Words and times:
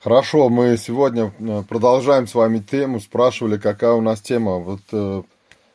Хорошо, 0.00 0.48
мы 0.48 0.76
сегодня 0.76 1.32
э, 1.38 1.62
продолжаем 1.68 2.26
с 2.26 2.34
вами 2.34 2.58
тему. 2.58 3.00
Спрашивали, 3.00 3.58
какая 3.58 3.92
у 3.92 4.00
нас 4.00 4.20
тема. 4.20 4.58
Вот 4.58 4.80
э, 4.92 5.22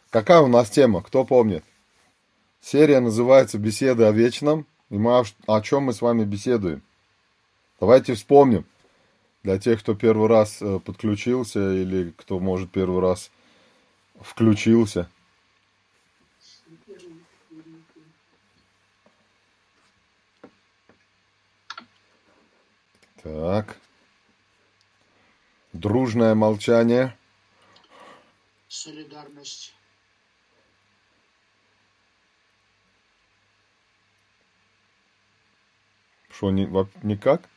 какая 0.10 0.42
у 0.42 0.48
нас 0.48 0.70
тема, 0.70 1.04
кто 1.04 1.24
помнит? 1.24 1.64
Серия 2.62 3.00
называется 3.00 3.60
«Беседы 3.60 4.06
о 4.06 4.12
вечном». 4.12 4.66
И 4.90 4.98
мы 4.98 5.24
о, 5.48 5.62
чем 5.62 5.84
мы 5.84 5.94
с 5.94 6.02
вами 6.02 6.24
беседуем? 6.24 6.82
Давайте 7.80 8.14
вспомним. 8.14 8.66
Для 9.44 9.60
тех, 9.60 9.80
кто 9.80 9.94
первый 9.94 10.28
раз 10.28 10.60
э, 10.62 10.80
подключился 10.80 11.74
или 11.74 12.12
кто, 12.18 12.40
может, 12.40 12.72
первый 12.72 13.02
раз 13.02 13.30
включился. 14.22 15.10
Так. 23.22 23.78
Дружное 25.76 26.36
молчание. 26.36 27.18
Солидарность. 28.70 29.76
Что, 36.30 36.50
ни, 36.52 36.66
никак? 37.06 37.50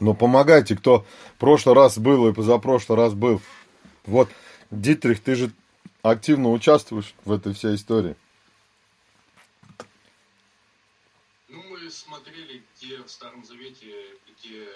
Ну, 0.00 0.12
помогайте, 0.12 0.76
кто 0.76 1.06
в 1.36 1.38
прошлый 1.38 1.74
раз 1.74 1.96
был 1.98 2.28
и 2.28 2.34
позапрошлый 2.34 2.98
раз 2.98 3.14
был. 3.14 3.40
Вот, 4.04 4.28
Дитрих, 4.70 5.22
ты 5.22 5.34
же 5.34 5.50
активно 6.02 6.50
участвуешь 6.50 7.14
в 7.24 7.32
этой 7.32 7.54
всей 7.54 7.76
истории. 7.76 8.16
Ну, 11.48 11.62
мы 11.70 11.90
смотрели, 11.90 12.62
где 12.76 13.02
в 13.02 13.08
Старом 13.08 13.42
Завете, 13.46 14.18
где 14.28 14.68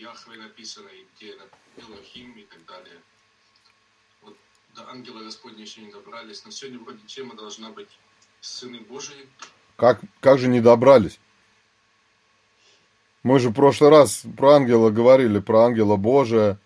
Яхве 0.00 0.38
написано, 0.38 0.88
и 0.88 1.04
где 1.14 1.36
Элохим 1.76 2.32
и 2.32 2.44
так 2.44 2.64
далее. 2.64 2.96
Вот 4.22 4.36
до 4.74 4.88
ангела 4.88 5.22
Господня 5.22 5.60
еще 5.60 5.82
не 5.82 5.92
добрались, 5.92 6.42
но 6.44 6.50
сегодня 6.50 6.78
вроде 6.80 7.06
тема 7.06 7.34
должна 7.34 7.70
быть 7.70 7.88
Сыны 8.40 8.80
Божии. 8.80 9.28
Как, 9.76 10.00
как 10.20 10.38
же 10.38 10.48
не 10.48 10.62
добрались? 10.62 11.20
Мы 13.22 13.38
же 13.38 13.50
в 13.50 13.52
прошлый 13.54 13.90
раз 13.90 14.24
про 14.38 14.54
ангела 14.54 14.88
говорили, 14.88 15.38
про 15.38 15.64
ангела 15.66 15.96
Божия, 15.96 16.58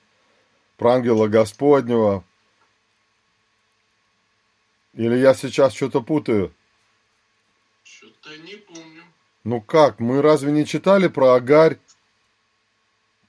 про 0.76 0.94
ангела 0.94 1.26
Господнего. 1.26 2.24
Или 4.92 5.16
я 5.16 5.34
сейчас 5.34 5.74
что-то 5.74 6.00
путаю? 6.00 6.54
Что-то 7.82 8.36
не 8.38 8.54
помню. 8.54 9.02
Ну 9.42 9.60
как, 9.60 9.98
мы 9.98 10.22
разве 10.22 10.52
не 10.52 10.64
читали 10.64 11.08
про 11.08 11.34
Агарь? 11.34 11.80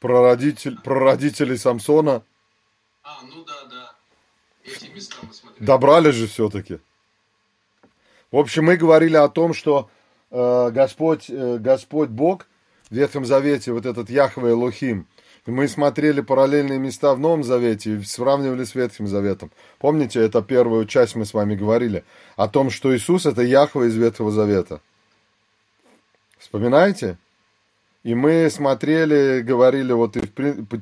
Про, 0.06 0.22
родитель, 0.22 0.78
про 0.84 1.00
родителей 1.00 1.58
Самсона. 1.58 2.22
А, 3.02 3.24
ну 3.24 3.44
да, 3.44 3.66
да. 3.68 3.96
Эти 4.64 4.92
места 4.92 5.16
мы 5.24 5.34
смотрели. 5.34 5.66
Добрались 5.66 6.14
же 6.14 6.28
все-таки. 6.28 6.78
В 8.32 8.38
общем, 8.38 8.66
мы 8.66 8.78
говорили 8.78 9.16
о 9.16 9.30
том, 9.30 9.56
что 9.56 9.90
э, 10.30 10.70
Господь, 10.70 11.26
э, 11.28 11.58
Господь 11.58 12.10
Бог 12.10 12.46
в 12.92 12.96
Ветхом 12.96 13.26
Завете, 13.26 13.72
вот 13.72 13.88
этот 13.88 14.12
Яхве 14.12 14.54
Лохим, 14.54 15.08
мы 15.48 15.68
смотрели 15.68 16.22
параллельные 16.22 16.78
места 16.78 17.16
в 17.16 17.20
Новом 17.20 17.44
Завете 17.44 17.96
и 17.96 18.04
сравнивали 18.04 18.64
с 18.64 18.76
Ветхим 18.76 19.08
Заветом. 19.08 19.50
Помните, 19.80 20.20
это 20.20 20.44
первую 20.44 20.86
часть 20.86 21.16
мы 21.16 21.26
с 21.26 21.34
вами 21.34 21.56
говорили 21.56 22.04
о 22.36 22.48
том, 22.48 22.70
что 22.70 22.96
Иисус 22.96 23.26
это 23.26 23.42
Яхве 23.42 23.88
из 23.88 23.96
Ветхого 23.96 24.30
Завета. 24.30 24.82
Вспоминаете? 26.38 27.18
И 28.06 28.14
мы 28.14 28.52
смотрели, 28.52 29.42
говорили, 29.42 29.92
вот 29.92 30.16
и, 30.16 30.22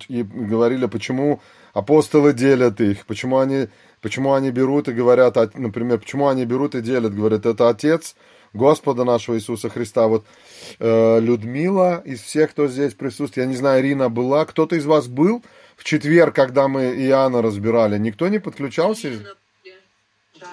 и 0.09 0.23
говорили, 0.23 0.87
почему 0.87 1.41
апостолы 1.71 2.33
делят 2.33 2.81
их, 2.81 3.05
почему 3.05 3.37
они, 3.37 3.69
почему 4.01 4.33
они 4.33 4.51
берут 4.51 4.89
и 4.89 4.91
говорят, 4.91 5.37
например, 5.55 5.99
почему 5.99 6.27
они 6.27 6.43
берут 6.43 6.75
и 6.75 6.81
делят, 6.81 7.15
говорят, 7.15 7.45
это 7.45 7.69
Отец 7.69 8.17
Господа 8.51 9.05
нашего 9.05 9.37
Иисуса 9.37 9.69
Христа. 9.69 10.07
Вот 10.07 10.25
э, 10.79 11.19
Людмила 11.21 12.01
из 12.03 12.21
всех, 12.21 12.51
кто 12.51 12.67
здесь 12.67 12.93
присутствует, 12.93 13.37
я 13.37 13.49
не 13.49 13.55
знаю, 13.55 13.81
Ирина 13.81 14.09
была, 14.09 14.43
кто-то 14.43 14.75
из 14.75 14.85
вас 14.85 15.07
был 15.07 15.41
в 15.77 15.85
четверг, 15.85 16.35
когда 16.35 16.67
мы 16.67 16.93
Иоанна 17.07 17.41
разбирали, 17.41 17.97
никто 17.97 18.27
не 18.27 18.39
подключался? 18.39 19.07
Лена, 19.07 19.35
да. 20.41 20.47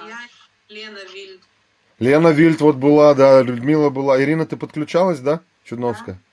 Лена 0.68 0.98
Вильд. 1.12 1.40
Лена 1.98 2.28
Вильд 2.28 2.60
вот 2.60 2.76
была, 2.76 3.14
да, 3.14 3.42
Людмила 3.42 3.90
была. 3.90 4.22
Ирина, 4.22 4.46
ты 4.46 4.56
подключалась, 4.56 5.18
да, 5.18 5.40
Чудновская? 5.64 6.14
Да. 6.14 6.29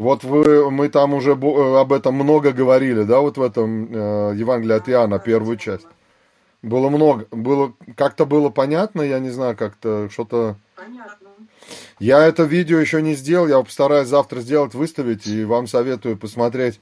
Вот 0.00 0.24
вы, 0.24 0.70
мы 0.70 0.88
там 0.88 1.12
уже 1.12 1.32
э, 1.32 1.78
об 1.78 1.92
этом 1.92 2.14
много 2.14 2.52
говорили, 2.52 3.02
да, 3.02 3.20
вот 3.20 3.36
в 3.36 3.42
этом 3.42 3.84
э, 3.84 4.32
Евангелии 4.34 4.72
от 4.72 4.88
Иоанна, 4.88 5.18
первую 5.18 5.58
часть. 5.58 5.86
Было 6.62 6.88
много, 6.88 7.26
было, 7.30 7.74
как-то 7.96 8.24
было 8.24 8.48
понятно, 8.48 9.02
я 9.02 9.18
не 9.18 9.28
знаю, 9.28 9.58
как-то 9.58 10.08
что-то... 10.08 10.56
Понятно. 10.74 11.28
Я 11.98 12.26
это 12.26 12.44
видео 12.44 12.78
еще 12.78 13.02
не 13.02 13.12
сделал, 13.12 13.46
я 13.46 13.62
постараюсь 13.62 14.08
завтра 14.08 14.40
сделать, 14.40 14.72
выставить, 14.72 15.26
и 15.26 15.44
вам 15.44 15.66
советую 15.66 16.16
посмотреть, 16.16 16.80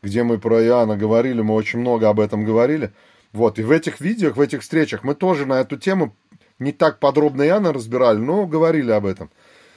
где 0.00 0.22
мы 0.22 0.38
про 0.38 0.62
Иоанна 0.62 0.96
говорили, 0.96 1.42
мы 1.42 1.54
очень 1.54 1.80
много 1.80 2.08
об 2.08 2.20
этом 2.20 2.44
говорили. 2.44 2.92
Вот, 3.32 3.58
и 3.58 3.64
в 3.64 3.72
этих 3.72 3.98
видео, 3.98 4.30
в 4.30 4.40
этих 4.40 4.60
встречах 4.60 5.02
мы 5.02 5.16
тоже 5.16 5.44
на 5.44 5.60
эту 5.60 5.76
тему 5.76 6.14
не 6.60 6.70
так 6.70 7.00
подробно 7.00 7.42
Иоанна 7.42 7.72
разбирали, 7.72 8.18
но 8.18 8.46
говорили 8.46 8.92
об 8.92 9.06
этом. 9.06 9.28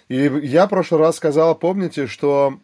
И 0.09 0.31
я 0.43 0.67
в 0.67 0.69
прошлый 0.69 1.01
раз 1.01 1.15
сказал, 1.15 1.55
помните, 1.55 2.05
что 2.05 2.59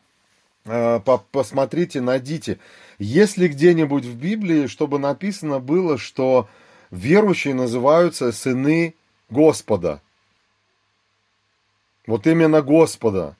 посмотрите, 1.32 2.02
найдите. 2.02 2.60
Если 3.00 3.48
где-нибудь 3.48 4.06
в 4.06 4.16
Библии, 4.18 4.68
чтобы 4.68 5.00
написано 5.00 5.60
было, 5.60 5.98
что 5.98 6.48
верующие 6.92 7.54
называются 7.54 8.32
сыны 8.32 8.96
Господа. 9.30 10.02
Вот 12.08 12.28
именно 12.28 12.62
Господа. 12.62 13.36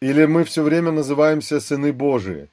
Или 0.00 0.24
мы 0.24 0.44
все 0.44 0.62
время 0.62 0.92
называемся 0.92 1.60
сыны 1.60 1.92
Божии? 1.92 2.48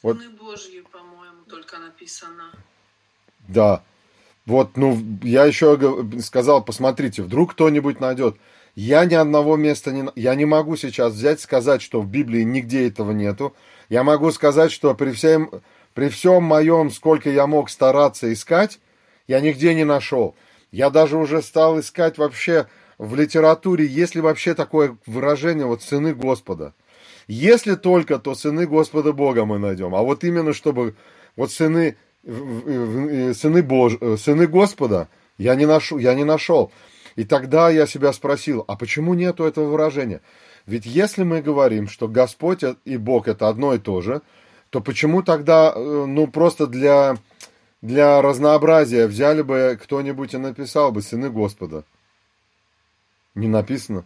Сыны 0.00 0.28
вот. 0.28 0.38
Божьи, 0.38 0.80
по-моему, 0.92 1.42
только 1.48 1.78
написано. 1.78 2.52
Да. 3.48 3.82
Вот, 4.44 4.76
ну, 4.76 4.96
я 5.22 5.44
еще 5.44 5.76
сказал, 6.20 6.62
посмотрите, 6.64 7.22
вдруг 7.22 7.52
кто-нибудь 7.52 7.98
найдет. 7.98 8.36
Я 8.76 9.06
ни 9.06 9.14
одного 9.14 9.56
места 9.56 9.90
не... 9.90 10.08
Я 10.14 10.34
не 10.34 10.44
могу 10.44 10.76
сейчас 10.76 11.14
взять 11.14 11.40
сказать, 11.40 11.80
что 11.80 12.02
в 12.02 12.06
Библии 12.06 12.42
нигде 12.42 12.86
этого 12.86 13.10
нету. 13.12 13.54
Я 13.88 14.04
могу 14.04 14.30
сказать, 14.30 14.70
что 14.70 14.94
при 14.94 15.12
всем, 15.12 15.50
при 15.94 16.10
всем 16.10 16.44
моем, 16.44 16.90
сколько 16.90 17.30
я 17.30 17.46
мог 17.46 17.70
стараться 17.70 18.30
искать, 18.30 18.78
я 19.26 19.40
нигде 19.40 19.74
не 19.74 19.84
нашел. 19.84 20.36
Я 20.70 20.90
даже 20.90 21.16
уже 21.16 21.40
стал 21.40 21.80
искать 21.80 22.18
вообще 22.18 22.66
в 22.98 23.14
литературе, 23.14 23.86
есть 23.86 24.14
ли 24.14 24.20
вообще 24.20 24.54
такое 24.54 24.98
выражение, 25.06 25.64
вот 25.64 25.82
«сыны 25.82 26.14
Господа». 26.14 26.74
Если 27.28 27.76
только, 27.76 28.18
то 28.18 28.34
«сыны 28.34 28.66
Господа 28.66 29.14
Бога» 29.14 29.46
мы 29.46 29.58
найдем. 29.58 29.94
А 29.94 30.02
вот 30.02 30.22
именно, 30.22 30.52
чтобы 30.52 30.96
вот 31.34 31.50
«сыны, 31.50 31.96
сыны, 32.24 33.62
Бож... 33.62 33.96
сыны 34.20 34.46
Господа» 34.46 35.08
я 35.38 35.54
не, 35.54 35.66
нашел, 35.66 35.98
я 35.98 36.14
не 36.14 36.24
нашел. 36.24 36.72
И 37.16 37.24
тогда 37.24 37.70
я 37.70 37.86
себя 37.86 38.12
спросил, 38.12 38.64
а 38.68 38.76
почему 38.76 39.14
нету 39.14 39.44
этого 39.44 39.70
выражения? 39.70 40.20
Ведь 40.66 40.84
если 40.84 41.22
мы 41.24 41.40
говорим, 41.40 41.88
что 41.88 42.08
Господь 42.08 42.62
и 42.84 42.96
Бог 42.96 43.26
это 43.26 43.48
одно 43.48 43.74
и 43.74 43.78
то 43.78 44.02
же, 44.02 44.20
то 44.70 44.80
почему 44.80 45.22
тогда, 45.22 45.72
э, 45.74 46.04
ну 46.06 46.26
просто 46.26 46.66
для, 46.66 47.16
для 47.80 48.20
разнообразия 48.20 49.06
взяли 49.06 49.42
бы 49.42 49.78
кто-нибудь 49.82 50.34
и 50.34 50.38
написал 50.38 50.92
бы 50.92 51.02
«Сыны 51.02 51.30
Господа»? 51.30 51.84
Не 53.34 53.48
написано. 53.48 54.04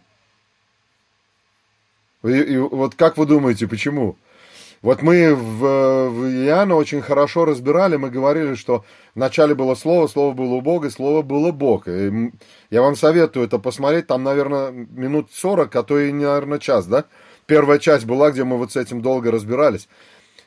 И, 2.23 2.29
и 2.29 2.57
вот 2.57 2.95
как 2.95 3.17
вы 3.17 3.25
думаете, 3.25 3.67
почему? 3.67 4.17
Вот 4.81 5.03
мы 5.03 5.35
в, 5.35 6.09
в 6.09 6.25
Иоанна 6.45 6.75
очень 6.75 7.01
хорошо 7.01 7.45
разбирали, 7.45 7.97
мы 7.97 8.09
говорили, 8.09 8.55
что 8.55 8.83
вначале 9.13 9.53
было 9.53 9.75
слово, 9.75 10.07
слово 10.07 10.33
было 10.33 10.55
у 10.55 10.61
Бога, 10.61 10.89
слово 10.89 11.21
было 11.21 11.51
Бог. 11.51 11.87
И 11.87 12.31
я 12.71 12.81
вам 12.81 12.95
советую 12.95 13.45
это 13.45 13.59
посмотреть, 13.59 14.07
там, 14.07 14.23
наверное, 14.23 14.71
минут 14.71 15.29
40, 15.33 15.75
а 15.75 15.83
то 15.83 15.99
и, 15.99 16.11
наверное, 16.11 16.57
час, 16.57 16.87
да? 16.87 17.05
Первая 17.45 17.77
часть 17.77 18.05
была, 18.05 18.31
где 18.31 18.43
мы 18.43 18.57
вот 18.57 18.71
с 18.71 18.75
этим 18.75 19.01
долго 19.01 19.29
разбирались. 19.29 19.87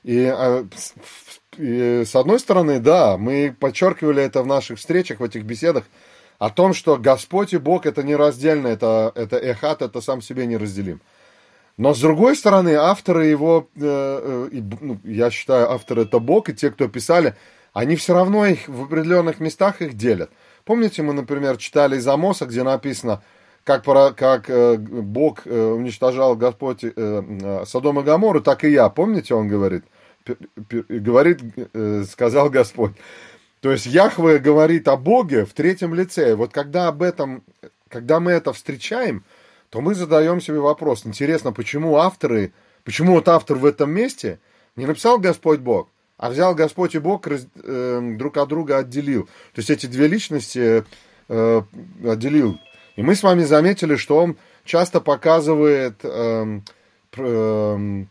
И, 0.03 0.25
а, 0.25 0.67
и 1.57 2.03
с 2.05 2.17
одной 2.17 2.41
стороны, 2.41 2.81
да, 2.81 3.17
мы 3.17 3.55
подчеркивали 3.59 4.23
это 4.23 4.43
в 4.43 4.47
наших 4.47 4.79
встречах, 4.79 5.21
в 5.21 5.25
этих 5.25 5.45
беседах, 5.45 5.85
о 6.39 6.51
том, 6.51 6.75
что 6.75 6.97
Господь 6.97 7.55
и 7.55 7.59
Бог 7.59 7.87
это 7.87 8.03
нераздельно, 8.03 8.67
это, 8.67 9.13
это 9.15 9.37
эхат, 9.37 9.83
это 9.83 10.01
сам 10.01 10.21
себе 10.21 10.47
неразделим. 10.47 11.01
Но 11.77 11.93
с 11.93 12.01
другой 12.01 12.37
стороны, 12.37 12.75
авторы 12.75 13.27
его, 13.27 13.69
э, 13.77 14.49
э, 14.53 14.63
ну, 14.81 15.01
я 15.03 15.31
считаю, 15.31 15.73
авторы 15.73 16.03
это 16.03 16.21
Бог, 16.21 16.49
и 16.49 16.55
те, 16.55 16.71
кто 16.71 16.89
писали, 16.89 17.35
они 17.73 17.97
все 17.97 18.15
равно 18.15 18.47
их 18.47 18.69
в 18.69 18.85
определенных 18.85 19.41
местах 19.41 19.83
их 19.83 19.95
делят. 19.95 20.31
Помните, 20.65 21.03
мы, 21.03 21.13
например, 21.13 21.57
читали 21.57 21.97
из 21.97 22.07
Амоса, 22.07 22.47
где 22.47 22.63
написано, 22.63 23.23
как, 23.65 23.85
как 23.85 24.51
э, 24.51 24.77
Бог 24.77 25.47
э, 25.47 25.73
уничтожал 25.73 26.37
Господь 26.37 26.85
э, 26.85 27.65
Содом 27.67 28.01
и 28.01 28.03
Гамору, 28.03 28.41
так 28.41 28.63
и 28.65 28.71
я. 28.71 28.89
Помните, 28.89 29.35
он 29.35 29.49
говорит? 29.49 29.85
Говорит, 30.71 31.41
сказал 32.11 32.49
Господь. 32.49 32.93
То 33.61 33.73
есть 33.73 33.85
Яхве 33.85 34.39
говорит 34.39 34.89
о 34.89 34.97
Боге 34.97 35.45
в 35.45 35.53
третьем 35.53 35.95
лице. 35.95 36.35
Вот 36.35 36.53
когда 36.53 36.89
об 36.89 37.03
этом, 37.03 37.43
когда 37.89 38.21
мы 38.21 38.33
это 38.33 38.53
встречаем, 38.55 39.25
то 39.75 39.81
мы 39.81 39.97
задаем 39.97 40.41
себе 40.41 40.61
вопрос. 40.61 41.05
Интересно, 41.05 41.51
почему 41.53 41.97
авторы, 41.97 42.53
почему 42.85 43.15
вот 43.15 43.29
автор 43.29 43.57
в 43.57 43.67
этом 43.67 43.91
месте 43.91 44.39
не 44.77 44.87
написал 44.87 45.19
Господь 45.19 45.59
Бог, 45.59 45.89
а 46.17 46.31
взял 46.31 46.55
Господь 46.55 46.95
и 46.95 47.01
Бог 47.01 47.27
раз, 47.27 47.49
э, 47.61 48.15
друг 48.17 48.37
от 48.37 48.49
друга 48.49 48.79
отделил. 48.79 49.25
То 49.53 49.59
есть 49.59 49.71
эти 49.71 49.87
две 49.87 50.07
личности 50.07 50.85
э, 51.29 51.63
отделил. 52.07 52.61
И 52.95 53.03
мы 53.03 53.17
с 53.17 53.25
вами 53.25 53.43
заметили, 53.43 53.97
что 53.97 54.19
он 54.19 54.37
часто 54.65 55.01
показывает 55.01 55.97
э, 56.05 56.61
э, 57.17 58.05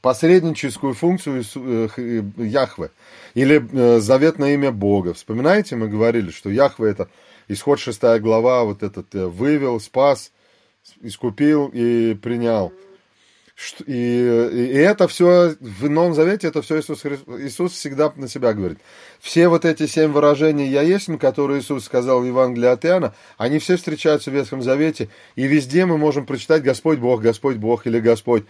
посредническую 0.00 0.94
функцию 0.94 1.44
э, 1.54 2.22
Яхве 2.38 2.90
или 3.34 3.62
э, 3.72 4.00
заветное 4.00 4.54
имя 4.54 4.72
Бога. 4.72 5.12
Вспоминаете, 5.12 5.76
мы 5.76 5.86
говорили, 5.88 6.30
что 6.30 6.48
Яхве 6.48 6.92
это 6.92 7.10
исход 7.48 7.78
6 7.78 8.20
глава, 8.20 8.64
вот 8.64 8.82
этот 8.82 9.14
э, 9.14 9.26
вывел, 9.26 9.80
спас, 9.80 10.32
искупил 11.00 11.70
и 11.72 12.14
принял. 12.14 12.72
И, 13.86 13.92
и 13.92 14.76
это 14.76 15.08
все 15.08 15.56
в 15.60 15.88
Новом 15.88 16.12
Завете, 16.12 16.48
это 16.48 16.60
все 16.60 16.78
Иисус, 16.78 17.02
Иисус 17.06 17.72
всегда 17.72 18.12
на 18.14 18.28
себя 18.28 18.52
говорит. 18.52 18.78
Все 19.18 19.48
вот 19.48 19.64
эти 19.64 19.86
семь 19.86 20.12
выражений 20.12 20.68
«Я 20.68 20.82
есть», 20.82 21.08
которые 21.18 21.60
Иисус 21.60 21.84
сказал 21.84 22.20
в 22.20 22.26
Евангелии 22.26 22.68
от 22.68 22.84
Иоанна, 22.84 23.14
они 23.38 23.58
все 23.58 23.76
встречаются 23.76 24.30
в 24.30 24.34
Ветхом 24.34 24.60
Завете, 24.60 25.08
и 25.36 25.46
везде 25.46 25.86
мы 25.86 25.96
можем 25.96 26.26
прочитать 26.26 26.62
«Господь 26.62 26.98
Бог», 26.98 27.22
«Господь 27.22 27.56
Бог» 27.56 27.86
или 27.86 27.98
«Господь». 27.98 28.44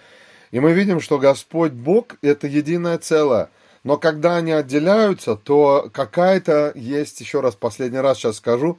И 0.50 0.58
мы 0.58 0.72
видим, 0.72 1.00
что 1.00 1.18
Господь 1.18 1.72
Бог– 1.72 2.16
это 2.22 2.48
единое 2.48 2.98
целое. 2.98 3.50
Но 3.86 3.98
когда 3.98 4.36
они 4.38 4.50
отделяются, 4.50 5.36
то 5.36 5.88
какая-то 5.92 6.72
есть, 6.74 7.20
еще 7.20 7.40
раз, 7.40 7.54
последний 7.54 8.00
раз 8.00 8.18
сейчас 8.18 8.38
скажу, 8.38 8.78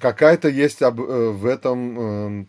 какая-то 0.00 0.48
есть 0.48 0.82
об, 0.82 1.00
э, 1.00 1.30
в 1.30 1.46
этом 1.46 2.40
э, 2.40 2.44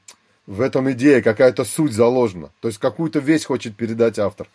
в 0.48 0.62
этом 0.62 0.92
идея, 0.94 1.22
какая-то 1.22 1.64
суть 1.64 1.94
заложена. 1.94 2.50
То 2.60 2.70
есть 2.70 2.80
какую-то 2.80 3.20
вещь 3.20 3.46
хочет 3.46 3.76
передать 3.76 4.18
автор. 4.18 4.48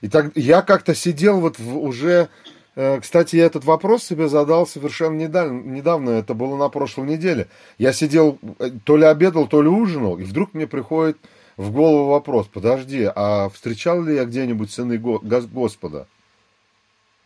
И 0.00 0.08
так 0.08 0.32
я 0.34 0.60
как-то 0.62 0.92
сидел 0.94 1.38
вот 1.38 1.60
в, 1.60 1.78
уже... 1.78 2.28
Э, 2.74 2.98
кстати, 3.00 3.36
я 3.36 3.46
этот 3.46 3.64
вопрос 3.64 4.02
себе 4.02 4.28
задал 4.28 4.66
совершенно 4.66 5.16
недавно, 5.16 5.60
недавно, 5.62 6.10
это 6.10 6.34
было 6.34 6.56
на 6.56 6.68
прошлой 6.68 7.06
неделе. 7.06 7.46
Я 7.78 7.92
сидел, 7.92 8.40
э, 8.58 8.70
то 8.82 8.96
ли 8.96 9.04
обедал, 9.04 9.46
то 9.46 9.62
ли 9.62 9.68
ужинал, 9.68 10.18
и 10.18 10.24
вдруг 10.24 10.52
мне 10.52 10.66
приходит 10.66 11.16
в 11.56 11.70
голову 11.70 12.10
вопрос, 12.10 12.48
подожди, 12.52 13.08
а 13.14 13.50
встречал 13.50 14.02
ли 14.02 14.16
я 14.16 14.24
где-нибудь 14.24 14.72
сыны 14.72 14.98
Господа? 14.98 16.08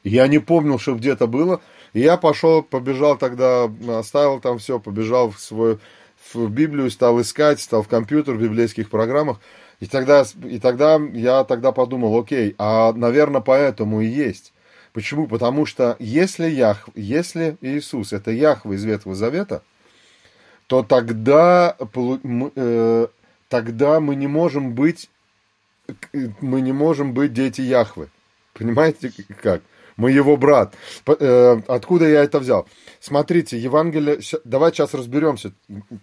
Я 0.09 0.29
не 0.29 0.39
помнил, 0.39 0.79
что 0.79 0.95
где-то 0.95 1.27
было. 1.27 1.61
И 1.93 2.01
я 2.01 2.17
пошел, 2.17 2.63
побежал 2.63 3.17
тогда, 3.17 3.71
оставил 3.89 4.41
там 4.41 4.59
все, 4.59 4.79
побежал 4.79 5.31
в 5.31 5.41
свой 5.41 5.79
в 6.33 6.49
Библию, 6.49 6.91
стал 6.91 7.21
искать, 7.21 7.61
стал 7.61 7.83
в 7.83 7.89
компьютер, 7.89 8.35
в 8.35 8.43
библейских 8.43 8.91
программах. 8.91 9.41
И 9.81 9.87
тогда, 9.87 10.25
и 10.45 10.59
тогда 10.59 11.01
я 11.13 11.45
тогда 11.45 11.73
подумал, 11.73 12.19
окей, 12.19 12.55
а, 12.59 12.93
наверное, 12.93 13.41
поэтому 13.41 14.01
и 14.01 14.07
есть. 14.07 14.53
Почему? 14.93 15.27
Потому 15.27 15.67
что 15.67 15.97
если, 15.99 16.49
Ях, 16.49 16.89
если 16.95 17.57
Иисус– 17.61 18.13
это 18.15 18.31
Яхва 18.31 18.73
из 18.73 18.85
Ветхого 18.85 19.15
Завета, 19.15 19.63
то 20.67 20.83
тогда, 20.83 21.77
э, 21.79 23.07
тогда 23.49 24.01
мы 24.01 24.17
не 24.17 24.27
можем 24.27 24.73
быть 24.73 25.11
мы 26.41 26.61
не 26.61 26.73
можем 26.73 27.13
быть 27.13 27.33
дети 27.33 27.61
Яхвы. 27.61 28.09
Понимаете 28.55 29.13
как? 29.43 29.63
Мы 29.97 30.11
его 30.11 30.37
брат. 30.37 30.75
Э, 31.07 31.61
откуда 31.69 32.07
я 32.07 32.23
это 32.23 32.39
взял? 32.39 32.69
Смотрите, 33.01 33.59
Евангелие... 33.59 34.21
Давайте 34.45 34.77
сейчас 34.77 34.95
разберемся. 34.95 35.53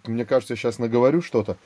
Мне 0.06 0.24
кажется, 0.24 0.54
я 0.54 0.56
сейчас 0.56 0.78
наговорю 0.78 1.22
что-то, 1.22 1.56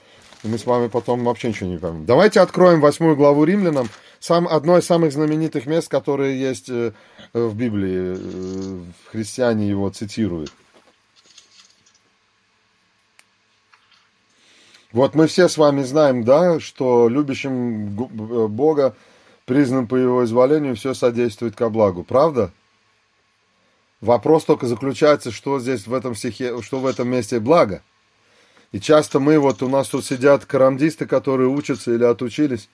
мы 0.44 0.58
с 0.58 0.66
вами 0.66 0.88
потом 0.88 1.24
вообще 1.24 1.48
ничего 1.48 1.70
не 1.70 1.78
поймем. 1.78 2.04
Давайте 2.04 2.40
откроем 2.40 2.80
восьмую 2.80 3.16
главу 3.16 3.44
римлянам. 3.44 3.88
Сам, 4.20 4.46
одно 4.46 4.78
из 4.78 4.84
самых 4.84 5.12
знаменитых 5.12 5.66
мест, 5.66 5.88
которые 5.88 6.38
есть 6.38 6.68
э, 6.68 6.92
в 7.32 7.54
Библии. 7.56 8.16
Э, 8.16 8.78
христиане 9.10 9.68
его 9.68 9.88
цитируют. 9.90 10.52
Вот 14.92 15.14
мы 15.14 15.26
все 15.26 15.48
с 15.48 15.58
вами 15.58 15.82
знаем, 15.82 16.24
да, 16.24 16.60
что 16.60 17.08
любящим 17.08 17.90
Бога 17.90 18.96
признан 19.48 19.88
по 19.88 19.96
его 19.96 20.24
изволению, 20.24 20.76
все 20.76 20.92
содействует 20.92 21.56
ко 21.56 21.70
благу. 21.70 22.04
Правда? 22.04 22.52
Вопрос 24.02 24.44
только 24.44 24.66
заключается, 24.66 25.32
что 25.32 25.58
здесь 25.58 25.86
в 25.86 25.94
этом 25.94 26.14
стихе, 26.14 26.60
что 26.62 26.78
в 26.78 26.86
этом 26.86 27.08
месте 27.08 27.40
благо. 27.40 27.82
И 28.72 28.78
часто 28.78 29.18
мы, 29.18 29.38
вот 29.38 29.62
у 29.62 29.68
нас 29.68 29.88
тут 29.88 30.04
сидят 30.04 30.44
карамдисты, 30.44 31.06
которые 31.06 31.48
учатся 31.48 31.92
или 31.94 32.04
отучились, 32.04 32.68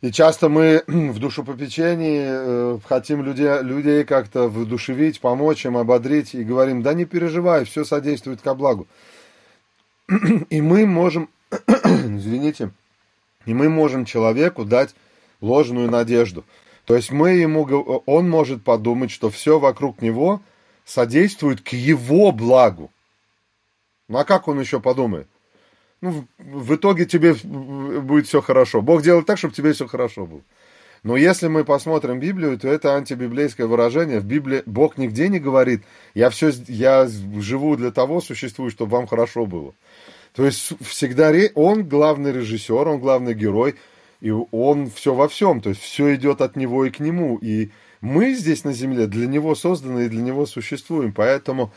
и 0.00 0.10
часто 0.10 0.48
мы 0.48 0.82
в 0.86 1.18
душепопечении 1.18 2.24
э, 2.26 2.78
хотим 2.88 3.22
людей, 3.22 3.62
людей 3.62 4.04
как-то 4.04 4.48
вдушевить, 4.48 5.20
помочь 5.20 5.66
им, 5.66 5.76
ободрить, 5.76 6.34
и 6.34 6.42
говорим, 6.42 6.82
да 6.82 6.94
не 6.94 7.04
переживай, 7.04 7.66
все 7.66 7.84
содействует 7.84 8.40
ко 8.40 8.54
благу. 8.54 8.88
И 10.48 10.62
мы 10.62 10.86
можем, 10.86 11.28
извините, 11.50 12.70
и 13.46 13.52
мы 13.52 13.68
можем 13.68 14.06
человеку 14.06 14.64
дать 14.64 14.94
ложную 15.44 15.90
надежду. 15.90 16.44
То 16.84 16.96
есть 16.96 17.10
мы 17.10 17.30
ему, 17.30 17.64
он 18.06 18.28
может 18.28 18.62
подумать, 18.62 19.10
что 19.10 19.30
все 19.30 19.58
вокруг 19.58 20.02
него 20.02 20.40
содействует 20.84 21.60
к 21.60 21.68
его 21.68 22.32
благу. 22.32 22.90
Ну 24.08 24.18
а 24.18 24.24
как 24.24 24.48
он 24.48 24.60
еще 24.60 24.80
подумает? 24.80 25.26
Ну, 26.02 26.26
в 26.38 26.74
итоге 26.74 27.06
тебе 27.06 27.32
будет 27.32 28.26
все 28.26 28.42
хорошо. 28.42 28.82
Бог 28.82 29.02
делает 29.02 29.24
так, 29.24 29.38
чтобы 29.38 29.54
тебе 29.54 29.72
все 29.72 29.86
хорошо 29.86 30.26
было. 30.26 30.42
Но 31.02 31.16
если 31.16 31.48
мы 31.48 31.64
посмотрим 31.64 32.18
Библию, 32.18 32.58
то 32.58 32.68
это 32.68 32.96
антибиблейское 32.96 33.66
выражение. 33.66 34.20
В 34.20 34.24
Библии 34.24 34.62
Бог 34.66 34.98
нигде 34.98 35.28
не 35.28 35.38
говорит, 35.38 35.82
я, 36.14 36.28
все, 36.28 36.50
я 36.68 37.06
живу 37.06 37.76
для 37.76 37.90
того, 37.90 38.20
существую, 38.20 38.70
чтобы 38.70 38.92
вам 38.92 39.06
хорошо 39.06 39.46
было. 39.46 39.74
То 40.34 40.44
есть 40.44 40.72
всегда 40.82 41.32
он 41.54 41.88
главный 41.88 42.32
режиссер, 42.32 42.88
он 42.88 42.98
главный 42.98 43.32
герой– 43.32 43.76
и 44.24 44.30
он 44.30 44.88
все 44.88 45.12
во 45.12 45.28
всем, 45.28 45.60
то 45.60 45.68
есть 45.68 45.82
все 45.82 46.14
идет 46.14 46.40
от 46.40 46.56
него 46.56 46.86
и 46.86 46.90
к 46.90 46.98
нему. 46.98 47.36
И 47.42 47.70
мы 48.00 48.32
здесь 48.32 48.64
на 48.64 48.72
земле 48.72 49.06
для 49.06 49.26
него 49.26 49.54
созданы 49.54 50.06
и 50.06 50.08
для 50.08 50.22
него 50.22 50.46
существуем. 50.46 51.12
Поэтому, 51.12 51.74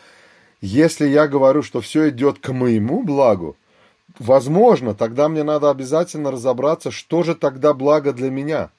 если 0.62 1.10
я 1.10 1.28
говорю, 1.28 1.62
что 1.62 1.82
все 1.82 2.08
идет 2.08 2.40
к 2.40 2.54
моему 2.54 3.04
благу, 3.04 3.58
возможно, 4.18 4.96
тогда 4.96 5.28
мне 5.28 5.44
надо 5.44 5.70
обязательно 5.70 6.32
разобраться, 6.32 6.90
что 6.90 7.22
же 7.22 7.36
тогда 7.36 7.74
благо 7.74 8.14
для 8.14 8.32
меня. 8.32 8.70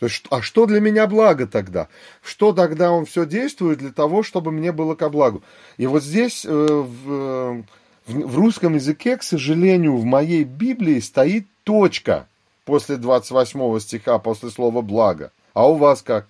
То 0.00 0.04
есть, 0.04 0.26
а 0.28 0.42
что 0.42 0.66
для 0.66 0.80
меня 0.80 1.06
благо 1.06 1.46
тогда? 1.46 1.88
Что 2.22 2.52
тогда 2.52 2.92
он 2.92 3.06
все 3.06 3.24
действует 3.24 3.78
для 3.78 3.92
того, 3.92 4.22
чтобы 4.22 4.52
мне 4.52 4.70
было 4.70 4.94
ко 4.96 5.08
благу? 5.08 5.42
И 5.78 5.86
вот 5.86 6.02
здесь 6.02 6.44
э, 6.44 6.50
в, 6.50 6.84
в, 7.06 7.64
в 8.06 8.36
русском 8.36 8.74
языке, 8.74 9.16
к 9.16 9.22
сожалению, 9.22 9.96
в 9.96 10.04
моей 10.04 10.44
Библии 10.44 11.00
стоит 11.00 11.46
точка 11.70 12.26
после 12.64 12.96
28 12.96 13.78
стиха, 13.78 14.18
после 14.18 14.50
слова 14.50 14.82
«благо». 14.82 15.30
А 15.54 15.70
у 15.70 15.76
вас 15.76 16.02
как? 16.02 16.26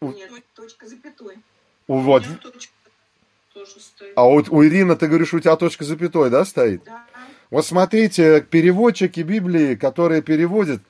Нет, 0.00 0.30
точка 0.54 0.86
запятой. 0.86 1.36
У, 1.86 1.98
вот. 1.98 2.22
А 4.16 4.22
вот 4.24 4.48
у 4.48 4.64
Ирины, 4.64 4.96
ты 4.96 5.08
говоришь, 5.08 5.34
у 5.34 5.40
тебя 5.40 5.56
точка 5.56 5.84
запятой, 5.84 6.30
да, 6.30 6.46
стоит? 6.46 6.84
Да. 6.84 7.04
Вот 7.50 7.66
смотрите, 7.66 8.40
переводчики 8.40 9.20
Библии, 9.20 9.74
которые 9.74 10.22
переводят, 10.22 10.80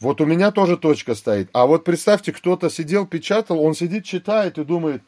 вот 0.00 0.20
у 0.20 0.26
меня 0.26 0.50
тоже 0.50 0.76
точка 0.76 1.14
стоит. 1.14 1.48
А 1.52 1.66
вот 1.66 1.84
представьте, 1.84 2.32
кто-то 2.32 2.70
сидел, 2.70 3.06
печатал, 3.06 3.60
он 3.60 3.74
сидит, 3.74 4.04
читает 4.04 4.58
и 4.58 4.64
думает, 4.64 5.02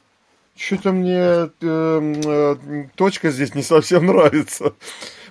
что-то 0.55 0.93
мне 0.93 1.19
э, 1.19 1.51
э, 1.61 2.57
точка 2.95 3.31
здесь 3.31 3.57
не 3.57 3.63
совсем 3.63 4.07
нравится. 4.07 4.75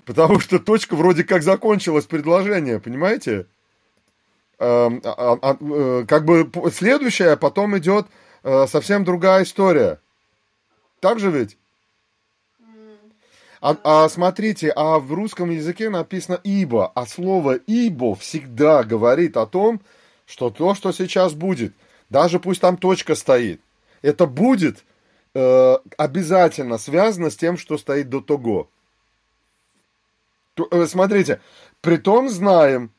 Потому 0.06 0.40
что 0.40 0.60
точка 0.60 0.96
вроде 0.96 1.24
как 1.24 1.42
закончилась 1.42 2.06
предложение, 2.06 2.80
понимаете? 2.80 3.48
Эм, 4.60 5.02
а, 5.04 5.38
а, 5.42 5.58
а, 5.60 6.06
как 6.06 6.26
бы 6.26 6.50
следующая, 6.72 7.36
потом 7.36 7.78
идет 7.78 8.06
э, 8.44 8.68
совсем 8.68 9.04
другая 9.04 9.44
история. 9.44 10.00
Так 11.00 11.20
же 11.20 11.32
ведь? 11.32 11.58
А, 13.62 13.76
а 13.84 14.10
смотрите, 14.10 14.72
а 14.76 15.00
в 15.00 15.12
русском 15.12 15.50
языке 15.50 15.90
написано 15.90 16.40
«ибо», 16.44 16.92
а 16.94 17.08
слово 17.08 17.56
«ибо» 17.56 18.16
всегда 18.16 18.84
говорит 18.84 19.38
о 19.38 19.48
том, 19.48 19.82
что 20.28 20.52
то, 20.52 20.76
что 20.76 20.92
сейчас 20.92 21.34
будет, 21.34 21.74
даже 22.12 22.40
пусть 22.40 22.62
там 22.62 22.78
точка 22.78 23.16
стоит, 23.16 23.60
это 24.04 24.28
будет 24.28 24.84
э, 25.34 25.78
обязательно 25.98 26.78
связано 26.78 27.32
с 27.32 27.36
тем, 27.36 27.58
что 27.58 27.80
стоит 27.80 28.10
до 28.10 28.22
того. 28.22 28.70
Э, 30.58 30.86
смотрите, 30.88 31.42
притом 31.82 32.30
знаем, 32.30 32.92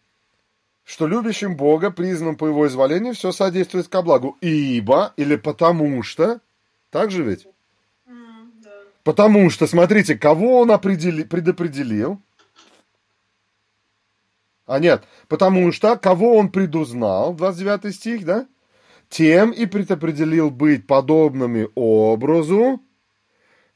что 0.85 1.07
любящим 1.07 1.57
Бога, 1.57 1.91
признанным 1.91 2.37
по 2.37 2.47
его 2.47 2.67
изволению, 2.67 3.15
все 3.15 3.33
содействует 3.33 3.89
ко 3.89 4.03
благу. 4.03 4.37
Ибо, 4.41 5.13
или 5.17 5.37
потому 5.37 6.03
что, 6.03 6.41
так 6.91 7.11
же 7.11 7.23
ведь? 7.23 7.47
Потому 9.03 9.51
что, 9.51 9.67
смотрите, 9.67 10.17
кого 10.17 10.61
он 10.61 10.71
определи, 10.71 11.25
предопределил? 11.25 12.21
А 14.67 14.81
нет, 14.81 15.05
потому 15.29 15.71
что 15.71 15.97
кого 15.97 16.37
он 16.37 16.51
предузнал, 16.51 17.33
29 17.35 17.95
стих, 17.95 18.25
да? 18.25 18.49
Тем 19.09 19.53
и 19.53 19.67
предопределил 19.67 20.51
быть 20.51 20.89
подобными 20.89 21.69
образу 21.77 22.81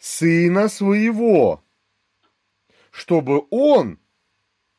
сына 0.00 0.68
своего, 0.68 1.62
чтобы 2.90 3.44
он, 3.50 3.98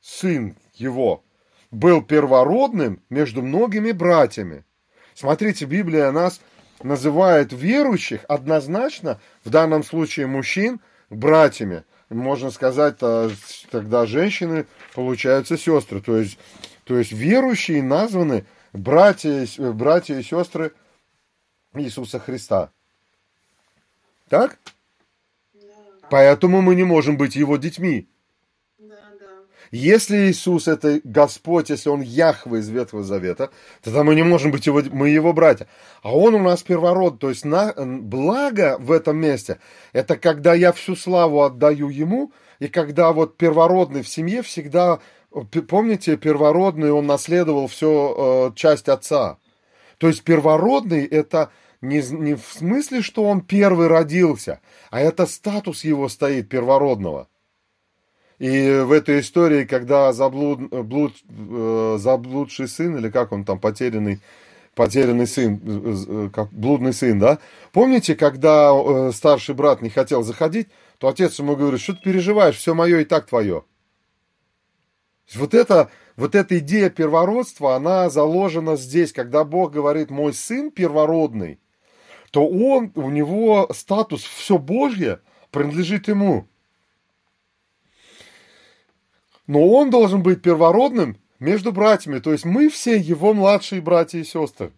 сын 0.02 0.58
его, 0.74 1.24
был 1.72 2.02
первородным 2.02 3.02
между 3.10 3.42
многими 3.42 3.92
братьями. 3.92 4.66
Смотрите, 5.14 5.66
Библия 5.66 6.12
нас 6.12 6.42
называет 6.84 7.54
верующих 7.54 8.26
однозначно, 8.28 9.20
в 9.44 9.50
данном 9.50 9.84
случае 9.84 10.28
мужчин, 10.28 10.82
братьями. 11.10 11.84
Можно 12.10 12.52
сказать, 12.52 12.98
а, 13.02 13.30
тогда 13.70 14.06
женщины 14.06 14.66
получаются 14.94 15.58
сестры. 15.58 16.02
То 16.02 16.18
есть, 16.18 16.38
то 16.84 16.98
есть 16.98 17.12
верующие 17.12 17.82
названы 17.82 18.46
братья, 18.74 19.48
братья 19.58 20.16
и 20.18 20.24
сестры 20.24 20.74
Иисуса 21.74 22.20
Христа. 22.20 22.72
Так? 24.28 24.60
Поэтому 26.12 26.62
мы 26.62 26.76
не 26.76 26.84
можем 26.84 27.16
быть 27.16 27.38
его 27.38 27.56
детьми. 27.56 28.10
Если 29.72 30.30
Иисус 30.30 30.68
это 30.68 31.00
Господь, 31.06 31.70
если 31.70 31.88
Он 31.88 32.02
Яхва 32.02 32.58
из 32.58 32.68
Ветхого 32.68 33.02
Завета, 33.02 33.50
тогда 33.82 34.04
мы 34.04 34.14
не 34.14 34.24
можем 34.24 34.52
быть 34.52 34.66
его, 34.68 34.82
мы 34.92 35.08
его 35.08 35.32
братья. 35.32 35.68
А 36.04 36.14
Он 36.14 36.36
у 36.36 36.40
нас 36.40 36.64
первород, 36.64 37.20
то 37.20 37.30
есть 37.30 37.46
на, 37.46 37.74
благо 37.78 38.76
в 38.78 38.92
этом 38.92 39.16
месте, 39.16 39.60
это 39.94 40.18
когда 40.18 40.54
я 40.54 40.74
всю 40.74 40.98
славу 40.98 41.44
отдаю 41.44 41.88
Ему, 41.88 42.34
и 42.60 42.68
когда 42.68 43.14
вот 43.14 43.38
первородный 43.38 44.02
в 44.02 44.10
семье 44.10 44.42
всегда, 44.42 45.00
помните, 45.70 46.18
первородный, 46.18 46.92
он 46.92 47.08
наследовал 47.08 47.68
всю 47.68 48.16
э, 48.18 48.52
часть 48.56 48.90
отца. 48.90 49.38
То 49.98 50.10
есть 50.10 50.26
первородный 50.26 51.06
это 51.06 51.52
не, 51.82 52.02
не 52.12 52.36
в 52.36 52.46
смысле, 52.46 53.02
что 53.02 53.24
он 53.24 53.42
первый 53.42 53.88
родился, 53.88 54.62
а 54.90 55.02
это 55.02 55.26
статус 55.26 55.84
его 55.84 56.10
стоит 56.10 56.48
первородного. 56.50 57.28
И 58.38 58.82
в 58.84 58.92
этой 58.92 59.20
истории, 59.20 59.66
когда 59.66 60.14
заблуд, 60.14 60.70
блуд, 60.70 61.14
э, 61.30 61.98
заблудший 62.00 62.68
сын, 62.68 62.98
или 62.98 63.10
как 63.10 63.32
он 63.32 63.44
там, 63.46 63.60
потерянный, 63.60 64.20
потерянный 64.74 65.28
сын, 65.28 65.62
э, 65.64 65.96
э, 66.08 66.30
как 66.34 66.52
блудный 66.52 66.94
сын, 66.94 67.20
да? 67.20 67.38
Помните, 67.72 68.16
когда 68.16 69.12
старший 69.12 69.54
брат 69.54 69.84
не 69.84 69.90
хотел 69.90 70.24
заходить, 70.24 70.70
то 70.98 71.08
отец 71.08 71.38
ему 71.38 71.56
говорит, 71.56 71.82
что 71.82 71.94
ты 71.94 72.02
переживаешь, 72.02 72.56
все 72.56 72.74
мое 72.74 73.00
и 73.02 73.06
так 73.06 73.28
твое. 73.28 73.64
Вот 75.36 75.54
это, 75.54 75.90
вот 76.16 76.36
эта 76.36 76.58
идея 76.60 76.90
первородства, 76.90 77.76
она 77.76 78.10
заложена 78.10 78.76
здесь, 78.76 79.14
когда 79.14 79.44
Бог 79.44 79.72
говорит, 79.72 80.10
мой 80.10 80.34
сын 80.34 80.72
первородный, 80.72 81.60
то 82.32 82.48
он, 82.48 82.92
у 82.96 83.10
него 83.10 83.70
статус 83.74 84.24
все 84.24 84.58
Божье 84.58 85.20
принадлежит 85.52 86.08
ему. 86.08 86.48
Но 89.48 89.68
он 89.68 89.90
должен 89.90 90.24
быть 90.24 90.42
первородным 90.42 91.18
между 91.40 91.74
братьями. 91.74 92.20
То 92.20 92.32
есть 92.32 92.46
мы 92.46 92.70
все 92.70 92.98
его 92.98 93.34
младшие 93.34 93.82
братья 93.82 94.20
и 94.20 94.24
сестры. 94.24 94.72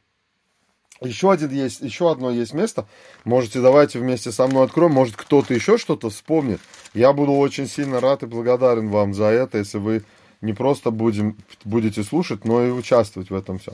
Еще, 0.99 1.31
один 1.31 1.51
есть, 1.51 1.81
еще 1.81 2.09
одно 2.09 2.31
есть 2.31 2.53
место. 2.53 2.87
Можете 3.23 3.61
давайте 3.61 3.99
вместе 3.99 4.31
со 4.31 4.47
мной 4.47 4.65
откроем. 4.65 4.93
Может 4.93 5.15
кто-то 5.15 5.53
еще 5.53 5.77
что-то 5.77 6.09
вспомнит. 6.09 6.61
Я 6.93 7.13
буду 7.13 7.33
очень 7.33 7.67
сильно 7.67 7.99
рад 7.99 8.23
и 8.23 8.25
благодарен 8.25 8.89
вам 8.89 9.13
за 9.13 9.25
это, 9.25 9.59
если 9.59 9.77
вы 9.77 10.03
не 10.41 10.53
просто 10.53 10.91
будем, 10.91 11.37
будете 11.65 12.03
слушать, 12.03 12.45
но 12.45 12.65
и 12.65 12.71
участвовать 12.71 13.29
в 13.29 13.35
этом 13.35 13.59
всем. 13.59 13.73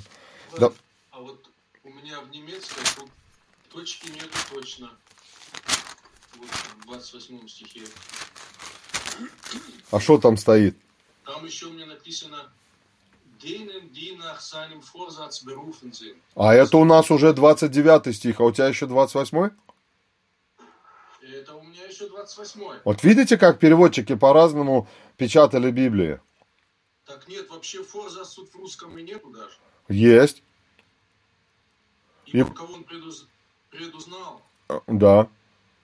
Да. 0.60 0.72
А 1.12 1.20
вот 1.20 1.50
у 1.84 1.90
меня 1.90 2.20
в 2.22 2.32
немецком 2.32 2.99
точки 3.80 4.08
нету 4.12 4.38
точно. 4.54 4.92
Вот 6.36 6.50
в 6.50 6.86
28 6.86 7.48
стихе. 7.48 7.82
А 9.92 10.00
что 10.00 10.18
там 10.18 10.38
стоит? 10.38 10.78
Там 11.26 11.46
еще 11.46 11.68
у 11.68 11.74
меня 11.74 11.86
написано 11.86 12.52
denen, 13.42 13.92
die 13.94 14.18
nach 14.18 14.42
seinem 14.42 14.82
Vorsatz 14.82 15.44
berufen 15.46 15.94
sind. 15.94 16.18
А 16.36 16.54
это 16.54 16.78
у 16.78 16.84
нас 16.84 17.10
уже 17.10 17.34
29 17.34 18.16
стих, 18.16 18.40
а 18.40 18.44
у 18.44 18.52
тебя 18.52 18.68
еще 18.68 18.86
28? 18.86 19.50
Это 21.22 21.56
у 21.56 21.64
меня 21.64 21.86
еще 21.86 22.10
28. 22.10 22.82
Вот 22.84 23.04
видите, 23.04 23.38
как 23.38 23.60
переводчики 23.60 24.16
по-разному 24.16 24.90
печатали 25.16 25.72
Библию? 25.72 26.22
Так 27.06 27.28
нет, 27.28 27.50
вообще 27.50 27.84
форзац 27.84 28.34
тут 28.34 28.50
в 28.50 28.56
русском 28.56 28.98
и 28.98 29.04
нету 29.04 29.30
даже. 29.30 29.56
Есть. 29.88 30.44
И, 32.26 32.40
и... 32.40 32.44
кого 32.44 32.74
он 32.74 32.84
предуз... 32.84 33.28
предузнал. 33.70 34.42
Да. 34.88 35.28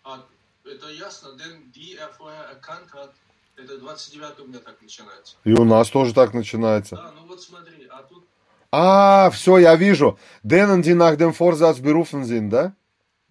А 0.04 0.26
это 0.64 0.90
ясно, 0.90 1.34
denn 1.38 1.72
die 1.72 1.96
er 1.98 2.10
vorher 2.20 2.46
erkannt 2.52 2.94
hat, 2.94 3.12
это 3.58 3.78
29 3.78 4.40
у 4.40 4.48
меня 4.48 4.60
так 4.60 4.82
начинается. 4.82 5.38
И 5.44 5.54
у 5.54 5.64
нас 5.64 5.90
тоже 5.90 6.14
так 6.14 6.34
начинается. 6.34 6.96
Да, 6.96 7.12
ну 7.16 7.28
вот 7.28 7.42
смотри, 7.42 7.88
а 7.90 8.04
тут... 8.04 8.26
А, 8.72 9.30
все, 9.30 9.58
я 9.58 9.76
вижу. 9.76 10.20
Denen, 10.44 10.82
die 10.82 10.94
nach 10.94 11.16
dem 11.16 11.34
Vorsatz 11.34 11.80
berufen 11.80 12.26
sind, 12.26 12.50
да? 12.50 12.76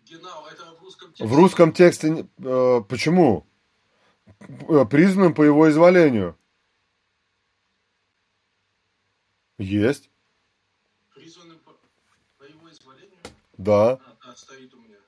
Genau, 0.06 0.46
это 0.50 0.64
в 0.74 0.82
русском 0.82 1.12
тексте. 1.12 1.26
В 1.26 1.34
русском 1.34 1.72
тексте... 1.72 2.26
Э, 2.38 2.80
почему? 2.88 3.46
Э, 4.68 4.86
признанным 4.86 5.34
по 5.34 5.42
его 5.42 5.68
изволению. 5.68 6.36
Есть. 9.58 10.10
Призванным 11.14 11.58
по, 11.58 11.72
по 12.38 12.44
его 12.44 12.70
изволению? 12.70 13.18
Да. 13.58 13.92
А, 13.92 14.16
да, 14.24 14.36
стоит 14.36 14.72
у 14.74 14.78
меня. 14.78 14.98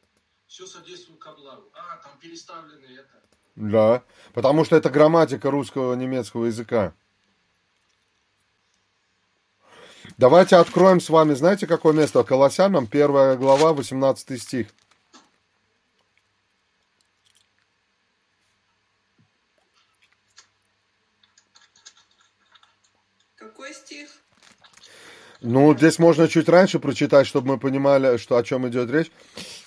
Все 0.56 0.66
содействует 0.66 1.20
ко 1.20 1.32
благу. 1.32 1.70
А, 1.74 1.98
там 1.98 2.18
переставлены 2.18 2.86
это. 2.86 3.22
Да, 3.56 4.02
потому 4.32 4.64
что 4.64 4.74
это 4.74 4.88
грамматика 4.88 5.50
русского 5.50 5.92
немецкого 5.92 6.46
языка. 6.46 6.94
Давайте 10.16 10.56
откроем 10.56 11.00
с 11.02 11.10
вами, 11.10 11.34
знаете, 11.34 11.66
какое 11.66 11.92
место? 11.92 12.24
Колоссянам, 12.24 12.86
первая 12.86 13.36
глава, 13.36 13.74
18 13.74 14.40
стих. 14.40 14.68
Какой 23.34 23.74
стих? 23.74 24.08
Ну, 25.42 25.76
здесь 25.76 25.98
можно 25.98 26.28
чуть 26.28 26.48
раньше 26.48 26.78
прочитать, 26.78 27.26
чтобы 27.26 27.48
мы 27.48 27.58
понимали, 27.58 28.16
что, 28.16 28.38
о 28.38 28.42
чем 28.42 28.66
идет 28.66 28.90
речь. 28.90 29.12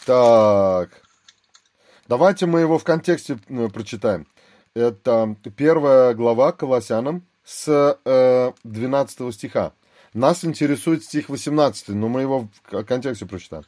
Так. 0.10 1.04
Давайте 2.08 2.48
мы 2.48 2.62
его 2.62 2.80
в 2.80 2.84
контексте 2.84 3.38
э, 3.48 3.68
прочитаем. 3.72 4.26
Это 4.74 5.36
первая 5.56 6.16
глава 6.16 6.52
Колоссянам 6.52 7.28
с 7.46 7.96
э, 8.04 8.52
12 8.64 9.36
стиха. 9.36 9.74
Нас 10.16 10.44
интересует 10.44 11.04
стих 11.04 11.30
18, 11.30 11.90
но 11.90 12.10
мы 12.10 12.22
его 12.22 12.48
в 12.64 12.84
контексте 12.86 13.28
прочитаем. 13.28 13.66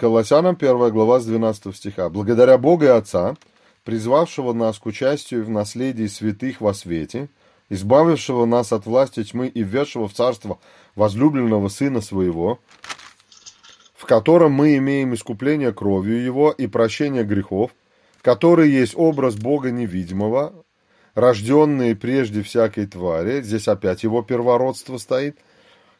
Колоссянам, 0.00 0.56
первая 0.56 0.90
глава 0.90 1.20
с 1.20 1.26
12 1.26 1.76
стиха. 1.76 2.08
«Благодаря 2.08 2.58
Бога 2.58 2.86
и 2.86 2.88
Отца, 2.88 3.36
призвавшего 3.84 4.52
нас 4.52 4.80
к 4.80 4.86
участию 4.86 5.44
в 5.44 5.48
наследии 5.48 6.08
святых 6.08 6.60
во 6.60 6.74
свете, 6.74 7.28
избавившего 7.68 8.46
нас 8.46 8.72
от 8.72 8.84
власти 8.84 9.22
тьмы 9.22 9.46
и 9.46 9.62
введшего 9.62 10.08
в 10.08 10.12
царство 10.12 10.58
возлюбленного 10.96 11.68
Сына 11.68 12.00
Своего, 12.00 12.58
в 14.04 14.06
котором 14.06 14.52
мы 14.52 14.76
имеем 14.76 15.14
искупление 15.14 15.72
кровью 15.72 16.22
Его 16.22 16.50
и 16.50 16.66
прощение 16.66 17.24
грехов, 17.24 17.70
который 18.20 18.68
есть 18.68 18.92
образ 18.94 19.34
Бога 19.34 19.70
невидимого, 19.70 20.52
рожденный 21.14 21.96
прежде 21.96 22.42
всякой 22.42 22.86
твари, 22.86 23.40
здесь 23.40 23.66
опять 23.66 24.02
его 24.02 24.20
первородство 24.20 24.98
стоит, 24.98 25.38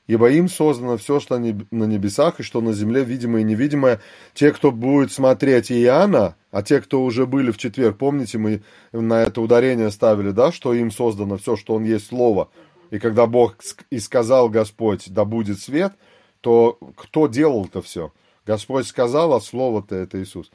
ибо 0.07 0.31
им 0.31 0.51
создано 0.51 0.99
все, 0.99 1.19
что 1.19 1.39
на 1.39 1.85
небесах 1.85 2.41
и 2.41 2.43
что 2.43 2.61
на 2.61 2.75
земле, 2.75 3.05
видимое 3.05 3.41
и 3.41 3.45
невидимое. 3.45 4.03
Те, 4.35 4.53
кто 4.53 4.71
будет 4.71 5.11
смотреть 5.11 5.73
Иоанна, 5.73 6.37
а 6.51 6.63
те, 6.63 6.83
кто 6.83 7.03
уже 7.03 7.25
были 7.25 7.53
в 7.53 7.57
четверг, 7.57 7.97
помните, 7.97 8.37
мы 8.37 8.63
на 8.93 9.23
это 9.23 9.41
ударение 9.41 9.91
ставили, 9.91 10.33
да, 10.33 10.53
что 10.53 10.75
им 10.75 10.91
создано 10.91 11.39
все, 11.39 11.57
что 11.57 11.73
он 11.73 11.85
есть 11.85 12.09
Слово. 12.09 12.51
И 12.91 12.99
когда 12.99 13.27
Бог 13.27 13.57
и 13.89 13.99
сказал 13.99 14.51
Господь, 14.51 15.05
да 15.09 15.25
будет 15.25 15.59
свет– 15.59 15.95
то 16.45 16.79
кто 16.95 17.27
делал 17.27 17.65
это 17.65 17.81
все? 17.81 18.13
Господь 18.45 18.87
сказал, 18.87 19.33
а 19.33 19.41
слово-то 19.41 19.97
это 19.97 20.23
Иисус. 20.23 20.51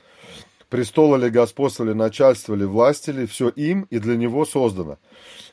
Престола 0.70 1.16
ли, 1.16 1.32
господство 1.32 1.84
ли, 1.84 1.96
начальство 1.96 2.54
ли, 2.54 2.64
власти 2.64 3.10
ли, 3.10 3.26
все 3.26 3.50
им 3.50 3.88
и 3.90 3.98
для 3.98 4.16
него 4.16 4.46
создано. 4.46 5.00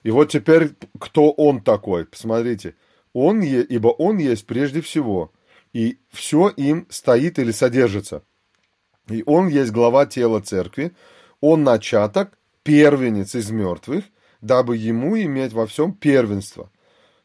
И 0.03 0.11
вот 0.11 0.27
теперь, 0.27 0.73
кто 1.01 1.31
он 1.31 1.63
такой? 1.63 2.05
Посмотрите. 2.05 2.75
Он, 3.15 3.41
ибо 3.41 3.89
он 3.89 4.19
есть 4.19 4.47
прежде 4.47 4.83
всего, 4.83 5.33
и 5.73 6.01
все 6.11 6.51
им 6.51 6.87
стоит 6.91 7.39
или 7.39 7.51
содержится. 7.51 8.23
И 9.09 9.23
он 9.25 9.49
есть 9.49 9.73
глава 9.73 10.05
тела 10.05 10.43
церкви, 10.43 10.93
он 11.41 11.65
начаток, 11.65 12.37
первенец 12.63 13.35
из 13.35 13.51
мертвых, 13.51 14.05
дабы 14.43 14.77
ему 14.77 15.19
иметь 15.19 15.55
во 15.55 15.67
всем 15.67 15.95
первенство. 15.95 16.71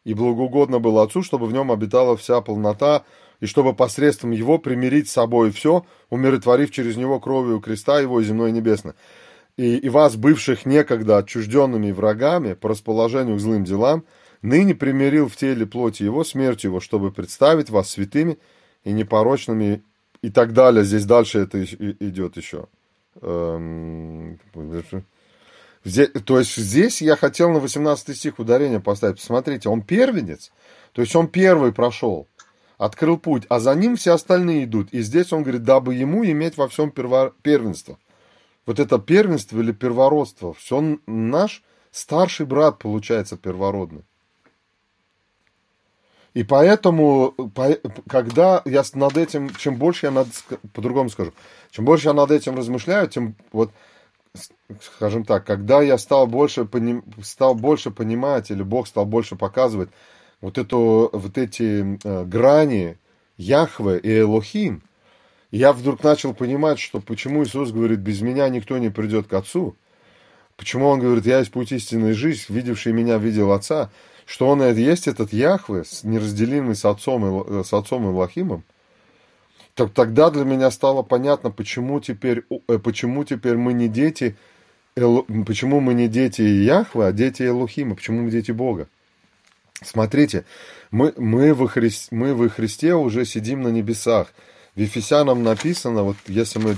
И 0.04 0.14
благоугодно 0.14 0.80
было 0.80 1.04
Отцу, 1.04 1.22
чтобы 1.22 1.46
в 1.46 1.54
нем 1.54 1.72
обитала 1.72 2.18
вся 2.18 2.42
полнота, 2.42 3.04
и 3.40 3.46
чтобы 3.46 3.74
посредством 3.74 4.32
его 4.32 4.58
примирить 4.58 5.10
с 5.10 5.14
собой 5.14 5.52
все, 5.52 5.86
умиротворив 6.10 6.72
через 6.72 6.96
него 6.96 7.20
кровью 7.20 7.60
креста 7.60 8.00
его 8.00 8.22
земной 8.22 8.50
и 8.50 8.54
небесное. 8.54 8.96
И, 9.58 9.78
и 9.78 9.90
вас, 9.90 10.16
бывших 10.16 10.66
некогда 10.66 11.18
отчужденными 11.18 11.92
врагами 11.92 12.54
по 12.54 12.70
расположению 12.70 13.38
к 13.38 13.40
злым 13.40 13.64
делам, 13.64 14.04
ныне 14.42 14.76
примирил 14.76 15.28
в 15.28 15.36
теле 15.36 15.66
плоти 15.66 16.04
его, 16.04 16.24
смертью 16.24 16.70
его, 16.70 16.80
чтобы 16.80 17.12
представить 17.12 17.70
вас 17.70 17.90
святыми 17.90 18.40
и 18.84 18.92
непорочными, 18.92 19.84
и 20.22 20.30
так 20.30 20.54
далее. 20.54 20.84
Здесь 20.84 21.06
дальше 21.06 21.40
это 21.40 21.64
идет 21.64 22.38
еще. 22.38 22.68
Эм, 23.22 24.40
то 25.84 26.40
есть 26.40 26.56
здесь 26.56 27.02
я 27.02 27.16
хотел 27.16 27.50
на 27.52 27.60
18 27.60 28.16
стих 28.16 28.40
ударение 28.40 28.80
поставить. 28.80 29.18
Посмотрите, 29.18 29.70
он 29.70 29.82
первенец, 29.82 30.52
то 30.92 31.02
есть 31.02 31.16
он 31.16 31.28
первый 31.28 31.72
прошел 31.72 32.28
открыл 32.82 33.20
путь, 33.20 33.44
а 33.48 33.60
за 33.60 33.76
ним 33.76 33.96
все 33.96 34.14
остальные 34.14 34.64
идут. 34.64 34.92
И 34.92 35.02
здесь 35.02 35.32
он 35.32 35.44
говорит, 35.44 35.64
дабы 35.64 35.94
ему 35.94 36.26
иметь 36.26 36.58
во 36.58 36.68
всем 36.68 36.90
первенство. 36.90 38.00
Вот 38.66 38.80
это 38.80 38.98
первенство 38.98 39.60
или 39.60 39.72
первородство, 39.72 40.56
все 40.56 40.98
наш 41.06 41.64
старший 41.92 42.48
брат 42.48 42.80
получается 42.80 43.38
первородный. 43.38 44.04
И 46.34 46.44
поэтому, 46.44 47.36
когда 48.10 48.64
я 48.66 48.84
над 48.96 49.16
этим, 49.16 49.54
чем 49.56 49.76
больше 49.76 50.08
я 50.08 50.12
над, 50.12 50.28
по-другому 50.74 51.10
скажу, 51.12 51.34
чем 51.70 51.86
больше 51.86 52.08
я 52.08 52.14
над 52.14 52.32
этим 52.32 52.56
размышляю, 52.58 53.08
тем 53.10 53.36
вот, 53.52 53.72
скажем 54.82 55.26
так, 55.26 55.46
когда 55.46 55.82
я 55.82 55.98
стал 55.98 56.28
больше, 56.28 56.66
поним, 56.66 57.04
стал 57.22 57.56
больше 57.56 57.92
понимать, 57.92 58.52
или 58.52 58.64
Бог 58.64 58.88
стал 58.88 59.06
больше 59.06 59.36
показывать, 59.36 59.90
вот, 60.40 60.58
эту, 60.58 61.10
вот 61.12 61.38
эти 61.38 62.00
э, 62.04 62.26
грани 62.26 62.98
Яхве 63.38 64.00
и 64.00 64.20
Элохим, 64.20 64.84
я 65.52 65.74
вдруг 65.74 66.04
начал 66.04 66.34
понимать, 66.34 66.80
что 66.80 67.02
почему 67.02 67.44
Иисус 67.44 67.72
говорит, 67.72 68.00
без 68.00 68.22
меня 68.22 68.48
никто 68.50 68.78
не 68.78 68.90
придет 68.90 69.28
к 69.28 69.34
Отцу. 69.34 69.76
Почему 70.56 70.88
Он 70.88 71.00
говорит, 71.00 71.26
я 71.26 71.40
есть 71.40 71.52
путь 71.52 71.72
истинной 71.72 72.14
жизни, 72.14 72.54
видевший 72.56 72.94
меня 72.94 73.18
видел 73.18 73.52
Отца. 73.52 73.92
Что 74.26 74.48
Он 74.48 74.62
это 74.62 74.80
есть 74.80 75.08
этот 75.08 75.34
Яхве, 75.34 75.84
неразделимый 76.04 76.76
с 76.76 76.86
Отцом, 76.86 77.42
и, 77.42 77.64
с 77.66 77.74
Отцом 77.74 78.06
Элохимом. 78.06 78.64
Тогда 79.74 80.30
для 80.30 80.44
меня 80.44 80.70
стало 80.70 81.02
понятно, 81.02 81.50
почему 81.50 82.00
теперь, 82.00 82.44
э, 82.68 82.78
почему 82.78 83.24
теперь 83.24 83.56
мы 83.56 83.74
не 83.74 83.88
дети, 83.88 84.36
почему 84.96 85.80
мы 85.80 85.94
не 85.94 86.08
дети 86.08 86.42
Яхве, 86.42 87.06
а 87.06 87.12
дети 87.12 87.44
Элохима, 87.44 87.96
почему 87.96 88.24
мы 88.24 88.32
дети 88.32 88.52
Бога. 88.52 88.88
Смотрите, 89.84 90.46
мы, 90.92 91.14
мы, 91.18 91.54
во 91.54 91.68
Христе, 91.68 92.14
мы 92.16 92.36
во 92.36 92.50
Христе 92.50 92.94
уже 92.94 93.26
сидим 93.26 93.62
на 93.62 93.70
небесах. 93.70 94.34
В 94.76 94.80
Ефесянам 94.80 95.44
написано, 95.44 96.04
вот 96.04 96.18
если 96.28 96.60
мы 96.60 96.78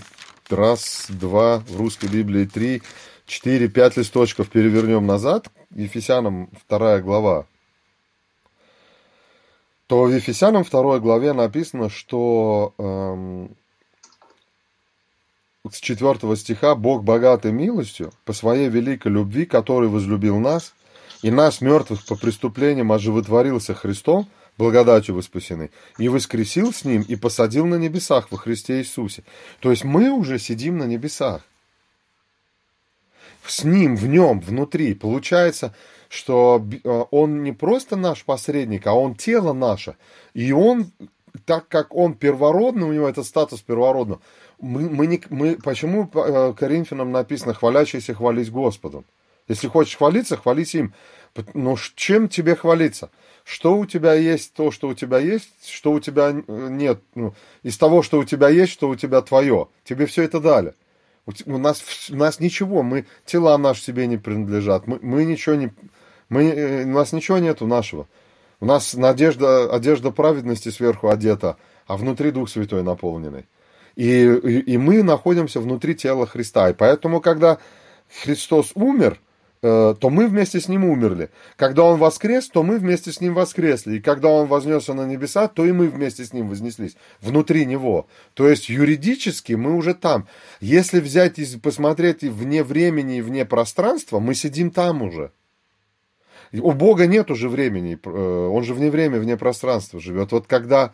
раз, 0.50 1.08
два, 1.10 1.60
в 1.60 1.78
русской 1.78 2.08
Библии 2.08 2.46
три, 2.46 2.82
четыре, 3.26 3.68
пять 3.68 3.98
листочков 3.98 4.50
перевернем 4.50 5.06
назад, 5.06 5.48
Ефесянам 5.76 6.50
вторая 6.66 7.02
глава, 7.02 7.46
то 9.88 10.04
в 10.04 10.14
Ефесянам 10.14 10.64
второй 10.64 11.00
главе 11.00 11.34
написано, 11.34 11.90
что 11.90 12.74
эм, 12.78 13.56
с 15.70 15.80
четвертого 15.80 16.36
стиха 16.36 16.76
«Бог 16.76 17.04
богатый 17.04 17.52
милостью 17.52 18.12
по 18.26 18.34
своей 18.34 18.70
великой 18.70 19.12
любви, 19.12 19.46
который 19.46 19.90
возлюбил 19.90 20.40
нас, 20.40 20.74
и 21.22 21.32
нас, 21.32 21.62
мертвых 21.62 22.06
по 22.06 22.16
преступлениям, 22.16 22.92
оживотворился 22.92 23.74
Христом, 23.74 24.28
благодатью 24.58 25.16
вы 25.16 25.24
спасены, 25.24 25.72
и 25.98 26.10
воскресил 26.10 26.74
с 26.74 26.84
Ним, 26.84 27.02
и 27.02 27.16
посадил 27.16 27.66
на 27.66 27.76
небесах 27.76 28.32
во 28.32 28.38
Христе 28.38 28.80
Иисусе. 28.80 29.24
То 29.60 29.72
есть 29.72 29.84
мы 29.84 30.12
уже 30.12 30.38
сидим 30.38 30.78
на 30.78 30.84
небесах. 30.84 31.44
С 33.46 33.64
Ним, 33.64 33.96
в 33.96 34.06
Нем, 34.08 34.40
внутри. 34.40 34.94
Получается, 34.94 35.74
что 36.14 36.64
э, 36.84 37.04
Он 37.10 37.42
не 37.42 37.54
просто 37.54 37.96
наш 37.96 38.24
посредник, 38.24 38.86
а 38.86 38.94
Он 38.94 39.16
тело 39.16 39.52
наше. 39.54 39.96
И 40.36 40.52
Он, 40.52 40.92
так 41.46 41.68
как 41.68 41.96
Он 41.96 42.14
первородный, 42.14 42.88
у 42.88 42.94
него 42.94 43.10
это 43.10 43.24
статус 43.24 43.62
первородного, 43.62 44.22
мы, 44.62 44.90
мы, 44.90 45.08
не, 45.08 45.22
мы, 45.30 45.56
почему 45.56 46.10
э, 46.14 46.54
Коринфянам 46.54 47.12
написано 47.12 47.56
«хвалящийся 47.56 48.14
хвались 48.14 48.52
Господом»? 48.52 49.06
Если 49.48 49.68
хочешь 49.68 49.98
хвалиться, 49.98 50.38
хвались 50.38 50.76
им. 50.76 50.94
Но 51.54 51.76
чем 51.96 52.30
тебе 52.30 52.56
хвалиться? 52.56 53.10
Что 53.44 53.76
у 53.76 53.86
тебя 53.86 54.14
есть, 54.14 54.54
то, 54.54 54.72
что 54.72 54.90
у 54.90 54.94
тебя 54.94 55.18
есть, 55.18 55.68
что 55.68 55.92
у 55.92 56.00
тебя 56.00 56.30
э, 56.30 56.68
нет. 56.70 57.02
Ну, 57.16 57.34
из 57.64 57.76
того, 57.78 58.04
что 58.04 58.20
у 58.20 58.24
тебя 58.24 58.50
есть, 58.50 58.72
что 58.72 58.88
у 58.88 58.96
тебя 58.96 59.22
твое. 59.22 59.68
Тебе 59.84 60.06
все 60.06 60.22
это 60.22 60.40
дали. 60.40 60.76
У 61.46 61.58
нас, 61.58 61.82
у 62.12 62.16
нас 62.16 62.40
ничего, 62.42 62.84
мы, 62.84 63.06
тела 63.26 63.58
наши 63.58 63.82
себе 63.82 64.08
не 64.08 64.18
принадлежат. 64.18 64.88
Мы, 64.88 65.00
мы 65.02 65.24
ничего 65.24 65.56
не, 65.56 65.72
мы, 66.34 66.44
э, 66.50 66.84
у 66.84 66.90
нас 66.90 67.14
ничего 67.14 67.38
нету 67.38 67.68
нашего. 67.68 68.08
У 68.60 68.66
нас 68.66 68.94
надежда, 68.94 69.74
одежда 69.74 70.12
праведности 70.12 70.70
сверху 70.70 71.10
одета, 71.10 71.58
а 71.88 71.98
внутри 71.98 72.32
Дух 72.32 72.50
Святой 72.50 72.84
наполненный. 72.84 73.46
И, 73.96 74.24
и, 74.26 74.74
и 74.74 74.78
мы 74.78 75.04
находимся 75.04 75.60
внутри 75.60 75.96
тела 75.96 76.26
Христа. 76.26 76.70
И 76.70 76.74
поэтому, 76.74 77.22
когда 77.22 77.60
Христос 78.24 78.72
умер– 78.76 79.20
Э, 79.64 79.96
то 79.98 80.10
мы 80.10 80.28
вместе 80.28 80.60
с 80.60 80.68
ним 80.68 80.84
умерли. 80.84 81.30
Когда 81.56 81.84
он 81.84 81.98
воскрес, 81.98 82.50
то 82.50 82.64
мы 82.64 82.78
вместе 82.78 83.14
с 83.14 83.22
ним 83.22 83.34
воскресли. 83.34 83.96
И 83.96 84.02
когда 84.02 84.28
он 84.28 84.48
вознесся 84.48 84.94
на 84.94 85.08
небеса, 85.08 85.48
то 85.48 85.66
и 85.66 85.72
мы 85.72 85.88
вместе 85.88 86.26
с 86.26 86.34
ним 86.34 86.50
вознеслись. 86.50 86.98
Внутри 87.22 87.66
него. 87.66 88.08
То 88.34 88.50
есть 88.50 88.68
юридически 88.68 89.54
мы 89.54 89.74
уже 89.74 89.94
там. 89.94 90.28
Если 90.60 91.00
взять 91.00 91.40
и 91.40 91.58
посмотреть 91.58 92.24
вне 92.24 92.62
времени 92.62 93.20
и 93.20 93.22
вне 93.22 93.46
пространства, 93.46 94.20
мы 94.20 94.36
сидим 94.36 94.70
там 94.70 95.02
уже. 95.02 95.32
У 96.54 96.72
Бога 96.72 97.08
нет 97.08 97.32
уже 97.32 97.50
времени. 97.50 98.00
Э, 98.04 98.48
он 98.48 98.64
же 98.64 98.74
вне 98.74 98.92
времени, 98.92 99.20
вне 99.20 99.38
пространства 99.38 100.00
живет. 100.00 100.32
Вот 100.32 100.48
когда... 100.48 100.94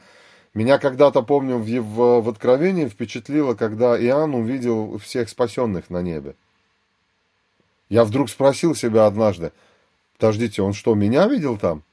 Меня 0.55 0.79
когда-то, 0.79 1.21
помню, 1.21 1.57
в, 1.57 1.65
в, 1.65 2.21
в 2.21 2.27
Откровении 2.27 2.87
впечатлило, 2.87 3.53
когда 3.53 3.95
Иоанн 3.95 4.33
увидел 4.33 4.97
всех 4.97 5.29
спасенных 5.29 5.91
на 5.91 6.01
небе. 6.01 6.35
Я 7.87 8.03
вдруг 8.03 8.31
спросил 8.31 8.73
себя 8.73 9.05
однажды, 9.05 9.51
подождите, 10.17 10.63
он 10.63 10.73
что, 10.73 10.95
меня 10.95 11.27
видел 11.27 11.57
там? 11.57 11.83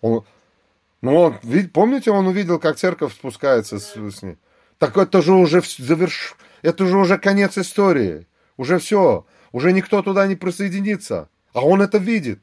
Он, 0.00 0.24
ну, 1.00 1.16
он, 1.16 1.38
помните, 1.72 2.12
он 2.12 2.28
увидел, 2.28 2.60
как 2.60 2.76
церковь 2.76 3.14
спускается 3.14 3.80
с, 3.80 3.96
с 3.96 4.22
ней? 4.22 4.36
Так 4.78 4.96
это 4.96 5.22
же 5.22 5.32
уже 5.32 5.60
заверш... 5.78 6.36
это 6.62 6.86
же 6.86 6.96
уже 6.96 7.18
конец 7.18 7.58
истории. 7.58 8.26
Уже 8.56 8.78
все. 8.78 9.26
Уже 9.52 9.72
никто 9.72 10.02
туда 10.02 10.26
не 10.26 10.34
присоединится. 10.36 11.28
А 11.52 11.64
он 11.64 11.82
это 11.82 11.98
видит. 11.98 12.40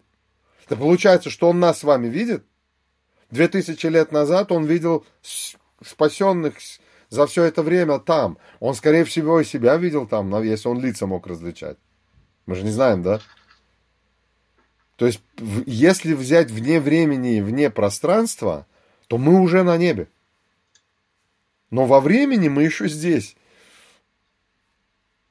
Это 0.66 0.76
получается, 0.76 1.30
что 1.30 1.50
он 1.50 1.60
нас 1.60 1.80
с 1.80 1.84
вами 1.84 2.08
видит? 2.08 2.46
Две 3.32 3.48
тысячи 3.48 3.88
лет 3.88 4.12
назад 4.12 4.52
он 4.52 4.66
видел 4.66 5.06
спасенных 5.84 6.56
за 7.10 7.26
все 7.26 7.44
это 7.44 7.64
время 7.64 8.00
там. 8.00 8.38
Он, 8.60 8.76
скорее 8.76 9.04
всего, 9.04 9.40
и 9.40 9.46
себя 9.46 9.76
видел 9.78 10.08
там, 10.08 10.42
если 10.44 10.68
он 10.68 10.80
лица 10.80 11.08
мог 11.08 11.26
различать. 11.28 11.78
Мы 12.46 12.56
же 12.56 12.64
не 12.64 12.72
знаем, 12.72 13.02
да? 13.02 13.20
То 14.96 15.06
есть, 15.06 15.22
если 15.66 16.14
взять 16.14 16.52
вне 16.52 16.80
времени 16.80 17.38
и 17.38 17.42
вне 17.42 17.70
пространства, 17.70 18.68
то 19.08 19.18
мы 19.18 19.40
уже 19.40 19.64
на 19.64 19.78
небе. 19.78 20.08
Но 21.72 21.86
во 21.86 22.02
времени 22.02 22.50
мы 22.50 22.64
еще 22.64 22.88
здесь. 22.88 23.36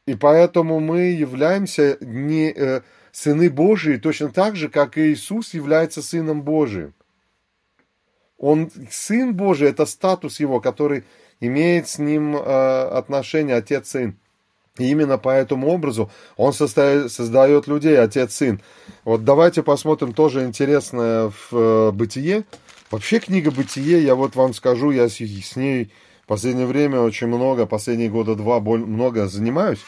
И 0.09 0.15
поэтому 0.15 0.81
мы 0.81 1.01
являемся 1.11 1.99
не 2.01 2.51
э, 2.51 2.81
сыны 3.13 3.51
Божии 3.51 3.99
точно 3.99 4.31
так 4.31 4.57
же, 4.57 4.71
как 4.71 4.97
и 4.97 5.13
Иисус 5.13 5.53
является 5.53 6.01
сыном 6.01 6.41
Божиим. 6.41 6.95
Он 8.39 8.71
сын 8.91 9.35
Божий, 9.35 9.69
это 9.69 9.85
статус 9.85 10.41
его, 10.41 10.63
который 10.63 11.05
имеет 11.41 11.89
с 11.89 11.99
ним 11.99 12.35
э, 12.35 12.41
отношение 12.41 13.57
отец-сын. 13.57 14.17
И 14.79 14.91
именно 14.91 15.19
по 15.19 15.29
этому 15.29 15.69
образу 15.69 16.11
он 16.39 16.55
создает, 16.55 17.13
создает 17.13 17.67
людей, 17.67 18.01
отец-сын. 18.01 18.63
Вот 19.05 19.25
давайте 19.25 19.63
посмотрим 19.63 20.15
тоже 20.15 20.47
интересное 20.47 21.29
в 21.29 21.53
э, 21.53 21.91
бытие, 21.93 22.45
Вообще 22.91 23.19
книга 23.19 23.51
«Бытие», 23.51 24.03
я 24.03 24.15
вот 24.15 24.35
вам 24.35 24.55
скажу, 24.55 24.91
я 24.91 25.11
с, 25.11 25.17
с 25.21 25.57
ней 25.57 25.93
последнее 26.29 26.67
время 26.67 27.01
очень 27.01 27.27
много, 27.27 27.67
последние 27.67 28.11
года 28.11 28.37
два 28.37 28.61
много 28.61 29.27
занимаюсь. 29.27 29.81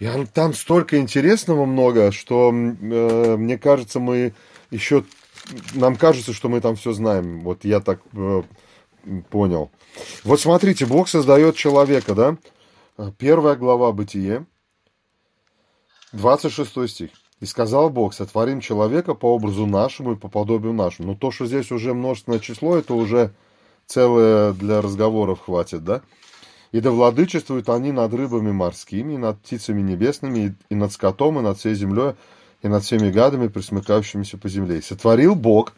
И 0.00 0.08
там 0.34 0.52
столько 0.54 0.98
интересного 0.98 1.64
много, 1.64 2.10
что 2.10 2.50
э, 2.50 3.36
мне 3.36 3.56
кажется, 3.58 4.00
мы 4.00 4.34
еще... 4.72 5.04
Нам 5.74 5.94
кажется, 5.96 6.32
что 6.32 6.48
мы 6.48 6.60
там 6.60 6.74
все 6.74 6.92
знаем. 6.92 7.40
Вот 7.42 7.64
я 7.64 7.78
так 7.80 8.00
э, 8.14 8.42
понял. 9.30 9.70
Вот 10.24 10.40
смотрите, 10.40 10.86
Бог 10.86 11.08
создает 11.08 11.54
человека, 11.54 12.14
да? 12.14 12.36
Первая 13.18 13.54
глава 13.54 13.92
Бытие, 13.92 14.46
26 16.12 16.88
стих. 16.88 17.10
«И 17.40 17.46
сказал 17.46 17.90
Бог, 17.90 18.14
сотворим 18.14 18.60
человека 18.60 19.14
по 19.14 19.34
образу 19.34 19.66
нашему 19.66 20.12
и 20.12 20.16
по 20.16 20.28
подобию 20.28 20.72
нашему». 20.72 21.08
Ну, 21.08 21.16
то, 21.16 21.32
что 21.32 21.46
здесь 21.46 21.72
уже 21.72 21.92
множественное 21.92 22.38
число, 22.38 22.76
это 22.76 22.94
уже 22.94 23.32
целое 23.86 24.52
для 24.52 24.80
разговоров 24.80 25.40
хватит, 25.44 25.84
да? 25.84 26.02
«И 26.72 26.80
да 26.80 26.90
владычествуют 26.90 27.68
они 27.68 27.92
над 27.92 28.14
рыбами 28.14 28.50
морскими, 28.50 29.14
и 29.14 29.18
над 29.18 29.38
птицами 29.40 29.82
небесными, 29.82 30.56
и 30.70 30.74
над 30.74 30.92
скотом, 30.92 31.38
и 31.38 31.42
над 31.42 31.58
всей 31.58 31.74
землей, 31.74 32.14
и 32.62 32.68
над 32.68 32.82
всеми 32.82 33.10
гадами, 33.10 33.48
присмыкающимися 33.48 34.38
по 34.38 34.48
земле. 34.48 34.78
И 34.78 34.82
сотворил 34.82 35.34
Бог, 35.34 35.74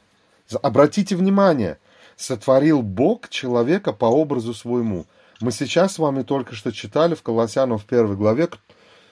обратите 0.62 1.17
внимание, 1.17 1.79
сотворил 2.17 2.83
Бог 2.83 3.29
человека 3.29 3.93
по 3.93 4.05
образу 4.05 4.55
своему. 4.55 5.07
Мы 5.40 5.51
сейчас 5.51 5.95
с 5.95 5.99
вами 5.99 6.23
только 6.23 6.55
что 6.55 6.73
читали 6.73 7.14
в 7.14 7.23
Колоссянам 7.23 7.79
в 7.79 7.85
первой 7.85 8.17
главе, 8.17 8.49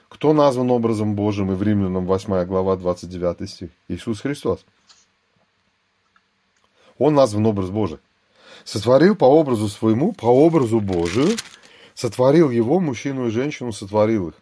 кто 0.07 0.31
назван 0.33 0.69
образом 0.71 1.15
Божьим 1.15 1.51
и 1.51 1.55
в 1.55 1.63
Римлянам 1.63 2.05
8 2.05 2.45
глава 2.45 2.75
29 2.75 3.49
стих? 3.49 3.69
Иисус 3.87 4.21
Христос. 4.21 4.63
Он 6.99 7.15
назван 7.15 7.45
образ 7.47 7.71
Божий. 7.71 7.97
Сотворил 8.65 9.15
по 9.15 9.25
образу 9.25 9.67
своему, 9.67 10.13
по 10.13 10.27
образу 10.27 10.79
Божию, 10.79 11.29
сотворил 11.93 12.49
его, 12.49 12.79
мужчину 12.79 13.27
и 13.27 13.31
женщину, 13.31 13.71
сотворил 13.71 14.29
их. 14.29 14.33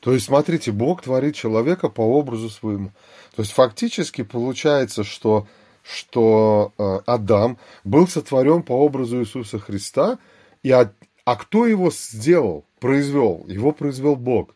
То 0.00 0.12
есть, 0.12 0.26
смотрите, 0.26 0.72
Бог 0.72 1.02
творит 1.02 1.34
человека 1.34 1.88
по 1.88 2.02
образу 2.02 2.50
своему. 2.50 2.90
То 3.34 3.42
есть, 3.42 3.52
фактически 3.52 4.22
получается, 4.22 5.04
что, 5.04 5.46
что 5.82 6.72
э, 6.78 7.00
Адам 7.06 7.58
был 7.84 8.08
сотворен 8.08 8.62
по 8.62 8.72
образу 8.72 9.20
Иисуса 9.20 9.58
Христа, 9.58 10.18
и 10.62 10.70
от, 10.70 10.92
а 11.24 11.36
кто 11.36 11.66
его 11.66 11.90
сделал, 11.90 12.64
произвел? 12.80 13.44
Его 13.48 13.72
произвел 13.72 14.16
Бог. 14.16 14.54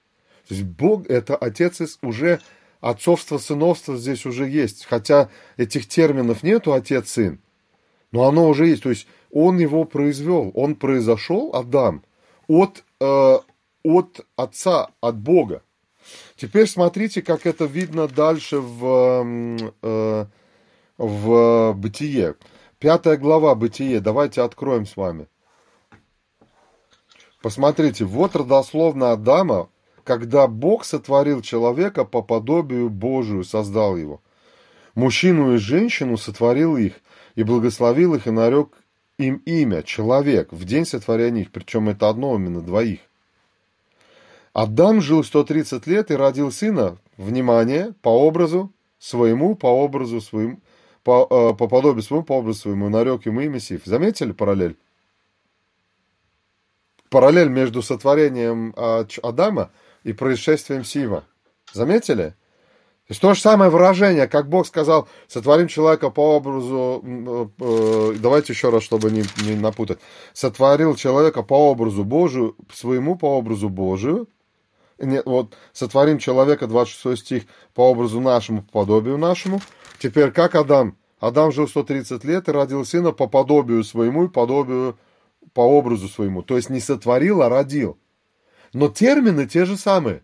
То 0.49 0.55
есть 0.55 0.65
Бог– 0.65 1.07
это 1.09 1.37
Отец 1.37 1.81
уже 2.03 2.41
отцовство, 2.81 3.39
сыновство 3.39 3.97
здесь 3.97 4.27
уже 4.27 4.49
есть. 4.49 4.85
Хотя 4.85 5.29
этих 5.57 5.89
терминов 5.89 6.43
нету 6.43 6.73
Отец-Сын, 6.73 7.41
но 8.12 8.25
оно 8.29 8.49
уже 8.49 8.66
есть. 8.66 8.83
То 8.83 8.90
есть 8.90 9.07
Он 9.31 9.59
его 9.59 9.85
произвел, 9.85 10.51
Он 10.55 10.75
произошел, 10.75 11.51
Адам, 11.55 12.03
от, 12.49 12.85
э, 13.01 13.38
от 13.85 14.27
Отца, 14.37 14.90
от 15.01 15.19
Бога. 15.19 15.62
Теперь 16.37 16.66
смотрите, 16.66 17.23
как 17.23 17.47
это 17.47 17.64
видно 17.64 18.09
дальше 18.09 18.59
в, 18.61 19.27
э, 19.83 20.27
в 20.99 21.73
Бытие. 21.75 22.37
Пятая 22.79 23.16
глава 23.16 23.55
Бытие. 23.55 24.01
Давайте 24.01 24.42
откроем 24.42 24.87
с 24.87 24.97
вами. 24.97 25.29
Посмотрите, 27.42 28.05
вот 28.05 28.37
родословно 28.37 29.12
Адама, 29.12 29.69
когда 30.05 30.47
Бог 30.47 30.85
сотворил 30.85 31.42
человека 31.42 32.05
по 32.05 32.23
подобию 32.23 32.90
Божию, 32.90 33.45
создал 33.45 33.97
его. 33.97 34.21
Мужчину 34.95 35.55
и 35.55 35.59
женщину 35.59 36.16
сотворил 36.16 36.77
их, 36.77 36.95
и 37.37 37.44
благословил 37.44 38.14
их, 38.14 38.27
и 38.27 38.31
нарек 38.31 38.77
им 39.18 39.37
имя, 39.46 39.83
человек, 39.83 40.53
в 40.53 40.64
день 40.64 40.85
сотворения 40.85 41.42
их, 41.42 41.53
причем 41.53 41.88
это 41.88 42.09
одно 42.09 42.35
именно, 42.35 42.61
двоих. 42.61 43.01
Адам 44.53 45.01
жил 45.01 45.22
130 45.22 45.87
лет 45.87 46.11
и 46.11 46.16
родил 46.16 46.51
сына, 46.51 46.99
внимание, 47.16 47.94
по 48.03 48.09
образу 48.09 48.72
своему, 48.99 49.55
по 49.55 49.66
образу 49.66 50.20
своему, 50.20 50.61
по, 51.05 51.27
э, 51.31 51.57
по 51.57 51.68
подобию 51.68 52.03
своему, 52.03 52.25
по 52.25 52.38
образу 52.38 52.61
своему, 52.61 52.88
нарек 52.88 53.27
ему 53.27 53.40
имя 53.42 53.61
Сиф. 53.61 53.83
Заметили 53.85 54.33
параллель? 54.33 54.77
параллель 57.09 57.49
между 57.49 57.83
сотворением 57.83 58.75
а, 58.77 59.07
Адама 59.22 59.70
и 60.05 60.12
происшествием 60.12 60.85
Сива. 60.85 61.25
Заметили? 61.72 62.35
То 63.07 63.12
есть 63.12 63.21
то 63.21 63.35
же 63.35 63.40
самое 63.40 63.71
выражение, 63.71 64.27
как 64.27 64.49
Бог 64.49 64.66
сказал, 64.66 65.09
сотворим 65.29 65.69
человека 65.69 66.11
по 66.11 66.37
образу, 66.37 67.01
э, 67.05 67.47
э, 67.61 68.12
давайте 68.19 68.53
еще 68.53 68.71
раз, 68.71 68.83
чтобы 68.83 69.12
не, 69.12 69.23
не 69.45 69.55
напутать, 69.55 70.01
сотворил 70.33 70.97
человека 70.97 71.45
по 71.45 71.71
образу 71.71 72.03
Божию, 72.03 72.57
своему 72.73 73.14
по 73.16 73.27
образу 73.38 73.69
Божию, 73.69 74.27
нет, 74.99 75.25
вот, 75.25 75.55
сотворим 75.73 76.19
человека, 76.19 76.66
26 76.66 77.23
стих, 77.23 77.42
по 77.75 77.90
образу 77.90 78.21
нашему, 78.21 78.62
по 78.62 78.81
подобию 78.81 79.19
нашему. 79.19 79.61
Теперь, 80.01 80.33
как 80.33 80.55
Адам? 80.55 80.97
Адам 81.21 81.53
жил 81.53 81.69
130 81.69 82.25
лет 82.25 82.49
и 82.49 82.53
родил 82.53 82.85
сына 82.85 83.12
по 83.12 83.27
подобию 83.27 83.85
своему 83.85 84.25
и 84.25 84.29
подобию 84.29 84.99
по 85.53 85.61
образу 85.61 86.09
своему. 86.09 86.42
То 86.42 86.57
есть 86.57 86.71
не 86.71 86.81
сотворил, 86.81 87.42
а 87.42 87.49
родил. 87.49 87.99
Но 88.73 88.88
термины 88.88 89.47
те 89.47 89.64
же 89.64 89.77
самые. 89.77 90.23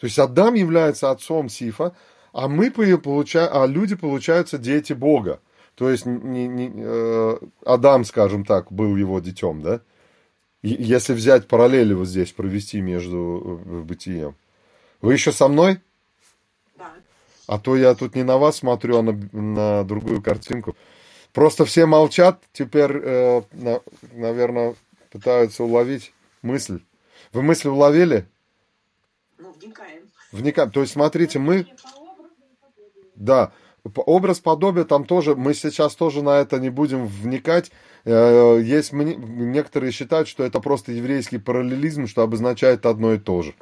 То 0.00 0.06
есть 0.06 0.18
Адам 0.18 0.54
является 0.54 1.10
отцом 1.10 1.48
Сифа, 1.48 1.94
а 2.34 2.48
мы 2.48 2.70
получаем, 2.72 3.48
а 3.52 3.64
люди 3.66 3.94
получаются 3.94 4.58
дети 4.58 4.92
Бога. 4.92 5.40
То 5.76 5.88
есть 5.88 6.04
не, 6.04 6.48
не, 6.48 6.72
э, 6.74 7.38
Адам, 7.64 8.04
скажем 8.04 8.44
так, 8.44 8.72
был 8.72 8.96
его 8.96 9.20
детем, 9.20 9.62
да? 9.62 9.80
Если 10.62 11.14
взять 11.14 11.46
параллели 11.46 11.94
вот 11.94 12.08
здесь, 12.08 12.32
провести 12.32 12.80
между 12.80 13.60
э, 13.64 13.80
бытием. 13.82 14.34
Вы 15.00 15.12
еще 15.12 15.30
со 15.30 15.46
мной? 15.46 15.80
Да. 16.76 16.92
А 17.46 17.58
то 17.60 17.76
я 17.76 17.94
тут 17.94 18.16
не 18.16 18.24
на 18.24 18.36
вас 18.36 18.56
смотрю, 18.56 18.98
а 18.98 19.02
на, 19.02 19.12
на 19.32 19.84
другую 19.84 20.20
картинку. 20.20 20.74
Просто 21.32 21.64
все 21.64 21.86
молчат, 21.86 22.42
теперь, 22.52 22.90
э, 22.96 23.42
на, 23.52 23.80
наверное, 24.12 24.74
пытаются 25.12 25.62
уловить 25.62 26.12
мысль. 26.42 26.80
Вы 27.32 27.42
мысль 27.42 27.68
уловили? 27.68 28.26
Ну, 29.38 29.52
вникаем. 29.52 30.02
Вникаем. 30.32 30.70
То 30.72 30.80
есть, 30.80 30.94
смотрите, 30.94 31.38
мы... 31.38 31.66
Да, 33.14 33.52
образ 33.96 34.40
подобия 34.40 34.84
там 34.84 35.04
тоже, 35.04 35.34
мы 35.34 35.54
сейчас 35.54 35.94
тоже 35.94 36.22
на 36.22 36.38
это 36.38 36.58
не 36.58 36.70
будем 36.70 37.06
вникать. 37.06 37.70
Э, 38.04 38.60
есть 38.62 38.92
некоторые 38.92 39.92
считают, 39.92 40.28
что 40.28 40.44
это 40.44 40.60
просто 40.60 40.92
еврейский 40.92 41.38
параллелизм, 41.38 42.06
что 42.06 42.22
обозначает 42.22 42.86
одно 42.86 43.14
и 43.14 43.18
то 43.18 43.42
же. 43.42 43.54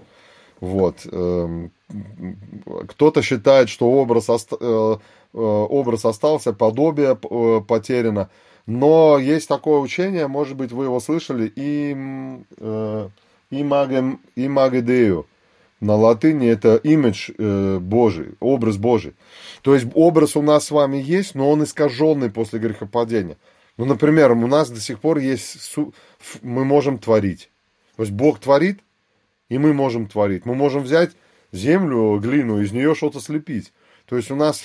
Вот. 0.61 0.99
Эм, 1.11 1.73
кто-то 2.87 3.21
считает, 3.21 3.69
что 3.69 3.91
образ 3.91 4.29
э, 4.29 4.97
Э, 5.35 5.39
образ 5.39 6.05
остался, 6.05 6.53
подобие 6.53 7.17
потеряно. 7.17 8.29
Но 8.67 9.19
есть 9.19 9.49
такое 9.49 9.79
учение, 9.81 10.29
может 10.29 10.57
быть, 10.57 10.73
вы 10.73 10.85
его 10.85 11.01
слышали, 11.01 11.51
и, 11.55 11.97
э, 12.59 13.09
имагем, 13.51 14.21
имагедею. 14.37 15.27
На 15.83 15.97
латыни 15.97 16.49
это 16.49 16.77
имидж 16.77 17.33
Божий, 17.81 18.35
образ 18.39 18.77
Божий. 18.77 19.15
То 19.63 19.75
есть 19.75 19.89
образ 19.95 20.37
у 20.37 20.43
нас 20.43 20.67
с 20.67 20.71
вами 20.71 20.99
есть, 20.99 21.35
но 21.35 21.51
он 21.51 21.65
искаженный 21.65 22.31
после 22.31 22.61
грехопадения. 22.61 23.37
Ну, 23.77 23.85
например, 23.85 24.31
у 24.31 24.47
нас 24.47 24.71
до 24.71 24.81
сих 24.81 25.01
пор 25.01 25.19
есть, 25.19 25.77
мы 26.41 26.65
можем 26.65 26.99
творить. 26.99 27.51
То 27.97 28.05
есть 28.05 28.13
Бог 28.13 28.39
творит, 28.39 28.79
и 29.49 29.59
мы 29.59 29.75
можем 29.75 30.07
творить. 30.07 30.47
Мы 30.47 30.55
можем 30.55 30.85
взять 30.85 31.11
землю, 31.51 32.21
глину, 32.21 32.61
из 32.61 32.71
нее 32.71 32.95
что-то 32.95 33.19
слепить. 33.19 33.73
То 34.09 34.17
есть 34.17 34.31
у 34.31 34.37
нас 34.37 34.63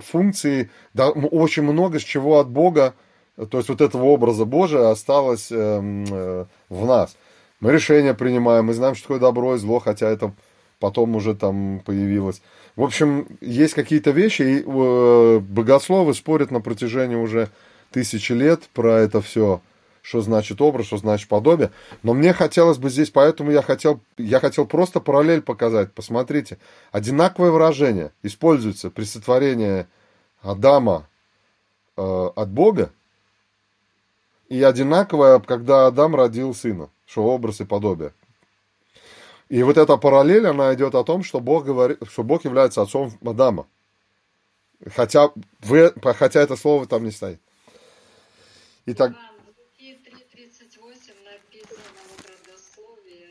функции 0.00 0.70
да, 0.92 1.10
очень 1.10 1.62
много 1.62 2.00
с 2.00 2.02
чего 2.02 2.40
от 2.40 2.50
Бога, 2.50 2.94
то 3.36 3.58
есть 3.58 3.68
вот 3.68 3.80
этого 3.80 4.06
образа 4.06 4.44
Божия 4.44 4.90
осталось 4.90 5.52
эм, 5.52 6.04
э, 6.10 6.46
в 6.68 6.84
нас. 6.84 7.16
Мы 7.60 7.72
решения 7.72 8.14
принимаем, 8.14 8.66
мы 8.66 8.74
знаем, 8.74 8.94
что 8.94 9.04
такое 9.04 9.20
добро 9.20 9.54
и 9.54 9.58
зло, 9.58 9.78
хотя 9.78 10.08
это 10.08 10.32
потом 10.78 11.16
уже 11.16 11.34
там 11.34 11.80
появилось. 11.84 12.42
В 12.76 12.82
общем, 12.82 13.26
есть 13.40 13.74
какие-то 13.74 14.10
вещи, 14.10 14.42
и 14.42 14.64
э, 14.64 15.38
богословы 15.40 16.14
спорят 16.14 16.50
на 16.50 16.60
протяжении 16.60 17.16
уже 17.16 17.48
тысячи 17.90 18.32
лет 18.32 18.68
про 18.72 18.98
это 18.98 19.20
все 19.20 19.60
что 20.08 20.22
значит 20.22 20.62
образ, 20.62 20.86
что 20.86 20.96
значит 20.96 21.28
подобие. 21.28 21.70
Но 22.02 22.14
мне 22.14 22.32
хотелось 22.32 22.78
бы 22.78 22.88
здесь, 22.88 23.10
поэтому 23.10 23.50
я 23.50 23.60
хотел, 23.60 24.00
я 24.16 24.40
хотел 24.40 24.64
просто 24.64 25.00
параллель 25.00 25.42
показать. 25.42 25.92
Посмотрите, 25.92 26.56
одинаковое 26.92 27.50
выражение 27.50 28.12
используется 28.22 28.88
при 28.88 29.04
сотворении 29.04 29.86
Адама 30.40 31.06
э, 31.98 32.00
от 32.02 32.48
Бога, 32.48 32.90
и 34.48 34.62
одинаковое, 34.62 35.40
когда 35.40 35.86
Адам 35.86 36.16
родил 36.16 36.54
сына, 36.54 36.88
что 37.04 37.24
образ 37.24 37.60
и 37.60 37.66
подобие. 37.66 38.14
И 39.48 39.62
вот 39.62 39.78
эта 39.78 39.96
параллель, 39.96 40.46
она 40.46 40.74
идет 40.74 40.94
о 40.94 41.04
том, 41.04 41.22
что 41.22 41.40
Бог, 41.40 41.64
говорит, 41.64 41.98
что 42.10 42.22
Бог 42.22 42.44
является 42.44 42.82
отцом 42.82 43.12
Адама. 43.24 43.66
Хотя, 44.94 45.30
вы, 45.60 45.92
хотя 46.02 46.40
это 46.40 46.56
слово 46.56 46.86
там 46.86 47.04
не 47.04 47.10
стоит. 47.10 47.40
Итак, 48.86 49.12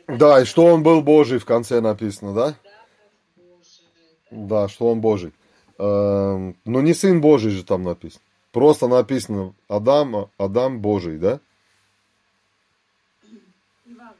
да, 0.08 0.40
и 0.40 0.44
что 0.46 0.64
он 0.64 0.82
был 0.82 1.02
Божий 1.02 1.38
в 1.38 1.44
конце 1.44 1.80
написано, 1.80 2.32
да? 2.32 2.56
Да, 4.30 4.68
что 4.68 4.90
он 4.90 5.00
Божий. 5.00 5.32
Эм, 5.78 6.56
но 6.64 6.80
не 6.80 6.94
сын 6.94 7.20
Божий 7.20 7.50
же 7.50 7.62
там 7.62 7.82
написано. 7.82 8.22
Просто 8.50 8.88
написано 8.88 9.54
Адам, 9.68 10.30
Адам 10.38 10.80
Божий, 10.80 11.18
да? 11.18 11.40
Иван, 13.84 14.14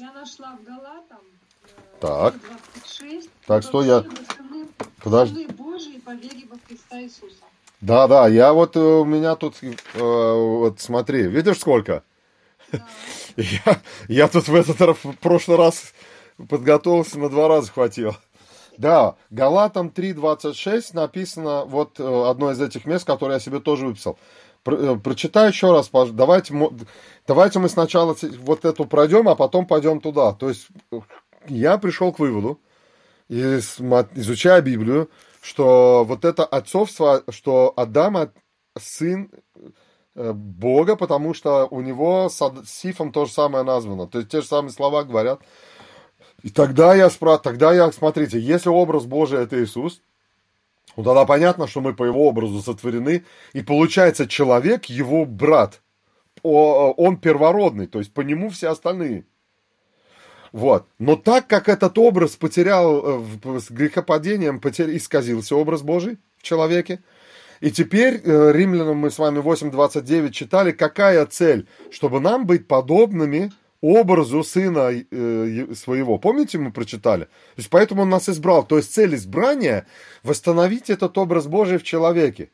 я 0.00 0.12
нашла 0.12 0.56
в 0.56 0.64
Галатам 0.64 1.18
э, 1.62 1.68
так. 2.00 2.34
26. 2.74 3.30
Так, 3.46 3.62
что 3.62 3.82
я... 3.82 4.04
Подожди. 5.02 5.46
Божии 5.46 5.98
по 5.98 6.14
вере 6.14 6.46
во 6.50 6.56
Христа 6.66 7.02
Иисуса. 7.02 7.44
Да, 7.82 8.08
да, 8.08 8.26
я 8.26 8.54
вот 8.54 8.76
э, 8.76 8.80
у 8.80 9.04
меня 9.04 9.36
тут, 9.36 9.56
э, 9.62 9.72
вот 9.94 10.80
смотри, 10.80 11.24
видишь 11.24 11.58
сколько? 11.58 12.02
Да. 12.72 12.86
Я, 13.36 13.80
я 14.06 14.28
тут 14.28 14.48
в 14.48 14.54
этот 14.54 15.02
в 15.02 15.12
прошлый 15.14 15.56
раз 15.56 15.92
подготовился, 16.48 17.18
на 17.18 17.28
два 17.28 17.48
раза 17.48 17.72
хватило. 17.72 18.16
Да, 18.76 19.16
Галатам 19.30 19.88
3.26 19.88 20.94
написано 20.94 21.64
вот 21.64 21.98
э, 21.98 22.24
одно 22.28 22.52
из 22.52 22.60
этих 22.60 22.84
мест, 22.86 23.06
которое 23.06 23.34
я 23.34 23.40
себе 23.40 23.60
тоже 23.60 23.86
выписал. 23.86 24.18
Про, 24.62 24.96
прочитай 24.96 25.48
еще 25.50 25.72
раз, 25.72 25.90
давайте, 26.12 26.54
давайте 27.26 27.58
мы 27.58 27.68
сначала 27.68 28.14
вот 28.40 28.64
эту 28.64 28.84
пройдем, 28.84 29.28
а 29.28 29.34
потом 29.34 29.66
пойдем 29.66 30.00
туда. 30.00 30.32
То 30.32 30.48
есть 30.48 30.68
я 31.48 31.78
пришел 31.78 32.12
к 32.12 32.18
выводу, 32.18 32.60
изучая 33.28 34.60
Библию, 34.60 35.10
что 35.40 36.04
вот 36.04 36.24
это 36.24 36.44
отцовство, 36.44 37.22
что 37.30 37.72
Адам 37.76 38.30
сын 38.78 39.30
э, 40.14 40.32
Бога, 40.32 40.96
потому 40.96 41.34
что 41.34 41.66
у 41.70 41.80
него 41.80 42.28
с 42.28 42.40
Сифом 42.66 43.12
то 43.12 43.24
же 43.24 43.32
самое 43.32 43.64
названо. 43.64 44.06
То 44.06 44.18
есть 44.18 44.30
те 44.30 44.42
же 44.42 44.46
самые 44.46 44.72
слова 44.72 45.04
говорят. 45.04 45.40
И 46.42 46.50
тогда 46.50 46.94
я 46.94 47.10
спрашиваю, 47.10 47.42
тогда 47.42 47.72
я, 47.72 47.90
смотрите, 47.92 48.38
если 48.38 48.68
образ 48.68 49.04
Божий 49.04 49.42
это 49.42 49.62
Иисус, 49.62 50.02
ну 50.96 51.04
тогда 51.04 51.24
понятно, 51.24 51.66
что 51.66 51.80
мы 51.80 51.94
по 51.94 52.04
его 52.04 52.26
образу 52.26 52.60
сотворены, 52.60 53.24
и 53.52 53.62
получается 53.62 54.26
человек, 54.26 54.86
его 54.86 55.24
брат, 55.24 55.82
он 56.42 57.16
первородный, 57.18 57.86
то 57.86 57.98
есть 57.98 58.12
по 58.12 58.22
нему 58.22 58.50
все 58.50 58.68
остальные. 58.68 59.26
Вот. 60.52 60.86
Но 60.98 61.16
так 61.16 61.46
как 61.46 61.68
этот 61.68 61.96
образ 61.98 62.36
потерял, 62.36 63.22
э, 63.22 63.60
с 63.60 63.70
грехопадением 63.70 64.60
потерял, 64.60 64.96
исказился 64.96 65.54
образ 65.54 65.82
Божий 65.82 66.18
в 66.38 66.42
человеке, 66.42 67.00
и 67.60 67.70
теперь 67.70 68.20
э, 68.24 68.52
римлянам 68.52 68.96
мы 68.96 69.10
с 69.10 69.18
вами 69.18 69.38
8.29 69.38 70.30
читали, 70.30 70.72
какая 70.72 71.24
цель, 71.26 71.68
чтобы 71.90 72.20
нам 72.20 72.46
быть 72.46 72.66
подобными 72.66 73.52
образу 73.80 74.44
сына 74.44 74.90
э, 74.92 75.66
своего. 75.74 76.18
Помните, 76.18 76.58
мы 76.58 76.72
прочитали? 76.72 77.24
То 77.24 77.58
есть 77.58 77.70
поэтому 77.70 78.02
он 78.02 78.10
нас 78.10 78.28
избрал. 78.28 78.64
То 78.64 78.76
есть 78.76 78.92
цель 78.92 79.14
избрания– 79.14 79.86
восстановить 80.22 80.90
этот 80.90 81.16
образ 81.16 81.46
Божий 81.46 81.78
в 81.78 81.82
человеке. 81.82 82.50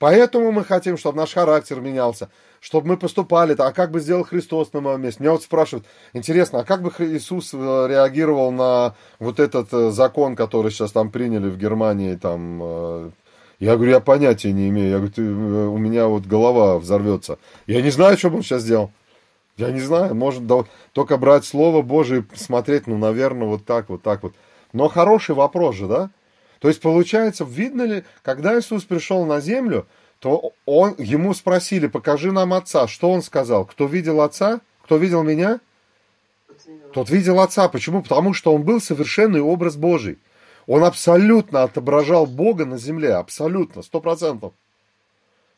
Поэтому 0.00 0.50
мы 0.50 0.64
хотим, 0.64 0.96
чтобы 0.96 1.18
наш 1.18 1.34
характер 1.34 1.78
менялся, 1.82 2.30
чтобы 2.58 2.88
мы 2.88 2.96
поступали, 2.96 3.54
а 3.58 3.70
как 3.70 3.90
бы 3.90 4.00
сделал 4.00 4.24
Христос 4.24 4.72
на 4.72 4.80
моем 4.80 5.02
месте? 5.02 5.22
Меня 5.22 5.32
вот 5.32 5.42
спрашивают, 5.42 5.86
интересно, 6.14 6.60
а 6.60 6.64
как 6.64 6.80
бы 6.80 6.90
Иисус 7.00 7.50
э, 7.52 7.56
реагировал 7.58 8.50
на 8.50 8.94
вот 9.18 9.38
этот 9.38 9.70
э, 9.74 9.90
закон, 9.90 10.36
который 10.36 10.70
сейчас 10.70 10.92
там 10.92 11.10
приняли 11.10 11.50
в 11.50 11.58
Германии, 11.58 12.14
там, 12.14 12.60
э, 12.62 13.10
я 13.58 13.76
говорю, 13.76 13.92
я 13.92 14.00
понятия 14.00 14.52
не 14.52 14.70
имею, 14.70 14.88
я 14.88 14.96
говорю, 14.96 15.12
ты, 15.12 15.22
у 15.22 15.76
меня 15.76 16.06
вот 16.06 16.24
голова 16.24 16.78
взорвется. 16.78 17.38
Я 17.66 17.82
не 17.82 17.90
знаю, 17.90 18.16
что 18.16 18.30
бы 18.30 18.36
он 18.36 18.42
сейчас 18.42 18.62
сделал. 18.62 18.90
Я 19.60 19.72
не 19.72 19.80
знаю, 19.80 20.14
может 20.14 20.46
да, 20.46 20.64
только 20.92 21.16
брать 21.16 21.44
Слово 21.44 21.82
Божие 21.82 22.24
и 22.32 22.36
смотреть, 22.36 22.86
ну, 22.86 22.96
наверное, 22.98 23.46
вот 23.46 23.64
так, 23.64 23.88
вот 23.88 24.02
так 24.02 24.22
вот. 24.22 24.34
Но 24.72 24.88
хороший 24.88 25.34
вопрос 25.34 25.76
же, 25.76 25.86
да? 25.86 26.10
То 26.60 26.68
есть, 26.68 26.80
получается, 26.80 27.44
видно 27.44 27.82
ли, 27.82 28.04
когда 28.22 28.58
Иисус 28.58 28.84
пришел 28.84 29.24
на 29.24 29.40
землю, 29.40 29.86
то 30.20 30.52
он, 30.66 30.94
ему 30.98 31.32
спросили, 31.32 31.86
покажи 31.86 32.30
нам 32.30 32.52
Отца. 32.52 32.86
Что 32.86 33.10
он 33.10 33.22
сказал? 33.22 33.64
Кто 33.64 33.86
видел 33.86 34.20
Отца? 34.20 34.60
Кто 34.84 34.98
видел 34.98 35.22
меня? 35.22 35.60
Тот 36.92 37.08
видел 37.08 37.40
Отца. 37.40 37.68
Почему? 37.68 38.02
Потому 38.02 38.34
что 38.34 38.54
он 38.54 38.62
был 38.62 38.80
совершенный 38.80 39.40
образ 39.40 39.76
Божий. 39.76 40.18
Он 40.66 40.84
абсолютно 40.84 41.62
отображал 41.62 42.26
Бога 42.26 42.66
на 42.66 42.76
земле. 42.76 43.14
Абсолютно, 43.14 43.82
сто 43.82 44.00
процентов. 44.00 44.52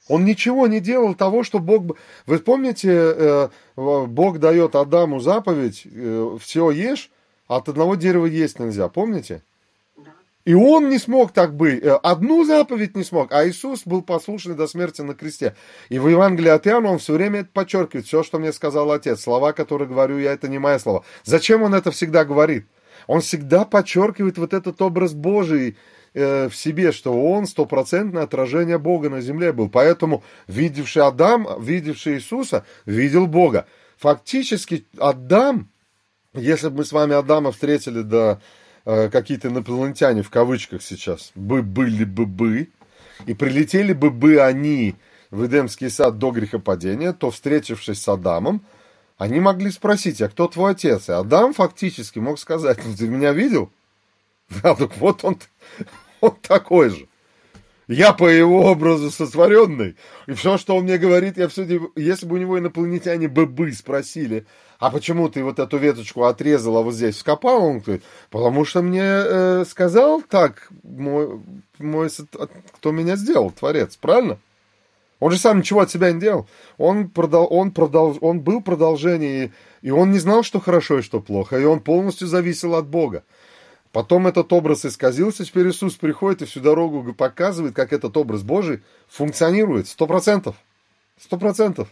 Он 0.09 0.25
ничего 0.25 0.67
не 0.67 0.81
делал 0.81 1.15
того, 1.15 1.45
что 1.45 1.59
Бог... 1.59 1.97
Вы 2.27 2.38
помните, 2.38 2.91
э, 2.91 3.49
Бог 3.77 4.38
дает 4.38 4.75
Адаму 4.75 5.21
заповедь, 5.21 5.83
э, 5.85 6.37
все 6.41 6.71
ешь, 6.71 7.11
а 7.47 7.57
от 7.57 7.69
одного 7.69 7.95
дерева 7.95 8.27
есть 8.27 8.59
нельзя. 8.59 8.88
Помните? 8.88 9.43
И 10.45 10.55
он 10.55 10.88
не 10.88 10.99
смог 10.99 11.33
так 11.33 11.55
быть. 11.55 11.83
Э, 11.85 11.95
одну 12.03 12.45
заповедь 12.45 12.97
не 12.97 13.05
смог, 13.05 13.33
а 13.33 13.47
Иисус 13.47 13.83
был 13.85 14.03
послушный 14.03 14.57
до 14.57 14.67
смерти 14.67 15.03
на 15.03 15.15
кресте. 15.15 15.55
И 15.88 16.01
в 16.01 16.09
Евангелии 16.09 16.49
от 16.49 16.67
Иоанна 16.67 16.91
он 16.91 16.99
все 16.99 17.12
время 17.12 17.41
это 17.41 17.51
подчеркивает. 17.53 18.07
Все, 18.07 18.25
что 18.25 18.41
мне 18.41 18.53
сказал 18.53 18.91
Отец, 18.91 19.21
слова, 19.21 19.53
которые 19.53 19.88
говорю 19.88 20.19
я, 20.19 20.33
это 20.33 20.49
не 20.49 20.59
мои 20.59 20.79
слова. 20.79 21.05
Зачем 21.23 21.62
он 21.62 21.75
это 21.75 21.93
всегда 21.93 22.25
говорит? 22.25 22.67
Он 23.07 23.21
всегда 23.21 23.65
подчеркивает 23.65 24.37
вот 24.38 24.53
этот 24.53 24.83
образ 24.83 25.12
Божий 25.12 25.77
э, 26.14 26.48
в 26.48 26.57
себе, 26.57 26.92
что 26.92 27.12
он 27.12 27.46
стопроцентное 27.46 28.25
отражение 28.25 28.79
Бога 28.79 29.11
на 29.11 29.20
земле 29.20 29.53
был. 29.53 29.68
Поэтому 29.68 30.22
видевший 30.46 31.03
Адам, 31.03 31.48
видевший 31.61 32.14
Иисуса, 32.14 32.64
видел 32.87 33.27
Бога. 33.27 33.66
Фактически 33.98 34.87
Адам, 34.98 35.68
если 36.35 36.68
бы 36.68 36.79
мы 36.79 36.85
с 36.85 36.92
вами 36.92 37.14
Адама 37.14 37.53
встретили 37.53 38.03
до 38.03 38.40
Э, 38.85 39.09
какие-то 39.11 39.48
инопланетяне 39.48 40.22
в 40.22 40.31
кавычках 40.31 40.83
сейчас 40.83 41.31
бы 41.37 41.62
были 41.62 42.05
бы 42.05 42.27
бы, 42.27 42.68
и 43.27 43.35
прилетели 43.35 43.92
бы 43.92 44.11
бы 44.11 44.40
они 44.40 44.96
в 45.31 45.46
Эдемский 45.46 45.88
сад 45.88 46.18
до 46.18 46.33
грехопадения, 46.33 47.12
то, 47.12 47.31
встретившись 47.31 48.03
с 48.03 48.09
Адамом, 48.09 48.64
они 49.18 49.38
могли 49.38 49.70
спросить, 49.70 50.20
а 50.20 50.29
кто 50.29 50.48
твой 50.48 50.72
отец? 50.72 51.09
И 51.09 51.12
Адам 51.12 51.55
фактически 51.55 52.18
мог 52.18 52.40
сказать, 52.40 52.79
ну 52.85 52.96
ты 52.96 53.07
меня 53.07 53.33
видел? 53.33 53.70
Да, 54.62 54.75
так 54.77 54.97
вот 54.99 55.25
он, 55.25 55.38
он 56.21 56.37
такой 56.43 56.91
же. 56.91 57.09
Я 57.88 58.12
по 58.12 58.27
его 58.27 58.71
образу 58.71 59.11
сотворенный. 59.11 59.97
И 60.27 60.33
все, 60.33 60.57
что 60.57 60.77
он 60.77 60.85
мне 60.85 60.99
говорит, 60.99 61.37
я 61.37 61.49
все... 61.49 61.67
Если 61.97 62.27
бы 62.27 62.37
у 62.37 62.38
него 62.38 62.59
инопланетяне 62.59 63.29
бы 63.29 63.73
спросили, 63.73 64.47
а 64.79 64.91
почему 64.91 65.29
ты 65.29 65.45
вот 65.45 65.59
эту 65.59 65.77
веточку 65.79 66.25
отрезал, 66.25 66.77
а 66.79 66.83
вот 66.83 66.95
здесь 66.95 67.17
вскопал? 67.17 67.65
Он 67.65 67.81
говорит, 67.81 68.03
потому 68.31 68.65
что 68.65 68.83
мне 68.83 69.03
э, 69.03 69.65
сказал 69.69 70.23
так 70.23 70.69
мой, 70.83 71.41
мой, 71.79 72.09
кто 72.73 72.93
меня 72.93 73.17
сделал, 73.17 73.51
Творец, 73.51 73.97
правильно? 73.97 74.38
Он 75.21 75.31
же 75.31 75.38
сам 75.38 75.59
ничего 75.59 75.81
от 75.81 75.91
себя 75.91 76.11
не 76.11 76.21
делал. 76.21 76.49
Он, 76.79 77.09
продал, 77.09 77.47
он, 77.49 77.71
продал, 77.71 78.19
он 78.21 78.41
был 78.41 78.61
продолжение, 78.61 79.53
и 79.81 79.91
он 79.91 80.11
не 80.11 80.19
знал, 80.19 80.43
что 80.43 80.59
хорошо 80.61 80.99
и 80.99 81.03
что 81.03 81.21
плохо, 81.21 81.61
и 81.61 81.65
он 81.65 81.79
полностью 81.79 82.27
зависел 82.27 82.75
от 82.75 82.88
Бога. 82.88 83.23
Потом 83.92 84.26
этот 84.26 84.50
образ 84.55 84.87
исказился, 84.87 85.44
теперь 85.44 85.68
Иисус 85.68 85.94
приходит 85.96 86.42
и 86.42 86.44
всю 86.46 86.61
дорогу 86.61 87.12
показывает, 87.12 87.74
как 87.74 87.92
этот 87.92 88.16
образ 88.16 88.42
Божий 88.42 88.81
функционирует. 89.07 89.87
Сто 89.87 90.07
процентов. 90.07 90.57
Сто 91.18 91.37
процентов. 91.37 91.88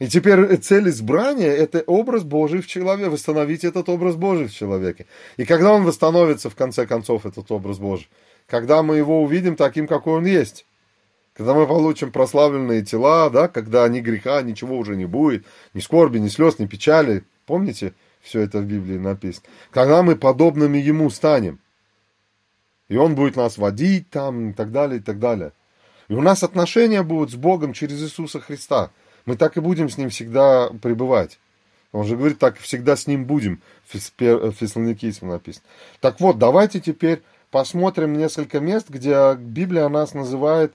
И 0.00 0.08
теперь 0.08 0.56
цель 0.56 0.88
избрания– 0.88 1.52
это 1.52 1.82
образ 1.86 2.24
Божий 2.24 2.60
в 2.60 2.66
человеке, 2.66 3.10
восстановить 3.10 3.62
этот 3.62 3.88
образ 3.88 4.16
Божий 4.16 4.48
в 4.48 4.52
человеке. 4.52 5.06
И 5.36 5.44
когда 5.44 5.72
он 5.72 5.84
восстановится, 5.84 6.50
в 6.50 6.56
конце 6.56 6.84
концов, 6.84 7.24
этот 7.24 7.50
образ 7.52 7.78
Божий? 7.78 8.08
Когда 8.48 8.82
мы 8.82 8.96
его 8.96 9.22
увидим 9.22 9.54
таким, 9.54 9.86
какой 9.86 10.14
он 10.14 10.26
есть. 10.26 10.66
Когда 11.32 11.54
мы 11.54 11.66
получим 11.68 12.10
прославленные 12.10 12.84
тела, 12.84 13.30
да, 13.30 13.46
когда 13.46 13.88
ни 13.88 14.00
греха, 14.00 14.42
ничего 14.42 14.76
уже 14.76 14.96
не 14.96 15.06
будет, 15.06 15.46
ни 15.74 15.80
скорби, 15.80 16.18
ни 16.18 16.28
слез, 16.28 16.58
ни 16.58 16.66
печали. 16.66 17.24
Помните, 17.46 17.94
все 18.24 18.40
это 18.40 18.58
в 18.58 18.64
Библии 18.64 18.98
написано. 18.98 19.46
Когда 19.70 20.02
мы 20.02 20.16
подобными 20.16 20.78
ему 20.78 21.08
станем. 21.10 21.60
И 22.88 22.96
он 22.96 23.14
будет 23.14 23.36
нас 23.36 23.56
водить 23.56 24.10
там 24.10 24.50
и 24.50 24.52
так 24.52 24.72
далее, 24.72 24.98
и 24.98 25.02
так 25.02 25.20
далее. 25.20 25.52
И 26.08 26.14
у 26.14 26.20
нас 26.20 26.42
отношения 26.42 27.02
будут 27.04 27.30
с 27.30 27.34
Богом 27.36 27.72
через 27.72 28.02
Иисуса 28.02 28.40
Христа– 28.40 28.90
мы 29.26 29.36
так 29.36 29.56
и 29.56 29.60
будем 29.60 29.88
с 29.88 29.96
ним 29.96 30.10
всегда 30.10 30.70
пребывать. 30.82 31.38
Он 31.92 32.04
же 32.04 32.16
говорит, 32.16 32.38
так 32.38 32.58
всегда 32.58 32.96
с 32.96 33.06
ним 33.06 33.24
будем. 33.24 33.62
В 33.88 33.98
Фессалоникийцам 33.98 35.28
написано. 35.28 35.64
Так 36.00 36.20
вот, 36.20 36.38
давайте 36.38 36.80
теперь 36.80 37.22
посмотрим 37.50 38.14
несколько 38.14 38.60
мест, 38.60 38.88
где 38.88 39.34
Библия 39.34 39.88
нас 39.88 40.12
называет 40.12 40.74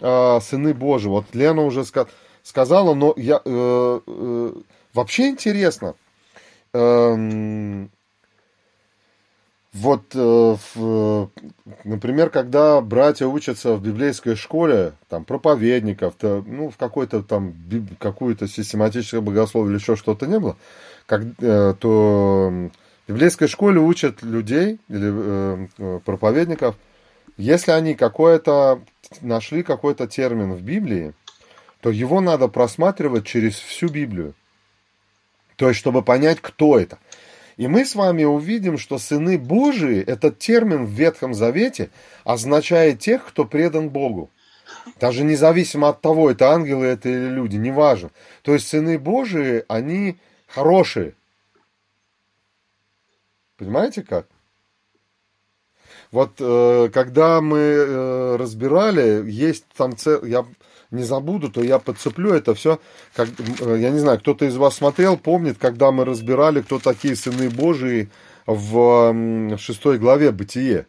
э, 0.00 0.40
сыны 0.40 0.72
Божьи. 0.72 1.08
Вот 1.08 1.26
Лена 1.34 1.62
уже 1.62 1.80
ска- 1.80 2.08
сказала, 2.42 2.94
но 2.94 3.12
я, 3.16 3.40
э, 3.44 4.00
э, 4.06 4.52
вообще 4.94 5.28
интересно. 5.28 5.94
Э, 6.74 7.86
Вот, 9.72 10.02
э, 10.14 10.56
в, 10.74 11.30
например, 11.84 12.28
когда 12.28 12.82
братья 12.82 13.26
учатся 13.26 13.72
в 13.74 13.82
библейской 13.82 14.34
школе, 14.34 14.92
там, 15.08 15.24
проповедников, 15.24 16.14
то, 16.18 16.44
ну, 16.46 16.68
в 16.68 16.76
какой-то 16.76 17.22
там, 17.22 17.54
какую-то 17.98 18.48
систематическое 18.48 19.22
богословие 19.22 19.70
или 19.70 19.80
еще 19.80 19.96
что-то 19.96 20.26
не 20.26 20.38
было, 20.38 20.58
как, 21.06 21.22
э, 21.40 21.74
то 21.78 22.68
в 23.06 23.08
библейской 23.08 23.46
школе 23.46 23.80
учат 23.80 24.22
людей 24.22 24.78
или 24.90 25.66
э, 25.78 26.00
проповедников, 26.04 26.76
если 27.38 27.70
они 27.70 27.94
какое-то, 27.94 28.82
нашли 29.22 29.62
какой-то 29.62 30.06
термин 30.06 30.52
в 30.52 30.60
Библии, 30.60 31.14
то 31.80 31.88
его 31.90 32.20
надо 32.20 32.48
просматривать 32.48 33.24
через 33.24 33.54
всю 33.54 33.88
Библию. 33.88 34.34
То 35.62 35.68
есть, 35.68 35.78
чтобы 35.78 36.02
понять, 36.02 36.40
кто 36.40 36.76
это. 36.76 36.98
И 37.56 37.68
мы 37.68 37.84
с 37.84 37.94
вами 37.94 38.24
увидим, 38.24 38.78
что 38.78 38.98
сыны 38.98 39.38
Божии, 39.38 40.02
этот 40.02 40.40
термин 40.40 40.86
в 40.86 40.90
Ветхом 40.90 41.34
Завете 41.34 41.90
означает 42.24 42.98
тех, 42.98 43.24
кто 43.24 43.44
предан 43.44 43.88
Богу. 43.88 44.28
Даже 44.98 45.22
независимо 45.22 45.90
от 45.90 46.00
того, 46.00 46.32
это 46.32 46.50
ангелы 46.50 46.86
это 46.86 47.08
или 47.08 47.28
люди, 47.28 47.54
неважно. 47.54 48.10
То 48.42 48.54
есть 48.54 48.66
сыны 48.66 48.98
Божии, 48.98 49.64
они 49.68 50.16
хорошие. 50.48 51.14
Понимаете 53.56 54.02
как? 54.02 54.26
Вот 56.10 56.32
э, 56.40 56.90
когда 56.92 57.40
мы 57.40 57.58
э, 57.58 58.36
разбирали, 58.36 59.30
есть 59.30 59.66
там 59.76 59.96
цел... 59.96 60.24
я 60.24 60.44
не 60.92 61.02
забуду, 61.02 61.50
то 61.50 61.62
я 61.62 61.78
подцеплю 61.78 62.32
это 62.32 62.54
все. 62.54 62.78
Как, 63.14 63.28
э, 63.28 63.78
я 63.80 63.90
не 63.90 63.98
знаю, 63.98 64.18
кто-то 64.18 64.44
из 64.44 64.56
вас 64.56 64.76
смотрел, 64.76 65.16
помнит, 65.16 65.58
когда 65.58 65.90
мы 65.90 66.04
разбирали, 66.04 66.60
кто 66.60 66.78
такие 66.78 67.16
сыны 67.16 67.50
Божии 67.50 68.10
в 68.46 69.56
шестой 69.58 69.98
главе 69.98 70.30
Бытие. 70.30 70.86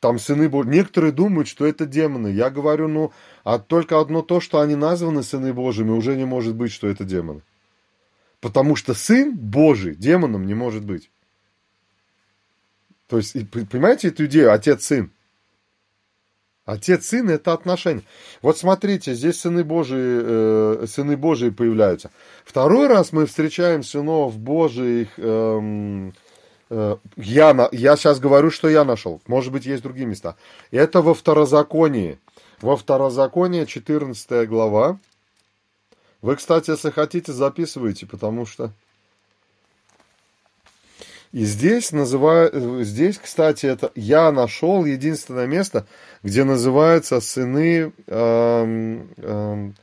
Там 0.00 0.18
сыны 0.18 0.48
Божьи. 0.48 0.70
Некоторые 0.70 1.12
думают, 1.12 1.48
что 1.48 1.66
это 1.66 1.84
демоны. 1.84 2.28
Я 2.28 2.50
говорю, 2.50 2.88
ну, 2.88 3.12
а 3.44 3.58
только 3.58 4.00
одно 4.00 4.22
то, 4.22 4.40
что 4.40 4.60
они 4.60 4.76
названы 4.76 5.22
сыны 5.22 5.52
Божьими, 5.52 5.90
уже 5.90 6.16
не 6.16 6.24
может 6.24 6.54
быть, 6.54 6.72
что 6.72 6.88
это 6.88 7.04
демоны. 7.04 7.42
Потому 8.40 8.76
что 8.76 8.94
сын 8.94 9.36
Божий 9.36 9.96
демоном 9.96 10.46
не 10.46 10.54
может 10.54 10.84
быть. 10.84 11.10
То 13.08 13.16
есть, 13.16 13.34
понимаете 13.50 14.08
эту 14.08 14.26
идею, 14.26 14.52
отец-сын? 14.52 15.10
Отец-сын– 16.68 17.30
это 17.30 17.54
отношения. 17.54 18.02
Вот 18.42 18.58
смотрите, 18.58 19.14
здесь 19.14 19.40
сыны 19.40 19.64
Божии, 19.64 20.82
э, 20.82 20.86
сыны 20.86 21.16
Божии 21.16 21.48
появляются. 21.48 22.10
Второй 22.44 22.88
раз 22.88 23.10
мы 23.10 23.24
встречаем 23.24 23.82
сынов 23.82 24.36
Божиих. 24.38 25.08
Э, 25.16 26.10
э, 26.68 26.96
я, 27.16 27.68
я 27.72 27.96
сейчас 27.96 28.20
говорю, 28.20 28.50
что 28.50 28.68
я 28.68 28.84
нашел. 28.84 29.22
Может 29.26 29.50
быть, 29.50 29.64
есть 29.64 29.82
другие 29.82 30.06
места. 30.06 30.36
Это 30.70 31.00
во 31.00 31.14
Второзаконии. 31.14 32.18
Во 32.60 32.76
Второзаконии, 32.76 33.64
14 33.64 34.46
глава. 34.46 34.98
Вы, 36.20 36.36
кстати, 36.36 36.68
если 36.68 36.90
хотите, 36.90 37.32
записывайте, 37.32 38.04
потому 38.04 38.44
что 38.44 38.74
и 41.32 41.44
здесь, 41.44 41.92
называю, 41.92 42.82
здесь, 42.84 43.18
кстати, 43.18 43.66
это 43.66 43.92
я 43.94 44.32
нашел 44.32 44.84
единственное 44.86 45.46
место, 45.46 45.86
где 46.22 46.44
называются 46.44 47.20
сыны, 47.20 47.92
эм, 48.06 49.08
эм, 49.18 49.74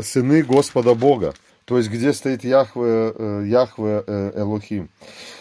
сыны 0.00 0.42
Господа 0.42 0.94
Бога. 0.94 1.34
То 1.66 1.78
есть, 1.78 1.90
где 1.90 2.12
стоит 2.12 2.44
Яхве, 2.44 3.12
э, 3.14 3.44
Яхве 3.46 4.04
э, 4.06 4.32
Элохим. 4.36 4.88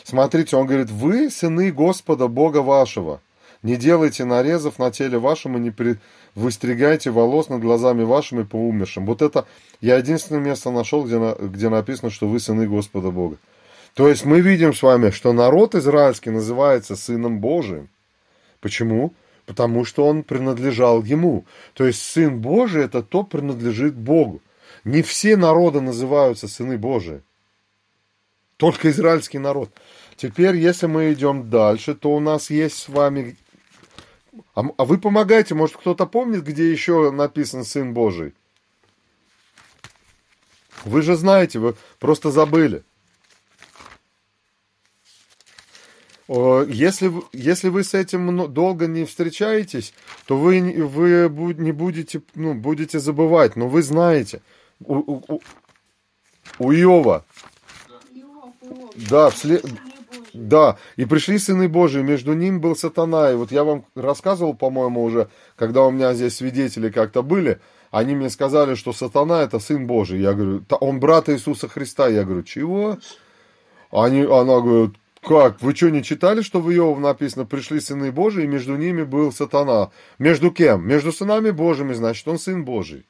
Смотрите, 0.04 0.58
он 0.58 0.66
говорит, 0.66 0.90
вы 0.90 1.30
сыны 1.30 1.72
Господа 1.72 2.28
Бога 2.28 2.58
вашего. 2.58 3.22
Не 3.62 3.78
делайте 3.78 4.26
нарезов 4.26 4.78
на 4.78 4.92
теле 4.92 5.20
вашем 5.20 5.56
и 5.58 5.60
не 5.60 5.72
при... 5.72 5.98
выстригайте 6.34 7.12
волос 7.12 7.48
над 7.50 7.62
глазами 7.62 8.04
вашими 8.04 8.44
по 8.44 8.58
умершим. 8.58 9.06
Вот 9.06 9.22
это 9.22 9.46
я 9.82 9.98
единственное 9.98 10.42
место 10.42 10.72
нашел, 10.72 11.06
где, 11.06 11.18
на... 11.18 11.36
где 11.36 11.70
написано, 11.70 12.10
что 12.10 12.28
вы 12.28 12.40
сыны 12.40 12.68
Господа 12.68 13.12
Бога. 13.12 13.38
То 13.96 14.10
есть 14.10 14.26
мы 14.26 14.42
видим 14.42 14.74
с 14.74 14.84
вами, 14.84 15.10
что 15.10 15.32
народ 15.32 15.74
израильский 15.74 16.30
называется 16.30 16.98
Сыном 16.98 17.40
Божиим. 17.40 17.90
Почему? 18.60 19.14
Потому 19.46 19.86
что 19.86 20.06
он 20.06 20.24
принадлежал 20.24 21.02
ему. 21.02 21.46
То 21.74 21.86
есть 21.86 22.02
Сын 22.02 22.42
Божий 22.42 22.84
это 22.84 23.02
то 23.02 23.24
принадлежит 23.24 23.96
Богу. 23.96 24.42
Не 24.84 25.02
все 25.02 25.38
народы 25.38 25.80
называются 25.80 26.50
Сыны 26.50 26.78
Божии. 26.78 27.22
Только 28.58 28.90
израильский 28.90 29.40
народ. 29.40 29.72
Теперь, 30.18 30.58
если 30.58 30.88
мы 30.88 31.14
идем 31.14 31.50
дальше, 31.50 31.96
то 31.96 32.14
у 32.14 32.20
нас 32.20 32.50
есть 32.50 32.78
с 32.78 32.90
вами... 32.90 33.38
А, 34.56 34.64
а 34.78 34.84
вы 34.84 34.98
помогаете, 34.98 35.56
может 35.56 35.78
кто-то 35.78 36.06
помнит, 36.06 36.44
где 36.44 36.70
еще 36.70 37.12
написан 37.12 37.64
Сын 37.64 37.94
Божий? 37.94 38.34
Вы 40.84 41.02
же 41.02 41.16
знаете, 41.16 41.60
вы 41.60 41.76
просто 42.00 42.30
забыли. 42.30 42.84
Если, 46.28 47.12
если 47.34 47.70
вы 47.70 47.84
с 47.84 47.94
этим 47.94 48.52
долго 48.52 48.88
не 48.88 49.06
встречаетесь, 49.06 49.94
то 50.26 50.38
вы, 50.38 50.60
вы 50.84 51.54
не 51.54 51.72
будете, 51.72 52.24
ну, 52.34 52.56
будете 52.56 53.00
забывать, 53.00 53.56
но 53.56 53.68
вы 53.68 53.84
знаете. 53.84 54.42
У, 54.84 54.96
у, 54.96 55.42
у 56.58 56.72
Иова. 56.72 57.24
Да, 59.10 59.30
вслед... 59.30 59.64
да, 60.34 60.78
и 60.96 61.06
пришли 61.06 61.38
сыны 61.38 61.70
Божии, 61.70 62.02
между 62.02 62.34
ним 62.34 62.60
был 62.60 62.76
сатана. 62.76 63.32
И 63.32 63.36
вот 63.36 63.52
я 63.52 63.64
вам 63.64 63.86
рассказывал, 63.94 64.56
по-моему, 64.56 65.04
уже, 65.04 65.30
когда 65.56 65.84
у 65.84 65.92
меня 65.92 66.16
здесь 66.16 66.38
свидетели 66.38 66.90
как-то 66.90 67.22
были, 67.22 67.60
они 67.92 68.16
мне 68.16 68.32
сказали, 68.32 68.74
что 68.74 68.94
сатана 68.94 69.44
это 69.44 69.60
сын 69.60 69.86
Божий. 69.86 70.20
Я 70.22 70.34
говорю, 70.34 70.64
он 70.82 71.00
брат 71.00 71.30
Иисуса 71.30 71.68
Христа. 71.68 72.08
Я 72.08 72.24
говорю, 72.24 72.42
чего? 72.42 72.98
Они, 73.92 74.24
она 74.24 74.60
говорит, 74.60 74.96
как? 75.26 75.62
Вы 75.62 75.76
что, 75.76 75.90
не 75.90 76.04
читали, 76.04 76.42
что 76.42 76.60
в 76.60 76.72
Иов 76.72 77.00
написано, 77.00 77.46
пришли 77.46 77.80
сыны 77.80 78.12
Божии, 78.12 78.44
и 78.44 78.48
между 78.48 78.76
ними 78.76 79.04
был 79.04 79.32
сатана? 79.32 79.92
Между 80.20 80.52
кем? 80.52 80.88
Между 80.88 81.12
сынами 81.12 81.52
Божьими, 81.52 81.94
значит, 81.94 82.28
он 82.28 82.38
сын 82.38 82.64
Божий. 82.64 83.06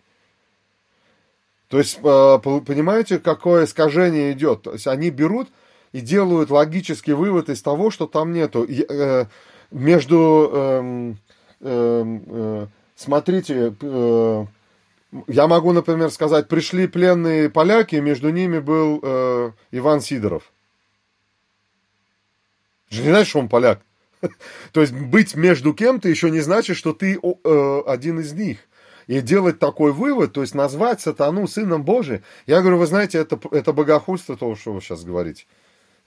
То 1.67 1.79
есть, 1.79 1.97
э, 1.97 2.01
понимаете, 2.01 3.19
какое 3.19 3.65
искажение 3.65 4.31
идет? 4.31 4.63
То 4.63 4.73
есть, 4.73 4.87
они 4.87 5.09
берут 5.09 5.49
и 5.91 5.99
делают 5.99 6.49
логический 6.51 7.13
вывод 7.13 7.49
из 7.49 7.61
того, 7.61 7.91
что 7.91 8.07
там 8.07 8.31
нету. 8.31 8.65
Э, 8.65 9.25
между, 9.71 10.51
эм, 10.53 11.17
эм, 11.61 12.23
э, 12.27 12.67
смотрите, 12.95 13.75
я 15.27 15.47
могу, 15.47 15.71
например, 15.71 16.11
сказать, 16.11 16.47
пришли 16.47 16.87
пленные 16.87 17.49
поляки, 17.49 17.95
между 17.95 18.29
ними 18.29 18.59
был 18.59 18.99
Иван 19.71 20.01
Сидоров. 20.01 20.51
Же 22.95 23.03
не 23.03 23.09
знаешь, 23.09 23.27
что 23.27 23.39
он 23.39 23.49
поляк. 23.49 23.81
То 24.71 24.81
есть 24.81 24.93
быть 24.93 25.35
между 25.35 25.73
кем-то 25.73 26.09
еще 26.09 26.31
не 26.31 26.41
значит, 26.41 26.77
что 26.77 26.93
ты 26.93 27.19
э, 27.21 27.81
один 27.85 28.19
из 28.19 28.33
них. 28.33 28.57
И 29.07 29.21
делать 29.21 29.59
такой 29.59 29.91
вывод, 29.91 30.33
то 30.33 30.41
есть 30.41 30.55
назвать 30.55 30.99
сатану 30.99 31.47
сыном 31.47 31.83
Божиим, 31.83 32.23
я 32.47 32.61
говорю, 32.61 32.79
вы 32.79 32.87
знаете, 32.87 33.19
это, 33.19 33.39
это 33.51 33.71
богохульство, 33.71 34.35
то, 34.35 34.55
что 34.55 34.73
вы 34.73 34.81
сейчас 34.81 35.03
говорите. 35.03 35.45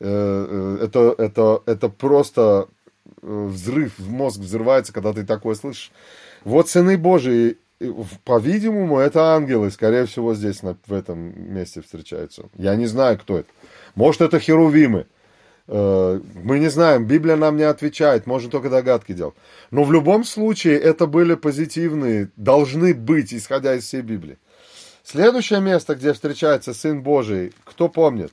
Э, 0.00 0.78
э, 0.80 0.84
это, 0.84 1.14
это, 1.16 1.62
это 1.66 1.88
просто 1.88 2.68
э, 3.22 3.46
взрыв, 3.46 3.98
мозг 4.00 4.40
взрывается, 4.40 4.92
когда 4.92 5.12
ты 5.12 5.24
такое 5.24 5.54
слышишь. 5.54 5.92
Вот 6.44 6.68
сыны 6.68 6.98
Божии, 6.98 7.58
по-видимому, 8.24 8.98
это 8.98 9.34
ангелы, 9.34 9.70
скорее 9.70 10.06
всего, 10.06 10.34
здесь, 10.34 10.62
в 10.62 10.92
этом 10.92 11.54
месте 11.54 11.80
встречаются. 11.80 12.48
Я 12.56 12.74
не 12.74 12.86
знаю, 12.86 13.18
кто 13.18 13.38
это. 13.38 13.48
Может, 13.94 14.22
это 14.22 14.40
херувимы. 14.40 15.06
Э, 15.70 16.20
мы 16.34 16.58
не 16.58 16.68
знаем, 16.70 17.06
Библия 17.06 17.36
нам 17.36 17.58
не 17.58 17.62
отвечает, 17.62 18.26
можно 18.26 18.50
только 18.50 18.70
догадки 18.70 19.12
делать. 19.12 19.34
Но 19.70 19.84
в 19.84 19.92
любом 19.92 20.24
случае 20.24 20.78
это 20.78 21.06
были 21.06 21.34
позитивные, 21.34 22.30
должны 22.36 22.94
быть, 22.94 23.34
исходя 23.34 23.74
из 23.74 23.84
всей 23.84 24.00
Библии. 24.00 24.38
Следующее 25.04 25.60
место, 25.60 25.94
где 25.94 26.14
встречается 26.14 26.72
Сын 26.72 27.02
Божий, 27.02 27.52
кто 27.64 27.88
помнит? 27.88 28.32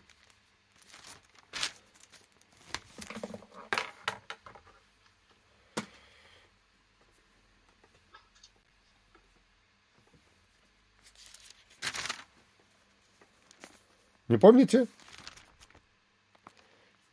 Не 14.30 14.38
помните? 14.38 14.88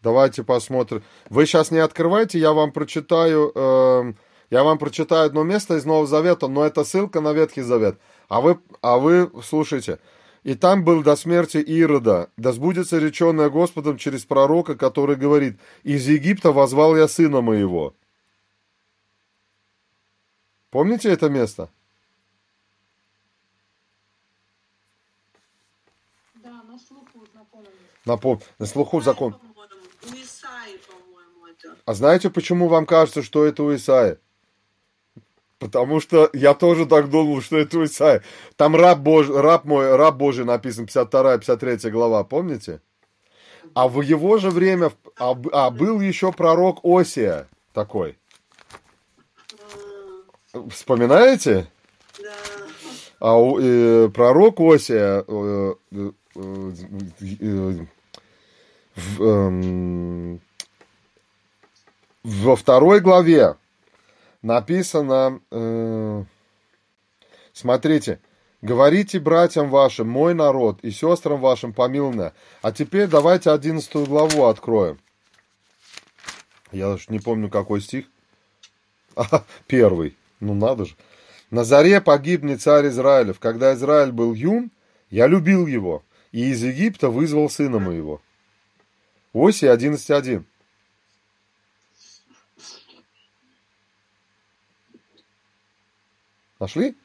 Давайте 0.02 0.42
посмотрим. 0.42 1.02
Вы 1.30 1.46
сейчас 1.46 1.70
не 1.70 1.78
открывайте, 1.78 2.38
я 2.38 2.52
вам 2.52 2.72
прочитаю, 2.72 3.52
э, 3.54 4.12
я 4.50 4.64
вам 4.64 4.78
прочитаю 4.78 5.26
одно 5.26 5.44
место 5.44 5.76
из 5.76 5.84
Нового 5.84 6.06
Завета, 6.06 6.48
но 6.48 6.64
это 6.64 6.84
ссылка 6.84 7.20
на 7.20 7.32
Ветхий 7.32 7.62
Завет. 7.62 7.98
А 8.28 8.40
вы, 8.40 8.58
а 8.80 8.98
вы 8.98 9.30
слушайте, 9.44 9.98
И 10.42 10.54
там 10.54 10.82
был 10.82 11.04
до 11.04 11.14
смерти 11.14 11.58
Ирода. 11.58 12.28
Да 12.36 12.52
сбудется 12.52 12.98
реченное 12.98 13.48
Господом 13.48 13.96
через 13.96 14.24
пророка, 14.24 14.74
который 14.74 15.14
говорит, 15.14 15.60
«Из 15.84 16.08
Египта 16.08 16.50
возвал 16.50 16.96
я 16.96 17.06
сына 17.06 17.40
моего». 17.40 17.94
Помните 20.70 21.10
это 21.10 21.28
место? 21.28 21.70
Да, 26.34 26.62
на 26.64 26.78
слуху 26.78 27.24
знакомый. 27.30 27.68
Напом... 28.04 28.40
На 28.58 28.66
слуху 28.66 29.00
закон 29.00 29.34
У 29.34 30.14
Исаи, 30.14 30.76
по-моему, 30.88 31.46
это. 31.46 31.71
А 31.84 31.94
знаете, 31.94 32.30
почему 32.30 32.68
вам 32.68 32.86
кажется, 32.86 33.22
что 33.22 33.44
это 33.44 33.62
у 33.62 33.74
Исаия? 33.74 34.18
Потому 35.58 36.00
что 36.00 36.28
я 36.32 36.54
тоже 36.54 36.86
так 36.86 37.08
думал, 37.08 37.40
что 37.40 37.56
это 37.58 37.78
у 37.78 37.84
Исаия. 37.84 38.22
Там 38.56 38.74
раб, 38.74 38.98
Бож... 38.98 39.28
раб 39.28 39.64
мой, 39.64 39.94
раб 39.94 40.16
Божий 40.16 40.44
написан, 40.44 40.86
52-53 40.86 41.90
глава, 41.90 42.24
помните? 42.24 42.80
А 43.74 43.88
в 43.88 44.00
его 44.00 44.38
же 44.38 44.50
время, 44.50 44.92
а, 45.18 45.36
а 45.52 45.70
был 45.70 46.00
еще 46.00 46.32
пророк 46.32 46.80
Осия 46.84 47.46
такой. 47.72 48.18
Вспоминаете? 50.70 51.68
Да. 52.20 52.32
А 53.20 53.40
у- 53.40 53.58
э, 53.60 54.08
пророк 54.08 54.60
Осия 54.60 55.24
э, 55.26 55.74
э, 55.92 56.10
э, 56.34 56.72
э, 57.40 57.86
в, 58.96 60.38
во 62.22 62.56
второй 62.56 63.00
главе 63.00 63.56
написано, 64.42 65.40
э, 65.50 66.24
смотрите, 67.52 68.20
говорите 68.60 69.18
братьям 69.20 69.68
вашим, 69.68 70.08
мой 70.08 70.34
народ, 70.34 70.78
и 70.82 70.90
сестрам 70.90 71.40
вашим 71.40 71.72
помилное. 71.72 72.34
А 72.60 72.72
теперь 72.72 73.08
давайте 73.08 73.50
одиннадцатую 73.50 74.06
главу 74.06 74.44
откроем. 74.44 74.98
Я 76.70 76.90
даже 76.90 77.04
не 77.08 77.18
помню, 77.18 77.50
какой 77.50 77.80
стих. 77.80 78.06
А, 79.14 79.44
первый. 79.66 80.16
Ну 80.40 80.54
надо 80.54 80.86
же. 80.86 80.96
На 81.50 81.64
заре 81.64 82.00
погиб 82.00 82.42
не 82.42 82.56
царь 82.56 82.88
Израилев. 82.88 83.38
Когда 83.38 83.74
Израиль 83.74 84.10
был 84.10 84.32
юн, 84.32 84.70
я 85.10 85.26
любил 85.26 85.66
его, 85.66 86.02
и 86.30 86.50
из 86.50 86.62
Египта 86.62 87.10
вызвал 87.10 87.50
сына 87.50 87.78
моего. 87.78 88.22
Оси 89.34 89.66
11.1. 89.66 90.44
Нашли? 96.62 96.96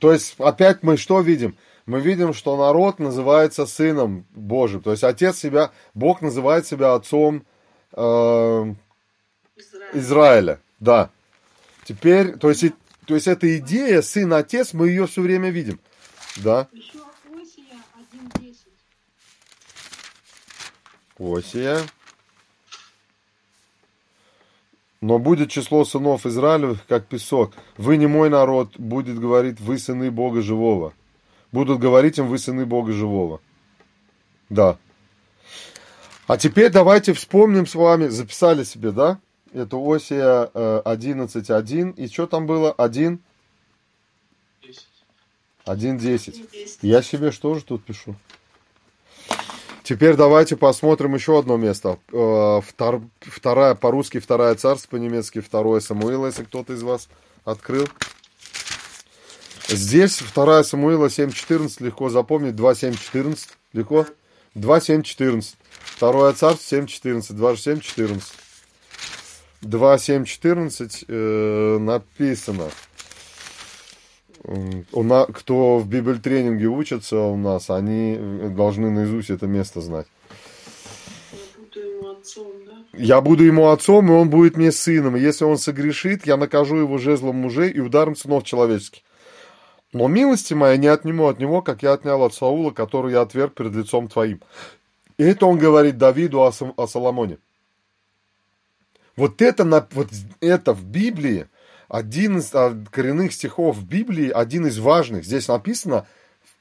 То 0.00 0.12
есть, 0.12 0.34
опять 0.38 0.82
мы 0.82 0.96
что 0.96 1.20
видим? 1.20 1.56
Мы 1.86 2.00
видим, 2.00 2.34
что 2.34 2.56
народ 2.56 2.98
называется 2.98 3.64
сыном 3.64 4.26
Божьим. 4.30 4.82
То 4.82 4.90
есть, 4.90 5.04
отец 5.04 5.38
себя, 5.38 5.70
Бог 5.94 6.20
называет 6.20 6.66
себя 6.66 6.94
отцом 6.94 7.46
э, 7.92 8.74
Израиль. 9.56 9.92
Израиля. 9.92 10.60
Да. 10.80 11.10
Теперь, 11.84 12.38
то 12.38 12.48
есть, 12.48 12.64
то 13.06 13.14
есть, 13.14 13.28
эта 13.28 13.56
идея 13.58 14.02
сын-отец, 14.02 14.72
мы 14.72 14.88
ее 14.88 15.06
все 15.06 15.22
время 15.22 15.50
видим. 15.50 15.78
Да. 16.38 16.66
Еще 16.72 16.98
Осия 17.40 17.78
1.10. 21.16 21.38
Осия. 21.38 21.86
Но 25.04 25.18
будет 25.18 25.50
число 25.50 25.84
сынов 25.84 26.24
Израилевых, 26.24 26.86
как 26.86 27.04
песок. 27.04 27.52
Вы 27.76 27.98
не 27.98 28.06
мой 28.06 28.30
народ, 28.30 28.78
будет 28.78 29.20
говорить, 29.20 29.60
вы 29.60 29.76
сыны 29.76 30.10
Бога 30.10 30.40
живого. 30.40 30.94
Будут 31.52 31.78
говорить 31.78 32.16
им, 32.16 32.26
вы 32.26 32.38
сыны 32.38 32.64
Бога 32.64 32.92
живого. 32.92 33.42
Да. 34.48 34.78
А 36.26 36.38
теперь 36.38 36.72
давайте 36.72 37.12
вспомним 37.12 37.66
с 37.66 37.74
вами, 37.74 38.08
записали 38.08 38.64
себе, 38.64 38.92
да? 38.92 39.18
Это 39.52 39.76
Осия 39.76 40.50
э, 40.54 40.82
11.1. 40.86 41.96
И 41.96 42.08
что 42.08 42.26
там 42.26 42.46
было? 42.46 42.72
1, 42.72 43.20
10. 44.62 44.86
1.10. 45.66 46.48
Есть. 46.50 46.78
Я 46.80 47.02
себе 47.02 47.30
что 47.30 47.54
же 47.56 47.62
тут 47.62 47.84
пишу? 47.84 48.16
Теперь 49.84 50.16
давайте 50.16 50.56
посмотрим 50.56 51.14
еще 51.14 51.38
одно 51.38 51.58
место. 51.58 51.98
Э, 52.10 52.16
втор- 52.16 53.06
вторая 53.20 53.74
по-русски 53.74 54.18
вторая 54.18 54.54
царство, 54.54 54.96
по-немецки 54.96 55.42
второе 55.42 55.80
Самуила, 55.80 56.24
если 56.26 56.44
кто-то 56.44 56.72
из 56.72 56.82
вас 56.82 57.10
открыл. 57.44 57.86
Здесь 59.68 60.20
вторая 60.20 60.62
Самуила 60.62 61.08
7.14 61.08 61.84
легко 61.84 62.08
запомнить, 62.08 62.54
2.7.14 62.54 63.48
легко. 63.74 64.06
2.7.14. 64.54 65.54
Второе 65.84 66.32
царство 66.32 66.76
7.14, 66.76 67.34
2.7.14. 67.34 68.22
2.7.14 69.60 71.04
э, 71.08 71.78
написано. 71.78 72.70
У 74.46 75.02
на- 75.02 75.24
кто 75.26 75.78
в 75.78 75.88
библиотренинге 75.88 76.66
учится 76.66 77.18
у 77.18 77.36
нас, 77.36 77.70
они 77.70 78.16
э, 78.18 78.48
должны 78.50 78.90
наизусть 78.90 79.30
это 79.30 79.46
место 79.46 79.80
знать. 79.80 80.06
Я 81.32 81.40
буду 81.56 81.80
ему 81.80 82.10
отцом, 82.10 82.52
да? 82.66 82.72
Я 82.92 83.20
буду 83.22 83.44
ему 83.44 83.68
отцом, 83.70 84.08
и 84.08 84.12
он 84.12 84.28
будет 84.28 84.56
мне 84.56 84.70
сыном. 84.70 85.16
И 85.16 85.20
если 85.20 85.44
он 85.44 85.56
согрешит, 85.56 86.26
я 86.26 86.36
накажу 86.36 86.76
его 86.76 86.98
жезлом 86.98 87.36
мужей 87.36 87.70
и 87.70 87.80
ударом 87.80 88.16
сынов 88.16 88.44
человеческих. 88.44 89.02
Но 89.94 90.08
милости 90.08 90.52
моя 90.54 90.76
не 90.76 90.88
отниму 90.88 91.28
от 91.28 91.38
него, 91.38 91.62
как 91.62 91.82
я 91.82 91.92
отнял 91.92 92.22
от 92.22 92.34
Саула, 92.34 92.70
который 92.70 93.12
я 93.12 93.22
отверг 93.22 93.54
перед 93.54 93.72
лицом 93.74 94.08
твоим. 94.08 94.40
И 95.16 95.22
это 95.22 95.46
он 95.46 95.56
говорит 95.56 95.96
Давиду 95.96 96.42
о 96.42 96.86
Соломоне. 96.86 97.38
Вот 99.16 99.40
это, 99.40 99.64
на- 99.64 99.86
вот 99.92 100.08
это 100.40 100.74
в 100.74 100.84
Библии, 100.84 101.46
один 101.88 102.38
из 102.38 102.54
а, 102.54 102.76
коренных 102.90 103.32
стихов 103.32 103.82
Библии, 103.84 104.30
один 104.30 104.66
из 104.66 104.78
важных. 104.78 105.24
Здесь 105.24 105.48
написано, 105.48 106.06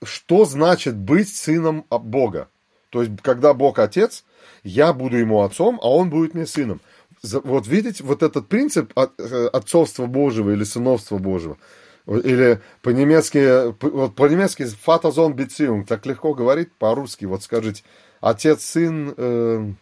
что 0.04 0.46
значит 0.46 0.96
быть 0.96 1.34
сыном 1.34 1.86
Бога. 1.90 2.50
То 2.90 3.02
есть, 3.02 3.14
когда 3.22 3.54
Бог 3.54 3.80
отец, 3.80 4.24
я 4.64 4.94
буду 4.94 5.18
ему 5.18 5.42
отцом, 5.42 5.80
а 5.82 5.90
он 5.90 6.10
будет 6.10 6.34
мне 6.34 6.46
сыном. 6.46 6.80
Вот 7.24 7.68
видите, 7.68 8.04
вот 8.04 8.22
этот 8.22 8.48
принцип 8.50 8.92
э, 8.96 9.48
отцовства 9.48 10.06
Божьего 10.06 10.52
или 10.52 10.64
сыновства 10.64 11.18
Божьего, 11.18 11.58
или 12.06 12.62
по-немецки, 12.82 13.74
вот 13.82 14.16
по-немецки 14.16 14.66
фатазон 14.66 15.34
бециум, 15.34 15.86
так 15.86 16.06
легко 16.06 16.34
говорить, 16.34 16.74
по-русски, 16.74 17.26
вот 17.26 17.42
скажите, 17.44 17.84
отец-сын, 18.20 19.14
э, 19.16 19.74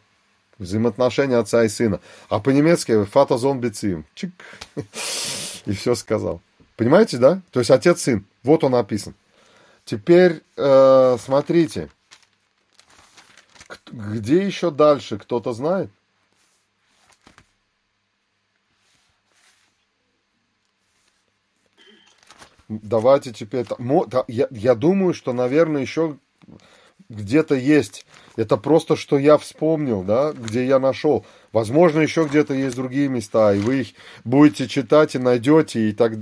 взаимоотношения 0.62 1.38
отца 1.38 1.64
и 1.64 1.70
сына. 1.70 2.00
А 2.30 2.40
по-немецки 2.40 3.04
фатазон 3.06 3.60
бециум. 3.60 4.06
Чик. 4.14 4.32
И 5.66 5.74
все 5.74 5.96
сказал. 5.96 6.42
Понимаете, 6.78 7.18
да? 7.18 7.42
То 7.52 7.60
есть 7.60 7.72
отец-сын. 7.72 8.26
Вот 8.44 8.64
он 8.64 8.72
написан. 8.72 9.14
Теперь 9.86 10.42
э, 10.56 11.18
смотрите. 11.20 11.90
Где 13.92 14.46
еще 14.46 14.72
дальше? 14.72 15.18
Кто-то 15.18 15.54
знает? 15.54 15.90
Давайте 22.70 23.34
теперь... 23.34 23.66
Я, 24.28 24.48
я 24.50 24.76
думаю, 24.76 25.14
что, 25.14 25.34
наверное, 25.34 25.82
еще 25.82 26.18
где-то 27.10 27.56
есть. 27.56 28.06
Это 28.36 28.58
просто, 28.58 28.96
что 28.96 29.18
я 29.18 29.38
вспомнил, 29.38 30.04
да, 30.04 30.32
где 30.32 30.66
я 30.66 30.80
нашел. 30.80 31.26
Возможно, 31.52 32.00
еще 32.00 32.26
где-то 32.26 32.54
есть 32.54 32.76
другие 32.76 33.10
места, 33.10 33.54
и 33.54 33.60
вы 33.60 33.82
их 33.82 33.88
будете 34.24 34.68
читать 34.68 35.16
и 35.16 35.20
найдете, 35.20 35.90
и 35.90 35.92
так 35.92 36.14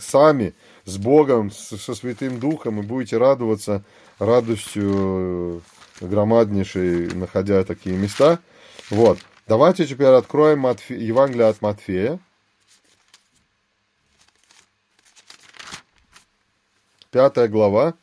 сами 0.00 0.54
с 0.84 0.96
Богом, 0.96 1.50
со 1.50 1.94
Святым 1.94 2.40
Духом, 2.40 2.80
и 2.80 2.82
будете 2.82 3.18
радоваться 3.18 3.84
радостью 4.18 5.62
громаднейшей, 6.00 7.14
находя 7.14 7.62
такие 7.64 7.96
места. 7.96 8.38
Вот. 8.88 9.18
Давайте 9.46 9.86
теперь 9.86 10.08
откроем 10.08 10.64
Евангелие 10.88 11.46
от 11.46 11.60
Матфея. 11.60 12.18
Пятая 17.10 17.48
глава. 17.48 17.94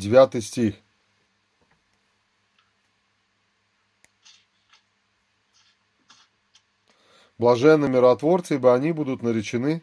Девятый 0.00 0.40
стих. 0.40 0.76
Блаженны 7.36 7.86
миротворцы, 7.86 8.54
ибо 8.54 8.74
они 8.74 8.92
будут 8.92 9.22
наречены 9.22 9.82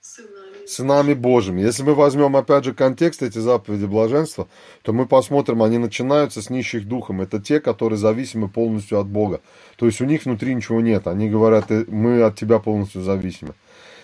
Сынами 0.00 0.46
сынами 0.66 1.14
Божьими. 1.14 1.60
Если 1.60 1.82
мы 1.82 1.94
возьмем, 1.94 2.36
опять 2.36 2.64
же, 2.64 2.74
контекст 2.74 3.22
эти 3.22 3.38
заповеди 3.38 3.86
блаженства, 3.86 4.48
то 4.82 4.92
мы 4.92 5.06
посмотрим, 5.06 5.62
они 5.62 5.78
начинаются 5.78 6.42
с 6.42 6.50
нищих 6.50 6.86
духом. 6.86 7.20
Это 7.20 7.40
те, 7.40 7.60
которые 7.60 7.98
зависимы 7.98 8.48
полностью 8.48 8.98
от 8.98 9.06
Бога. 9.06 9.40
То 9.76 9.86
есть 9.86 10.00
у 10.00 10.04
них 10.04 10.24
внутри 10.24 10.54
ничего 10.54 10.80
нет. 10.80 11.06
Они 11.06 11.30
говорят, 11.30 11.70
«Э, 11.70 11.84
мы 11.86 12.22
от 12.22 12.36
тебя 12.36 12.58
полностью 12.58 13.02
зависимы. 13.02 13.54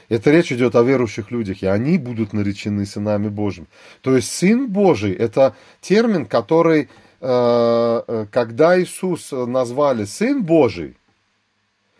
Это 0.08 0.30
речь 0.30 0.52
идет 0.52 0.74
о 0.74 0.82
верующих 0.82 1.30
людях, 1.30 1.62
и 1.62 1.66
они 1.66 1.98
будут 1.98 2.32
наречены 2.32 2.86
сынами 2.86 3.28
Божьими. 3.28 3.66
То 4.00 4.16
есть 4.16 4.32
сын 4.32 4.68
Божий– 4.68 5.12
это 5.18 5.54
термин, 5.80 6.26
который, 6.26 6.88
э, 7.20 8.02
э, 8.06 8.26
когда 8.30 8.80
Иисус 8.80 9.32
назвали 9.32 10.04
сын 10.04 10.42
Божий, 10.42 10.96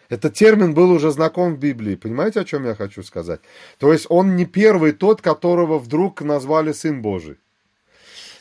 этот 0.09 0.34
термин 0.34 0.74
был 0.74 0.90
уже 0.90 1.11
знаком 1.11 1.55
в 1.55 1.59
Библии. 1.59 1.94
Понимаете, 1.94 2.40
о 2.40 2.44
чем 2.44 2.66
я 2.66 2.74
хочу 2.74 3.03
сказать? 3.03 3.40
То 3.78 3.94
есть 3.94 4.07
он 4.11 4.36
не 4.36 4.44
первый 4.44 4.92
тот, 4.92 5.22
которого 5.22 5.78
вдруг 5.78 6.20
назвали 6.20 6.72
Сын 6.72 7.00
Божий. 7.00 7.38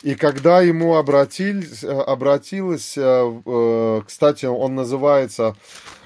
И 0.04 0.16
когда 0.16 0.60
ему 0.60 0.98
обратились, 0.98 1.86
обратилась, 1.86 2.98
кстати, 4.06 4.46
он 4.48 4.76
называется 4.76 5.56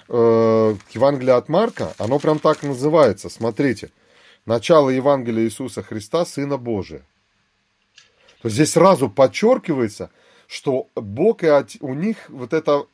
Евангелие 0.08 1.34
от 1.34 1.50
Марка, 1.50 1.94
оно 1.98 2.20
прям 2.20 2.40
так 2.40 2.64
называется. 2.64 3.30
Смотрите, 3.30 3.90
начало 4.46 4.90
Евангелия 4.90 5.46
Иисуса 5.46 5.82
Христа, 5.82 6.26
Сына 6.26 6.58
Божия. 6.58 7.00
То 8.42 8.48
есть 8.48 8.56
здесь 8.56 8.74
сразу 8.74 9.10
подчеркивается, 9.10 10.12
что 10.48 10.88
Бог 10.96 11.44
и 11.44 11.50
у 11.80 11.94
них 11.96 12.18
вот 12.30 12.54
это 12.54 12.86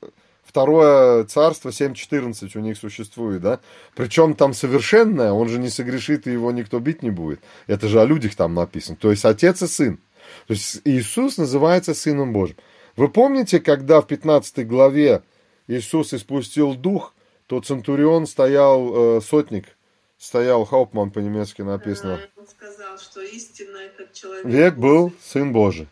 второе 0.44 1.26
царство 1.26 1.70
7.14 1.70 2.52
у 2.56 2.62
них 2.62 2.78
существует, 2.78 3.42
да? 3.42 3.60
Причем 3.96 4.34
там 4.36 4.54
совершенное, 4.54 5.34
он 5.34 5.50
же 5.50 5.60
не 5.60 5.70
согрешит, 5.70 6.28
и 6.28 6.32
его 6.32 6.52
никто 6.52 6.80
бить 6.80 7.04
не 7.04 7.10
будет. 7.10 7.42
Это 7.68 7.88
же 7.88 8.02
о 8.02 8.06
людях 8.06 8.36
там 8.36 8.54
написано. 8.54 8.98
То 8.98 9.12
есть 9.12 9.26
отец 9.26 9.62
и 9.62 9.68
сын. 9.68 10.00
То 10.48 10.54
есть 10.54 10.82
Иисус 10.86 11.38
называется 11.38 11.94
Сыном 11.94 12.32
Божьим. 12.32 12.56
Вы 12.96 13.10
помните, 13.10 13.60
когда 13.60 14.02
в 14.02 14.08
15 14.08 14.68
главе 14.68 15.24
Иисус 15.72 16.14
испустил 16.14 16.76
дух, 16.76 17.14
то 17.48 17.62
Центурион 17.62 18.28
стоял, 18.28 19.18
э, 19.18 19.22
сотник, 19.22 19.66
стоял, 20.18 20.66
Хаупман 20.66 21.12
по-немецки 21.12 21.62
написано. 21.62 22.20
он 22.36 22.48
сказал, 22.48 22.98
что 22.98 23.22
истинно 23.22 23.78
этот 23.78 24.14
человек 24.14 24.46
Век 24.46 24.76
был 24.76 25.14
Сын 25.22 25.54
Божий. 25.54 25.88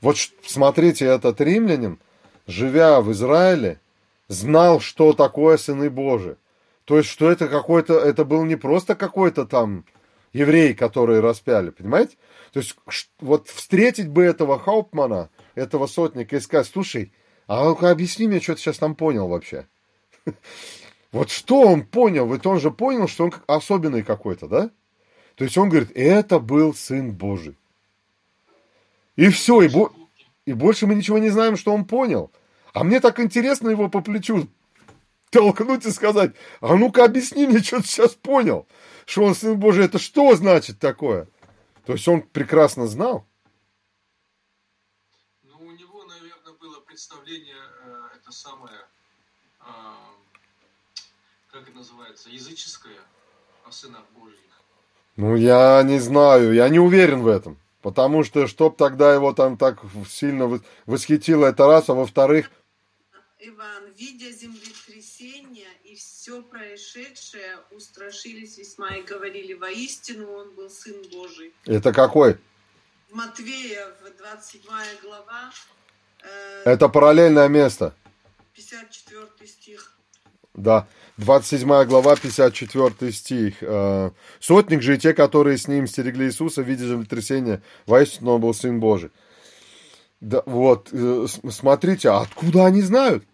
Вот 0.00 0.16
смотрите, 0.46 1.06
этот 1.06 1.40
римлянин, 1.40 1.98
живя 2.46 3.00
в 3.00 3.10
Израиле, 3.12 3.80
знал, 4.28 4.80
что 4.80 5.14
такое 5.14 5.56
сыны 5.56 5.88
Божии. 5.88 6.36
То 6.84 6.98
есть, 6.98 7.08
что 7.08 7.30
это 7.30 7.48
какой-то, 7.48 7.98
это 7.98 8.26
был 8.26 8.44
не 8.44 8.56
просто 8.56 8.94
какой-то 8.94 9.46
там 9.46 9.86
еврей, 10.34 10.74
который 10.74 11.20
распяли, 11.20 11.70
понимаете? 11.70 12.16
То 12.52 12.60
есть, 12.60 12.76
вот 13.20 13.48
встретить 13.48 14.08
бы 14.08 14.22
этого 14.22 14.58
Хауптмана, 14.58 15.30
этого 15.54 15.86
сотника, 15.86 16.36
и 16.36 16.40
сказать, 16.40 16.66
слушай, 16.66 17.12
а 17.46 17.64
ну-ка 17.64 17.90
объясни 17.90 18.26
мне, 18.26 18.40
что 18.40 18.54
ты 18.54 18.60
сейчас 18.60 18.78
там 18.78 18.94
понял 18.94 19.28
вообще. 19.28 19.66
Вот 21.12 21.30
что 21.30 21.60
он 21.60 21.86
понял? 21.86 22.26
Ведь 22.32 22.44
он 22.44 22.58
же 22.58 22.72
понял, 22.72 23.06
что 23.06 23.26
он 23.26 23.34
особенный 23.46 24.02
какой-то, 24.02 24.48
да? 24.48 24.70
То 25.36 25.44
есть 25.44 25.56
он 25.56 25.68
говорит, 25.68 25.92
это 25.94 26.40
был 26.40 26.74
Сын 26.74 27.12
Божий. 27.12 27.56
И 29.14 29.28
все, 29.28 29.62
и, 29.62 29.68
бо... 29.68 29.92
и 30.44 30.52
больше 30.52 30.88
мы 30.88 30.96
ничего 30.96 31.18
не 31.18 31.30
знаем, 31.30 31.56
что 31.56 31.72
он 31.72 31.84
понял. 31.84 32.32
А 32.72 32.82
мне 32.82 32.98
так 32.98 33.20
интересно 33.20 33.68
его 33.68 33.88
по 33.88 34.00
плечу 34.00 34.48
толкнуть 35.30 35.86
и 35.86 35.90
сказать, 35.90 36.32
а 36.60 36.74
ну-ка 36.74 37.04
объясни 37.04 37.46
мне, 37.46 37.60
что 37.60 37.80
ты 37.80 37.86
сейчас 37.86 38.14
понял, 38.14 38.66
что 39.06 39.24
он 39.24 39.34
Сын 39.34 39.58
Божий, 39.58 39.84
это 39.84 39.98
что 39.98 40.34
значит 40.34 40.78
такое? 40.78 41.28
То 41.86 41.92
есть 41.92 42.06
он 42.08 42.22
прекрасно 42.22 42.86
знал. 42.86 43.26
Ну, 45.42 45.54
у 45.60 45.70
него, 45.72 46.04
наверное, 46.04 46.52
было 46.58 46.80
представление, 46.94 47.56
э, 47.56 48.02
это 48.20 48.30
самое, 48.30 48.78
э, 49.60 49.64
как 51.50 51.62
это 51.62 51.76
называется, 51.76 52.30
языческое 52.30 53.00
о 53.64 53.72
сынах 53.72 54.04
Божьих. 54.16 54.38
Ну, 55.16 55.34
я 55.34 55.82
не 55.82 55.98
знаю, 55.98 56.54
я 56.54 56.68
не 56.68 56.78
уверен 56.78 57.22
в 57.22 57.26
этом. 57.26 57.58
Потому 57.82 58.22
что, 58.22 58.46
чтоб 58.46 58.76
тогда 58.76 59.12
его 59.12 59.32
там 59.32 59.58
так 59.58 59.80
сильно 60.08 60.60
восхитило, 60.86 61.46
это 61.46 61.66
раз, 61.66 61.88
а 61.88 61.94
во-вторых, 61.94 62.48
Иван, 63.40 63.92
видя 63.96 64.30
землетрясение 64.30 65.72
и 65.82 65.96
все 65.96 66.42
происшедшее, 66.42 67.58
устрашились 67.72 68.56
весьма 68.56 68.94
и 68.94 69.02
говорили, 69.02 69.54
воистину 69.54 70.30
он 70.30 70.54
был 70.54 70.70
Сын 70.70 70.94
Божий. 71.12 71.52
Это 71.66 71.92
какой? 71.92 72.38
В 73.10 73.14
Матвея, 73.16 73.92
в 74.00 74.16
27 74.16 74.62
глава. 75.02 75.50
Это 76.64 76.88
параллельное 76.88 77.48
место. 77.48 77.94
54 78.54 79.48
стих. 79.48 79.92
Да, 80.54 80.86
27 81.18 81.84
глава, 81.84 82.16
54 82.16 83.12
стих. 83.12 83.56
Э, 83.60 84.10
Сотник 84.40 84.82
же 84.82 84.94
и 84.94 84.98
те, 84.98 85.14
которые 85.14 85.58
с 85.58 85.68
ним 85.68 85.86
стерегли 85.86 86.26
Иисуса, 86.26 86.62
видя 86.62 86.86
землетрясение, 86.86 87.62
воистину 87.86 88.32
он 88.32 88.40
был 88.40 88.54
Сын 88.54 88.80
Божий. 88.80 89.10
Да, 90.20 90.42
вот, 90.46 90.88
э, 90.92 91.26
смотрите, 91.50 92.08
а 92.08 92.20
откуда 92.22 92.66
они 92.66 92.80
знают? 92.80 93.24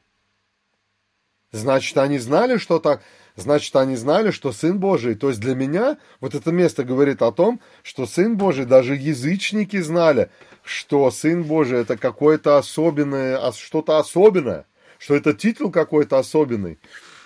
Значит, 1.52 1.96
они 1.98 2.18
знали, 2.18 2.58
что 2.58 2.78
так, 2.78 3.02
значит, 3.36 3.74
они 3.76 3.96
знали, 3.96 4.30
что 4.30 4.52
Сын 4.52 4.78
Божий. 4.78 5.14
То 5.14 5.28
есть 5.28 5.40
для 5.40 5.54
меня 5.54 5.98
вот 6.20 6.34
это 6.34 6.52
место 6.52 6.84
говорит 6.84 7.22
о 7.22 7.32
том, 7.32 7.60
что 7.82 8.06
Сын 8.06 8.36
Божий, 8.36 8.64
даже 8.64 8.94
язычники 8.94 9.80
знали, 9.80 10.30
что 10.64 11.10
Сын 11.10 11.42
Божий 11.42 11.80
это 11.80 11.96
какое-то 11.96 12.56
особенное, 12.58 13.52
что-то 13.52 13.98
особенное, 13.98 14.66
что 14.98 15.14
это 15.14 15.32
титул 15.32 15.70
какой-то 15.70 16.18
особенный. 16.18 16.78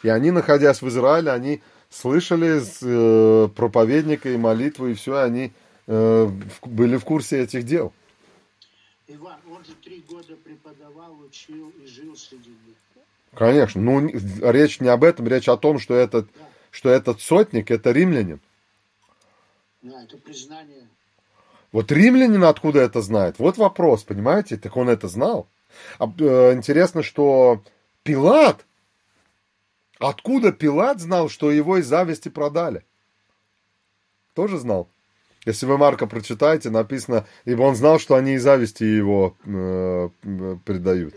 И 0.02 0.08
они, 0.08 0.30
находясь 0.30 0.82
в 0.82 0.88
Израиле, 0.88 1.30
они 1.30 1.62
слышали 1.90 2.60
э, 2.60 3.48
проповедника 3.48 4.28
и 4.28 4.36
молитву, 4.36 4.88
и 4.88 4.94
все, 4.94 5.18
они 5.18 5.52
э, 5.86 6.30
были 6.62 6.96
в 6.96 7.04
курсе 7.04 7.40
этих 7.40 7.64
дел. 7.64 7.92
Иван, 9.06 9.38
он 9.50 9.64
же 9.64 9.72
три 9.82 10.02
года 10.08 10.34
преподавал, 10.42 11.18
учил 11.20 11.72
и 11.82 11.86
жил 11.86 12.16
среди 12.16 12.50
них. 12.50 12.76
Конечно. 13.36 13.80
Ну, 13.80 14.08
речь 14.08 14.80
не 14.80 14.88
об 14.88 15.04
этом, 15.04 15.26
речь 15.28 15.48
о 15.48 15.56
том, 15.56 15.78
что 15.78 15.94
этот, 15.94 16.26
да. 16.26 16.46
что 16.70 16.90
этот 16.90 17.20
сотник, 17.20 17.70
это 17.70 17.90
римлянин. 17.90 18.40
Да, 19.82 20.02
это 20.02 20.16
признание. 20.16 20.88
Вот 21.72 21.90
римлянин 21.90 22.44
откуда 22.44 22.80
это 22.80 23.02
знает? 23.02 23.38
Вот 23.38 23.58
вопрос, 23.58 24.04
понимаете? 24.04 24.56
Так 24.56 24.76
он 24.76 24.88
это 24.88 25.08
знал. 25.08 25.48
А, 25.98 26.04
э, 26.06 26.54
интересно, 26.54 27.02
что 27.02 27.62
Пилат, 28.04 28.64
откуда 29.98 30.52
Пилат 30.52 31.00
знал, 31.00 31.28
что 31.28 31.50
его 31.50 31.78
из 31.78 31.86
зависти 31.86 32.28
продали? 32.28 32.84
Тоже 34.34 34.58
знал. 34.58 34.88
Если 35.44 35.66
вы 35.66 35.76
Марка 35.76 36.06
прочитаете, 36.06 36.70
написано, 36.70 37.26
ибо 37.44 37.62
он 37.62 37.74
знал, 37.74 37.98
что 37.98 38.14
они 38.14 38.34
из 38.34 38.42
зависти 38.42 38.84
его 38.84 39.36
э, 39.44 40.08
предают. 40.64 41.14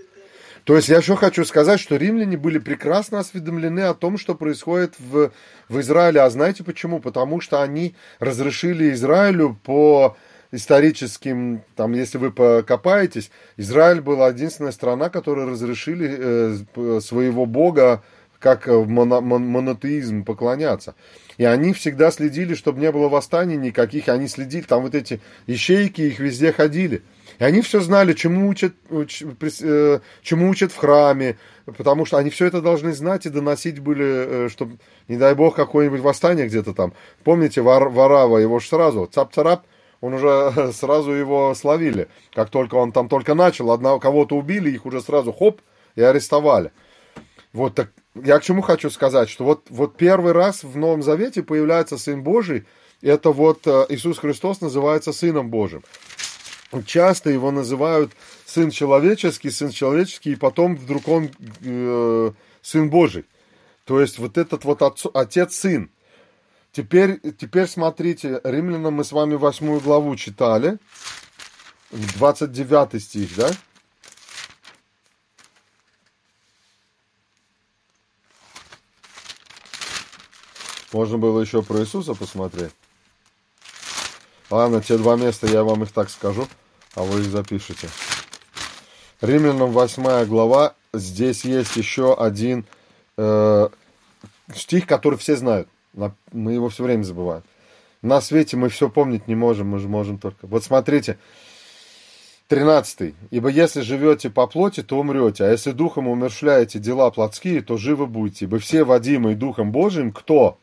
То 0.67 0.75
есть 0.75 0.89
я 0.89 0.97
еще 0.97 1.15
хочу 1.15 1.45
сказать, 1.45 1.79
что 1.79 1.95
римляне 1.95 2.35
были 2.35 2.59
прекрасно 2.59 3.19
осведомлены 3.19 3.79
о 3.79 3.93
том, 3.93 4.17
что 4.17 4.35
происходит 4.35 4.95
в, 4.99 5.31
в 5.69 5.79
Израиле. 5.79 6.19
А 6.19 6.29
знаете 6.29 6.65
почему? 6.65 6.99
Потому 6.99 7.39
что 7.39 7.61
они 7.61 7.95
разрешили 8.19 8.91
Израилю 8.91 9.57
по 9.63 10.17
историческим, 10.51 11.61
там, 11.77 11.93
если 11.93 12.17
вы 12.17 12.31
покопаетесь, 12.31 13.31
Израиль 13.55 14.01
была 14.01 14.27
единственная 14.27 14.73
страна, 14.73 15.09
которая 15.09 15.45
разрешили 15.45 16.57
э, 16.75 16.99
своего 16.99 17.45
бога 17.45 18.03
как 18.37 18.67
моно, 18.67 19.21
монотеизм 19.21 20.25
поклоняться. 20.25 20.95
И 21.37 21.45
они 21.45 21.71
всегда 21.71 22.11
следили, 22.11 22.55
чтобы 22.55 22.81
не 22.81 22.91
было 22.91 23.07
восстаний 23.07 23.55
никаких, 23.55 24.09
они 24.09 24.27
следили, 24.27 24.63
там 24.63 24.81
вот 24.81 24.95
эти 24.95 25.21
ищейки 25.45 26.01
их 26.01 26.19
везде 26.19 26.51
ходили. 26.51 27.03
И 27.39 27.43
они 27.43 27.61
все 27.61 27.81
знали, 27.81 28.13
чему 28.13 28.49
учат, 28.49 28.73
уч, 28.89 29.21
э, 29.61 29.99
чему 30.21 30.49
учат 30.49 30.71
в 30.71 30.77
храме, 30.77 31.37
потому 31.65 32.05
что 32.05 32.17
они 32.17 32.29
все 32.29 32.47
это 32.47 32.61
должны 32.61 32.93
знать 32.93 33.25
и 33.25 33.29
доносить 33.29 33.79
были, 33.79 34.05
э, 34.05 34.49
чтобы, 34.49 34.77
не 35.07 35.17
дай 35.17 35.35
бог, 35.35 35.55
какое-нибудь 35.55 36.01
восстание 36.01 36.47
где-то 36.47 36.73
там. 36.73 36.93
Помните, 37.23 37.61
Вар, 37.61 37.89
Варава, 37.89 38.37
его 38.37 38.59
же 38.59 38.67
сразу, 38.67 39.05
цап-царап, 39.05 39.63
он 40.01 40.15
уже 40.15 40.71
сразу 40.73 41.11
его 41.11 41.53
словили. 41.53 42.07
Как 42.33 42.49
только 42.49 42.75
он 42.75 42.91
там 42.91 43.07
только 43.07 43.35
начал, 43.35 43.71
одного, 43.71 43.99
кого-то 43.99 44.35
убили, 44.35 44.71
их 44.71 44.85
уже 44.85 45.01
сразу 45.01 45.31
хоп, 45.31 45.61
и 45.95 46.01
арестовали. 46.01 46.71
Вот 47.53 47.75
так 47.75 47.91
я 48.15 48.39
к 48.39 48.43
чему 48.43 48.61
хочу 48.61 48.89
сказать, 48.89 49.29
что 49.29 49.45
вот, 49.45 49.65
вот 49.69 49.95
первый 49.95 50.31
раз 50.31 50.63
в 50.63 50.75
Новом 50.75 51.03
Завете 51.03 51.43
появляется 51.43 51.97
Сын 51.99 52.23
Божий, 52.23 52.65
это 53.03 53.31
вот 53.31 53.67
э, 53.67 53.85
Иисус 53.89 54.17
Христос 54.17 54.59
называется 54.59 55.13
Сыном 55.13 55.49
Божьим 55.49 55.83
часто 56.85 57.29
его 57.29 57.51
называют 57.51 58.11
сын 58.45 58.71
человеческий, 58.71 59.49
сын 59.49 59.71
человеческий, 59.71 60.33
и 60.33 60.35
потом 60.35 60.75
вдруг 60.75 61.07
он 61.07 61.29
э, 61.61 62.31
сын 62.61 62.89
Божий. 62.89 63.25
То 63.85 64.01
есть 64.01 64.19
вот 64.19 64.37
этот 64.37 64.65
вот 64.65 64.81
отец-сын. 65.13 65.89
Теперь, 66.73 67.19
теперь 67.39 67.67
смотрите, 67.67 68.41
Римлянам 68.43 68.95
мы 68.95 69.03
с 69.03 69.11
вами 69.11 69.35
восьмую 69.35 69.79
главу 69.79 70.15
читали, 70.15 70.77
29 71.91 73.01
стих, 73.01 73.35
да? 73.35 73.49
Можно 80.91 81.17
было 81.17 81.41
еще 81.41 81.61
про 81.63 81.79
Иисуса 81.79 82.13
посмотреть. 82.13 82.73
Ладно, 84.49 84.81
те 84.81 84.97
два 84.97 85.17
места, 85.17 85.47
я 85.47 85.63
вам 85.63 85.83
их 85.83 85.91
так 85.91 86.09
скажу, 86.09 86.47
а 86.95 87.03
вы 87.03 87.21
их 87.21 87.27
запишите. 87.27 87.89
Римлянам 89.19 89.71
8 89.71 90.25
глава, 90.25 90.73
здесь 90.93 91.43
есть 91.43 91.75
еще 91.75 92.13
один 92.13 92.65
э, 93.17 93.67
стих, 94.55 94.87
который 94.87 95.17
все 95.17 95.35
знают. 95.35 95.67
Мы 96.31 96.53
его 96.53 96.69
все 96.69 96.83
время 96.83 97.03
забываем. 97.03 97.43
На 98.01 98.21
свете 98.21 98.55
мы 98.55 98.69
все 98.69 98.89
помнить 98.89 99.27
не 99.27 99.35
можем, 99.35 99.69
мы 99.69 99.79
же 99.79 99.89
можем 99.89 100.17
только... 100.17 100.47
Вот 100.47 100.63
смотрите, 100.63 101.17
13. 102.47 103.13
«Ибо 103.31 103.49
если 103.49 103.81
живете 103.81 104.29
по 104.29 104.47
плоти, 104.47 104.81
то 104.81 104.97
умрете, 104.97 105.43
а 105.43 105.51
если 105.51 105.71
духом 105.71 106.07
умершляете 106.07 106.79
дела 106.79 107.11
плотские, 107.11 107.61
то 107.61 107.75
живы 107.75 108.05
будете. 108.05 108.45
Ибо 108.45 108.59
все 108.59 108.85
водимые 108.85 109.35
Духом 109.35 109.71
Божиим, 109.71 110.13
кто? 110.13 110.57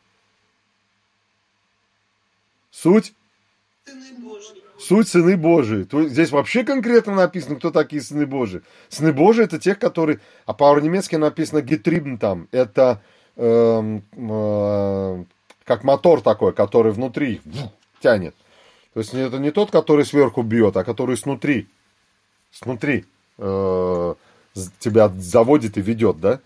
Суть? 2.71 3.13
Суть 4.77 5.07
сыны 5.07 5.37
Божии. 5.37 5.83
То 5.83 6.01
есть 6.01 6.13
здесь 6.13 6.31
вообще 6.31 6.63
конкретно 6.63 7.15
написано, 7.15 7.55
кто 7.55 7.71
такие 7.71 8.01
сыны 8.01 8.25
Божии. 8.25 8.61
Сыны 8.89 9.13
Божии 9.13 9.43
это 9.43 9.57
тех, 9.57 9.79
которые, 9.79 10.19
а 10.45 10.53
по-немецки 10.53 11.15
написано 11.15 11.61
гетрибн 11.61 12.17
там. 12.17 12.47
Это 12.51 13.01
э, 13.35 13.99
э, 14.11 15.23
как 15.63 15.83
мотор 15.83 16.21
такой, 16.21 16.53
который 16.53 16.91
внутри 16.91 17.41
тянет. 18.01 18.35
То 18.93 18.99
есть 18.99 19.13
это 19.13 19.39
не 19.39 19.51
тот, 19.51 19.71
который 19.71 20.05
сверху 20.05 20.41
бьет, 20.41 20.77
а 20.77 20.83
который 20.83 21.17
снутри. 21.17 21.67
Снутри 22.51 23.05
э, 23.37 24.15
тебя 24.79 25.09
заводит 25.09 25.77
и 25.77 25.81
ведет, 25.81 26.19
да? 26.19 26.39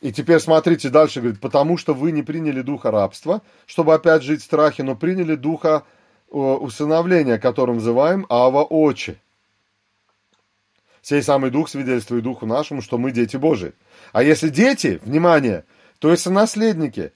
И 0.00 0.12
теперь 0.12 0.40
смотрите 0.40 0.88
дальше, 0.90 1.20
говорит, 1.20 1.40
потому 1.40 1.76
что 1.76 1.94
вы 1.94 2.10
не 2.10 2.22
приняли 2.22 2.60
духа 2.60 2.90
рабства, 2.90 3.40
чтобы 3.66 3.94
опять 3.94 4.22
жить 4.22 4.40
в 4.40 4.44
страхе, 4.44 4.82
но 4.82 4.96
приняли 4.96 5.36
духа 5.36 5.84
усыновления, 6.32 7.38
которым 7.38 7.76
называем 7.76 8.26
Ава 8.28 8.62
Очи. 8.64 9.18
Сей 11.02 11.22
самый 11.22 11.50
дух 11.50 11.68
свидетельствует 11.68 12.22
духу 12.22 12.46
нашему, 12.46 12.80
что 12.80 12.96
мы 12.96 13.10
дети 13.10 13.36
Божии. 13.36 13.72
А 14.12 14.22
если 14.22 14.48
дети, 14.48 15.00
внимание, 15.04 15.64
то 15.98 16.10
есть 16.10 16.26
наследники. 16.26 17.12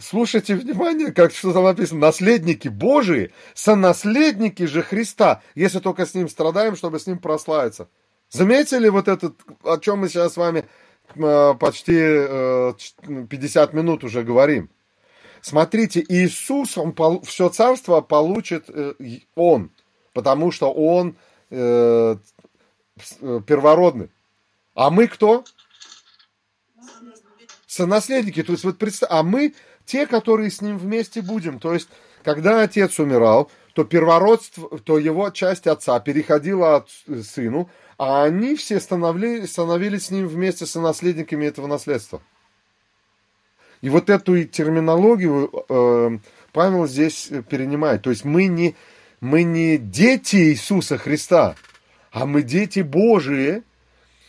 Слушайте 0.00 0.54
внимание, 0.54 1.12
как 1.12 1.32
что 1.32 1.52
там 1.52 1.64
написано. 1.64 2.00
Наследники 2.00 2.68
Божии, 2.68 3.32
сонаследники 3.54 4.64
же 4.64 4.82
Христа, 4.82 5.42
если 5.54 5.78
только 5.80 6.06
с 6.06 6.14
Ним 6.14 6.28
страдаем, 6.28 6.76
чтобы 6.76 6.98
с 7.00 7.06
Ним 7.06 7.18
прославиться. 7.18 7.88
Заметили 8.30 8.88
вот 8.88 9.08
этот, 9.08 9.36
о 9.64 9.78
чем 9.78 10.00
мы 10.00 10.08
сейчас 10.08 10.34
с 10.34 10.36
вами 10.36 10.64
Э, 11.16 11.54
почти 11.58 11.94
50 13.28 13.72
э, 13.72 13.76
минут 13.76 14.04
уже 14.04 14.22
говорим. 14.22 14.70
Смотрите, 15.40 16.04
Иисус, 16.08 16.78
он 16.78 16.94
все 17.22 17.48
царство 17.48 18.00
получит 18.00 18.64
э, 18.68 18.94
он, 19.34 19.70
потому 20.12 20.50
что 20.50 20.72
он 20.72 21.16
первородный. 21.50 24.10
А 24.74 24.90
мы 24.90 25.06
кто? 25.06 25.44
Сонаследники. 27.66 28.42
То 28.42 28.52
есть 28.52 28.64
вот 28.64 28.78
представь, 28.78 29.10
а 29.10 29.22
мы 29.22 29.54
те, 29.86 30.06
которые 30.06 30.50
с 30.50 30.60
ним 30.60 30.78
вместе 30.78 31.22
будем. 31.22 31.58
То 31.58 31.72
есть, 31.72 31.88
когда 32.22 32.62
отец 32.62 32.98
умирал, 32.98 33.50
то 33.72 33.84
первородство, 33.84 34.78
то 34.78 34.98
его 34.98 35.30
часть 35.30 35.66
отца 35.66 35.98
переходила 36.00 36.76
от 36.76 36.90
сыну, 37.24 37.70
а 37.96 38.24
они 38.24 38.56
все 38.56 38.80
становились, 38.80 39.52
становились 39.52 40.06
с 40.06 40.10
ним 40.10 40.28
вместе 40.28 40.66
со 40.66 40.80
наследниками 40.80 41.46
этого 41.46 41.66
наследства. 41.66 42.20
И 43.80 43.88
вот 43.88 44.10
эту 44.10 44.44
терминологию 44.44 45.50
э, 45.68 46.18
Павел 46.52 46.86
здесь 46.86 47.30
перенимает. 47.48 48.02
То 48.02 48.10
есть 48.10 48.24
мы 48.24 48.46
не, 48.46 48.74
мы 49.20 49.44
не 49.44 49.78
дети 49.78 50.36
Иисуса 50.36 50.98
Христа, 50.98 51.54
а 52.10 52.26
мы 52.26 52.42
дети 52.42 52.80
Божии 52.80 53.62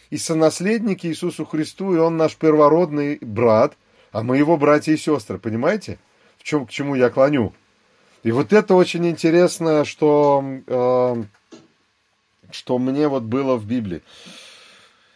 и 0.09 0.17
сонаследники 0.17 1.07
Иисусу 1.07 1.45
Христу, 1.45 1.95
и 1.95 1.99
Он 1.99 2.17
наш 2.17 2.35
первородный 2.35 3.17
брат, 3.21 3.77
а 4.11 4.23
мы 4.23 4.37
его 4.37 4.57
братья 4.57 4.93
и 4.93 4.97
сестры. 4.97 5.39
Понимаете, 5.39 5.97
в 6.37 6.43
чем, 6.43 6.65
к 6.65 6.69
чему 6.69 6.95
я 6.95 7.09
клоню? 7.09 7.53
И 8.23 8.31
вот 8.31 8.53
это 8.53 8.75
очень 8.75 9.07
интересно, 9.07 9.85
что 9.85 10.43
э, 10.67 11.23
что 12.51 12.77
мне 12.77 13.07
вот 13.07 13.23
было 13.23 13.55
в 13.55 13.65
Библии. 13.65 14.01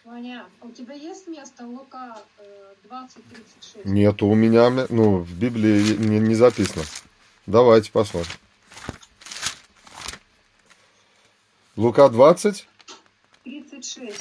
Ваня, 0.03 0.45
а 0.59 0.65
у 0.65 0.71
тебя 0.71 0.93
есть 0.93 1.27
место 1.27 1.65
Лука 1.65 2.17
20.36? 2.89 3.13
Э, 3.75 3.81
Нету 3.85 4.27
у 4.27 4.35
меня, 4.35 4.69
ну, 4.89 5.19
в 5.19 5.33
Библии 5.33 5.95
не, 5.95 6.19
не 6.19 6.35
записано. 6.35 6.83
Давайте 7.45 7.89
посмотрим. 7.89 8.33
Лука 11.77 12.09
20? 12.09 12.67
36. 13.45 14.17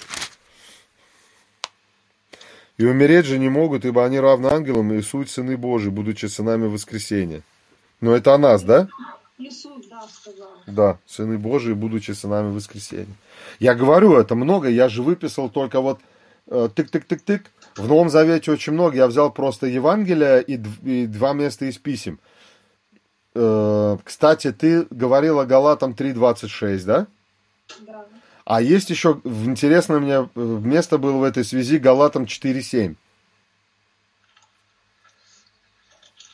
И 2.78 2.85
умереть 2.85 3.26
же 3.26 3.39
не 3.39 3.49
могут, 3.49 3.85
ибо 3.85 4.05
они 4.05 4.20
равны 4.20 4.47
ангелам 4.47 4.93
и 4.93 5.03
суть 5.03 5.30
сыны 5.30 5.57
Божии, 5.57 5.91
будучи 5.91 6.26
сынами 6.26 6.66
воскресения. 6.66 7.43
Но 8.01 8.14
это 8.14 8.35
о 8.35 8.39
нас, 8.39 8.62
да? 8.62 8.89
Иисус, 9.39 9.87
да, 10.67 10.99
сыны 11.07 11.39
Божии, 11.39 11.73
будучи 11.73 12.13
сынами 12.13 12.55
воскресения. 12.55 13.15
Я 13.59 13.75
говорю, 13.75 14.17
это 14.17 14.35
много, 14.35 14.69
я 14.69 14.89
же 14.89 15.03
выписал 15.03 15.49
только 15.49 15.81
вот 15.81 16.01
э, 16.49 16.69
тык-тык-тык-тык. 16.75 17.47
В 17.77 17.89
Новом 17.89 18.11
Завете 18.11 18.53
очень 18.53 18.73
много. 18.73 18.97
Я 18.97 19.07
взял 19.07 19.31
просто 19.33 19.67
Евангелие 19.67 20.43
и, 20.43 20.61
и 20.85 21.07
два 21.07 21.33
места 21.33 21.67
из 21.67 21.79
писем. 21.79 22.19
Э, 23.35 23.97
кстати, 24.05 24.53
ты 24.53 24.87
говорила 24.91 25.45
Галатам 25.45 25.93
3.26, 25.93 26.85
да? 26.85 27.07
Да. 27.81 28.07
А 28.45 28.61
есть 28.61 28.91
еще, 28.91 29.21
интересно 29.25 30.01
мне, 30.01 30.15
э, 30.15 30.29
место 30.35 30.99
было 30.99 31.19
в 31.19 31.23
этой 31.23 31.45
связи 31.45 31.79
Галатам 31.79 32.25
4.7. 32.25 32.97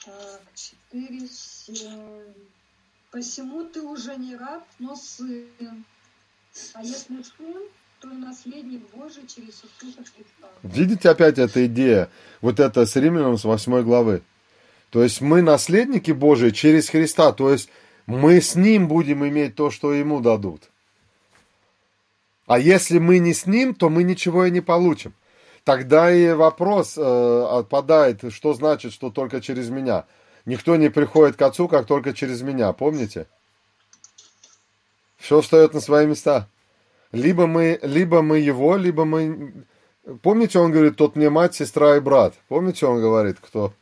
Так, 0.05 0.41
4.7. 0.93 2.07
Посему 3.11 3.64
ты 3.64 3.80
уже 3.80 4.16
не 4.16 4.36
раб, 4.36 4.64
но 4.78 4.94
сын. 4.94 5.46
А 6.74 6.82
если 6.82 7.22
сын, 7.22 7.62
то 8.00 8.09
наследник 8.09 8.82
Божий 8.94 9.26
через 9.26 9.48
Иисуса 9.48 10.04
Христа. 10.04 10.48
Видите 10.62 11.09
опять 11.09 11.38
эта 11.38 11.66
идея? 11.66 12.11
Вот 12.42 12.61
это 12.61 12.84
с 12.84 12.94
Римлянам 12.96 13.38
с 13.38 13.44
8 13.44 13.82
главы. 13.82 14.22
То 14.90 15.02
есть 15.02 15.20
мы 15.20 15.40
наследники 15.40 16.11
Божии 16.11 16.50
через 16.50 16.90
Христа. 16.90 17.32
То 17.32 17.50
есть 17.50 17.70
мы 18.06 18.40
с 18.40 18.54
Ним 18.54 18.88
будем 18.88 19.26
иметь 19.26 19.54
то, 19.54 19.70
что 19.70 19.94
Ему 19.94 20.20
дадут. 20.20 20.70
А 22.46 22.59
если 22.59 22.98
мы 22.98 23.18
не 23.18 23.32
с 23.32 23.46
Ним, 23.46 23.74
то 23.74 23.88
мы 23.88 24.02
ничего 24.02 24.44
и 24.44 24.50
не 24.50 24.61
получим. 24.61 25.14
Тогда 25.64 26.11
и 26.11 26.32
вопрос 26.32 26.96
э, 26.96 27.02
отпадает, 27.02 28.32
что 28.32 28.54
значит, 28.54 28.92
что 28.92 29.11
только 29.11 29.40
через 29.40 29.70
меня– 29.70 30.04
Никто 30.49 30.76
не 30.76 30.88
приходит 30.88 31.36
к 31.36 31.42
Отцу, 31.42 31.68
как 31.68 31.84
только 31.84 32.14
через 32.14 32.40
меня, 32.40 32.72
помните? 32.72 33.26
Все 35.18 35.42
встает 35.42 35.74
на 35.74 35.80
свои 35.82 36.07
места. 36.07 36.49
Либо 37.12 37.46
мы, 37.46 37.78
либо 37.82 38.22
мы 38.22 38.38
его, 38.38 38.76
либо 38.76 39.05
мы... 39.05 39.53
Помните, 40.22 40.59
он 40.59 40.72
говорит, 40.72 40.96
тот 40.96 41.16
мне 41.16 41.28
мать, 41.28 41.55
сестра 41.55 41.99
и 41.99 42.01
брат. 42.01 42.32
Помните, 42.49 42.86
он 42.86 42.99
говорит, 42.99 43.36
кто, 43.42 43.74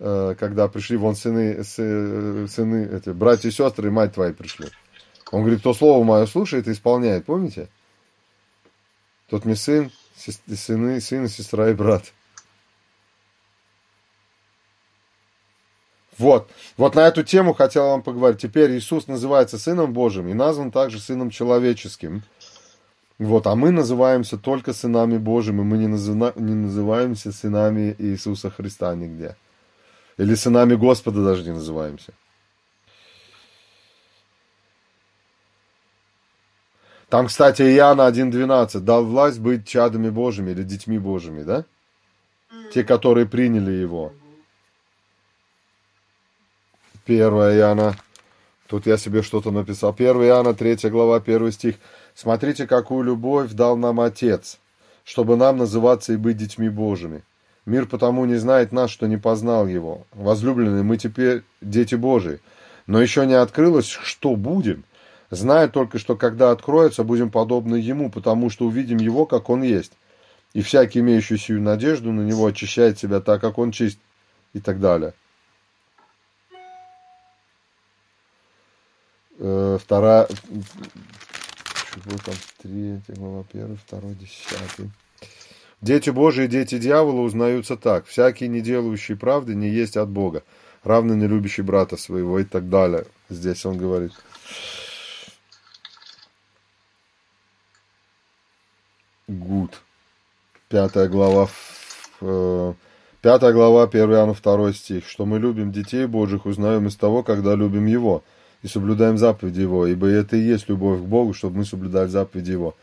э, 0.00 0.34
когда 0.36 0.66
пришли 0.66 0.96
вон 0.96 1.14
сыны, 1.14 1.62
сыны 1.62 2.88
эти, 2.92 3.10
братья 3.10 3.48
и 3.48 3.52
сестры, 3.52 3.86
и 3.86 3.92
мать 3.92 4.14
твои 4.14 4.32
пришли. 4.32 4.66
Он 5.30 5.42
говорит, 5.42 5.60
кто 5.60 5.74
слово 5.74 6.02
мое 6.02 6.26
слушает 6.26 6.66
и 6.66 6.72
исполняет, 6.72 7.24
помните? 7.24 7.68
Тот 9.28 9.44
мне 9.44 9.54
сын, 9.54 9.92
сыны, 10.16 11.00
сын, 11.00 11.28
сестра 11.28 11.70
и 11.70 11.72
брат. 11.72 12.12
Вот. 16.20 16.50
Вот 16.76 16.94
на 16.96 17.08
эту 17.08 17.22
тему 17.22 17.54
хотел 17.54 17.88
вам 17.88 18.02
поговорить. 18.02 18.42
Теперь 18.42 18.72
Иисус 18.72 19.06
называется 19.06 19.58
Сыном 19.58 19.94
Божьим 19.94 20.28
и 20.28 20.34
назван 20.34 20.70
также 20.70 21.00
Сыном 21.00 21.30
Человеческим. 21.30 22.22
Вот, 23.18 23.46
а 23.46 23.54
мы 23.54 23.70
называемся 23.70 24.36
только 24.36 24.74
сынами 24.74 25.16
Божьими, 25.16 25.62
мы 25.62 25.78
не, 25.78 25.86
называ, 25.86 26.32
не 26.36 26.54
называемся 26.54 27.32
сынами 27.32 27.94
Иисуса 27.98 28.50
Христа 28.50 28.94
нигде. 28.94 29.34
Или 30.18 30.34
сынами 30.34 30.74
Господа 30.74 31.24
даже 31.24 31.42
не 31.42 31.52
называемся. 31.52 32.12
Там, 37.08 37.28
кстати, 37.28 37.62
Иоанна 37.62 38.02
1.12 38.02 38.80
дал 38.80 39.06
власть 39.06 39.38
быть 39.38 39.66
чадами 39.66 40.10
Божьими 40.10 40.50
или 40.50 40.64
детьми 40.64 40.98
Божьими, 40.98 41.42
да? 41.44 41.64
Те, 42.74 42.84
которые 42.84 43.24
приняли 43.24 43.72
его. 43.72 44.12
1 47.10 47.32
Иоанна. 47.58 47.96
Тут 48.68 48.86
я 48.86 48.96
себе 48.96 49.22
что-то 49.22 49.50
написал. 49.50 49.92
1 49.92 50.06
Иоанна, 50.22 50.54
3 50.54 50.88
глава, 50.90 51.16
1 51.16 51.50
стих. 51.50 51.74
Смотрите, 52.14 52.68
какую 52.68 53.02
любовь 53.02 53.50
дал 53.50 53.76
нам 53.76 53.98
Отец, 53.98 54.60
чтобы 55.02 55.36
нам 55.36 55.56
называться 55.56 56.12
и 56.12 56.16
быть 56.16 56.36
детьми 56.36 56.68
Божьими. 56.68 57.24
Мир 57.66 57.86
потому 57.86 58.26
не 58.26 58.36
знает 58.36 58.70
нас, 58.70 58.90
что 58.90 59.08
не 59.08 59.16
познал 59.16 59.66
его. 59.66 60.06
Возлюбленные, 60.12 60.84
мы 60.84 60.98
теперь 60.98 61.42
дети 61.60 61.96
Божии. 61.96 62.38
Но 62.86 63.02
еще 63.02 63.26
не 63.26 63.34
открылось, 63.34 63.88
что 63.88 64.36
будем. 64.36 64.84
Зная 65.30 65.66
только, 65.66 65.98
что 65.98 66.14
когда 66.14 66.52
откроется, 66.52 67.02
будем 67.02 67.30
подобны 67.30 67.74
ему, 67.74 68.08
потому 68.08 68.50
что 68.50 68.66
увидим 68.66 68.98
его, 68.98 69.26
как 69.26 69.50
он 69.50 69.62
есть. 69.62 69.92
И 70.54 70.62
всякий, 70.62 71.00
имеющий 71.00 71.38
сию 71.38 71.60
надежду 71.60 72.12
на 72.12 72.20
него, 72.20 72.46
очищает 72.46 73.00
себя 73.00 73.20
так, 73.20 73.40
как 73.40 73.58
он 73.58 73.72
чист. 73.72 73.98
И 74.52 74.60
так 74.60 74.80
далее. 74.80 75.12
Вторая, 79.40 80.28
чего 81.94 82.18
там, 82.24 82.34
третья 82.62 83.14
глава, 83.14 83.44
первый, 83.50 83.76
второй, 83.76 84.14
десятый. 84.14 84.90
Дети 85.80 86.10
Божии 86.10 86.44
и 86.44 86.48
дети 86.48 86.78
дьявола 86.78 87.22
узнаются 87.22 87.76
так. 87.76 88.04
Всякий, 88.06 88.48
не 88.48 88.60
делающий 88.60 89.16
правды, 89.16 89.54
не 89.54 89.70
есть 89.70 89.96
от 89.96 90.10
Бога, 90.10 90.42
равно 90.84 91.14
не 91.14 91.26
любящий 91.26 91.62
брата 91.62 91.96
своего 91.96 92.38
и 92.38 92.44
так 92.44 92.68
далее. 92.68 93.06
Здесь 93.30 93.64
он 93.64 93.78
говорит. 93.78 94.12
Гуд. 99.26 99.80
Пятая 100.68 101.08
глава, 101.08 101.48
э, 102.20 102.74
пятая 103.22 103.52
глава, 103.52 103.86
1 103.86 104.12
Иоанна, 104.12 104.34
2 104.34 104.72
стих. 104.74 105.08
Что 105.08 105.24
мы 105.24 105.38
любим 105.38 105.72
детей 105.72 106.06
Божьих, 106.06 106.46
узнаем 106.46 106.88
из 106.88 106.96
того, 106.96 107.22
когда 107.22 107.54
любим 107.54 107.86
Его 107.86 108.22
и 108.62 108.68
соблюдаем 108.68 109.18
заповеди 109.18 109.60
Его, 109.60 109.86
ибо 109.86 110.06
это 110.06 110.36
и 110.36 110.40
есть 110.40 110.68
любовь 110.68 111.00
к 111.00 111.04
Богу, 111.04 111.32
чтобы 111.34 111.58
мы 111.58 111.64
соблюдали 111.64 112.08
заповеди 112.08 112.52
Его 112.52 112.74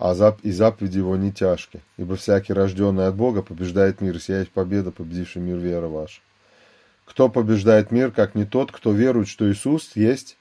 а 0.00 0.14
зап 0.14 0.40
и 0.42 0.50
заповеди 0.50 0.96
его 0.96 1.14
не 1.16 1.30
тяжкие. 1.30 1.82
Ибо 1.98 2.16
всякий, 2.16 2.54
рожденный 2.54 3.06
от 3.06 3.14
Бога, 3.14 3.42
побеждает 3.42 4.00
мир, 4.00 4.18
сия 4.18 4.40
есть 4.40 4.50
победа, 4.50 4.90
победивший 4.90 5.42
мир 5.42 5.58
вера 5.58 5.88
ваша. 5.88 6.22
Кто 7.04 7.28
побеждает 7.28 7.90
мир, 7.90 8.10
как 8.10 8.34
не 8.34 8.46
тот, 8.46 8.72
кто 8.72 8.92
верует, 8.92 9.28
что 9.28 9.50
Иисус 9.52 9.90
есть 9.94 10.38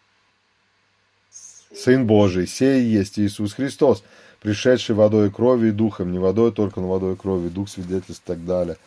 Сын 1.75 2.07
Божий, 2.07 2.47
сей 2.47 2.84
есть 2.84 3.19
Иисус 3.19 3.53
Христос, 3.53 4.01
пришедший 4.39 4.95
водой 4.95 5.27
и 5.27 5.30
кровью 5.30 5.69
и 5.69 5.73
духом, 5.73 6.13
не 6.13 6.19
водой 6.19 6.53
только, 6.53 6.80
но 6.80 6.88
водой 6.88 7.13
и 7.13 7.17
кровью, 7.17 7.51
дух 7.51 7.67
свидетельств 7.69 8.23
и 8.23 8.27
так 8.27 8.45
далее. 8.45 8.77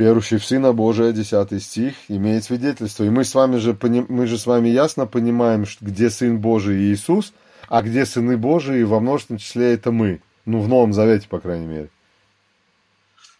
Верующий 0.00 0.38
в 0.38 0.44
Сына 0.44 0.72
Божия, 0.72 1.12
10 1.12 1.62
стих, 1.62 1.94
имеет 2.08 2.44
свидетельство. 2.44 3.04
И 3.04 3.10
мы 3.10 3.24
с 3.24 3.34
вами 3.34 3.58
же, 3.58 3.76
мы 4.08 4.26
же 4.26 4.38
с 4.38 4.46
вами 4.46 4.68
ясно 4.68 5.06
понимаем, 5.06 5.64
где 5.80 6.10
Сын 6.10 6.38
Божий 6.38 6.92
Иисус– 6.92 7.32
а 7.70 7.82
где 7.82 8.04
сыны 8.04 8.36
Божии, 8.36 8.82
во 8.82 8.98
множественном 8.98 9.38
числе 9.38 9.72
это 9.74 9.92
мы. 9.92 10.20
Ну, 10.44 10.60
в 10.60 10.68
Новом 10.68 10.92
Завете, 10.92 11.28
по 11.28 11.38
крайней 11.38 11.66
мере. 11.66 11.88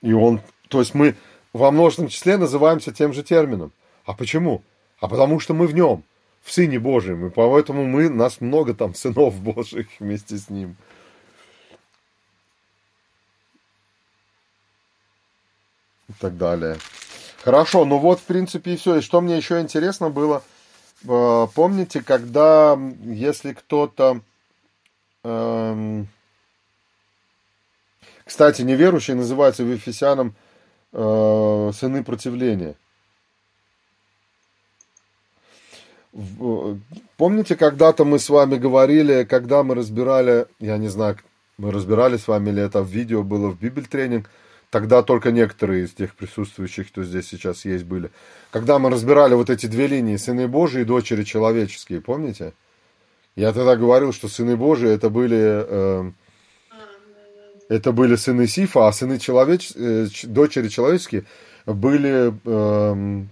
И 0.03 0.13
он, 0.13 0.41
то 0.69 0.79
есть 0.79 0.95
мы 0.95 1.17
во 1.53 1.73
множественном 1.73 2.11
числе 2.11 2.37
называемся 2.37 2.93
тем 2.93 3.13
же 3.13 3.25
термином. 3.25 3.73
А 4.05 4.15
почему? 4.15 4.63
А 5.01 5.09
потому 5.09 5.41
что 5.41 5.53
мы 5.53 5.67
в 5.67 5.75
нем, 5.75 6.05
в 6.43 6.53
Сыне 6.53 6.79
Божьем, 6.79 7.27
и 7.27 7.31
поэтому 7.31 7.85
мы, 7.85 8.09
нас 8.09 8.41
много 8.41 8.73
там 8.73 8.95
сынов 8.95 9.35
Божьих 9.43 9.89
вместе 9.99 10.37
с 10.37 10.49
ним. 10.49 10.77
И 16.11 16.13
так 16.21 16.37
далее. 16.37 16.77
Хорошо, 17.43 17.87
ну 17.87 17.99
вот, 17.99 18.21
в 18.21 18.25
принципе, 18.25 18.75
и 18.75 18.77
все. 18.77 18.97
И 18.97 19.01
что 19.01 19.23
мне 19.23 19.39
еще 19.39 19.61
интересно 19.61 20.11
было– 20.11 20.43
Э, 21.07 21.47
помните, 21.55 22.03
когда, 22.03 22.79
если 23.05 23.53
кто-то... 23.53 24.21
Эм, 25.23 26.09
кстати, 28.25 28.63
неверующие 28.63 29.17
называются 29.17 29.65
в 29.65 29.73
Ефесянам 29.73 30.35
э, 30.93 31.71
сыны 31.75 32.05
противления. 32.05 32.75
Помните, 37.17 37.55
когда-то 37.57 38.05
мы 38.05 38.19
с 38.19 38.29
вами 38.29 38.57
говорили, 38.57 39.25
когда 39.25 39.63
мы 39.63 39.75
разбирали, 39.77 40.47
я 40.59 40.77
не 40.77 40.89
знаю, 40.89 41.19
мы 41.57 41.71
разбирали 41.71 42.17
с 42.17 42.27
вами, 42.27 42.51
или 42.51 42.63
это 42.63 42.83
в 42.83 42.89
видео 42.89 43.23
было 43.23 43.51
в 43.51 43.61
Бибель 43.61 43.87
тренинг, 43.87 44.29
Тогда 44.71 45.03
только 45.03 45.33
некоторые 45.33 45.85
из 45.85 45.91
тех 45.91 46.15
присутствующих, 46.15 46.89
кто 46.89 47.03
здесь 47.03 47.27
сейчас 47.27 47.65
есть, 47.65 47.85
были. 47.85 48.11
Когда 48.53 48.79
мы 48.79 48.89
разбирали 48.89 49.35
вот 49.35 49.51
эти 49.51 49.67
две 49.67 49.89
линии, 49.89 50.17
сыны 50.17 50.47
Божии 50.47 50.83
и 50.83 50.85
дочери 50.85 51.25
человеческие, 51.25 52.01
помните? 52.01 52.53
Я 53.35 53.53
тогда 53.53 53.75
говорил, 53.75 54.13
что 54.13 54.29
сыны 54.29 54.57
Божии 54.57 54.89
это 54.89 55.11
были, 55.11 55.39
э, 55.39 56.13
это 57.69 57.91
были 57.91 58.15
сыны 58.15 58.47
Сифа, 58.47 58.87
а 58.87 58.93
сыны 58.93 59.19
человеч, 59.19 59.73
э, 59.75 60.07
дочери 60.25 60.69
человеческие 60.69 61.25
были, 61.67 62.33
э, 62.45 63.25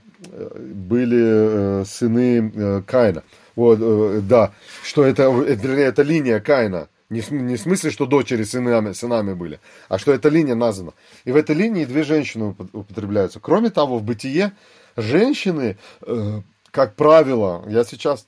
были 0.74 1.82
э, 1.82 1.84
сыны 1.84 2.52
э, 2.52 2.82
Каина. 2.84 3.22
Вот, 3.54 3.78
э, 3.80 4.20
да, 4.22 4.52
что 4.82 5.04
это, 5.04 5.30
вернее, 5.30 5.84
это 5.84 6.02
линия 6.02 6.40
Каина. 6.40 6.88
Не, 7.10 7.22
не 7.30 7.56
в 7.56 7.60
смысле, 7.60 7.90
что 7.90 8.04
дочери 8.04 8.42
сынами, 8.42 8.92
сынами 8.92 9.32
были, 9.32 9.60
а 9.88 9.98
что 9.98 10.12
эта 10.12 10.28
линия 10.28 10.54
названа. 10.54 10.92
И 11.24 11.32
в 11.32 11.36
этой 11.36 11.56
линии 11.56 11.86
две 11.86 12.02
женщины 12.02 12.54
употребляются. 12.72 13.40
Кроме 13.40 13.70
того, 13.70 13.98
в 13.98 14.02
бытие 14.02 14.52
женщины, 14.94 15.78
э, 16.02 16.40
как 16.70 16.96
правило, 16.96 17.64
я 17.66 17.84
сейчас, 17.84 18.26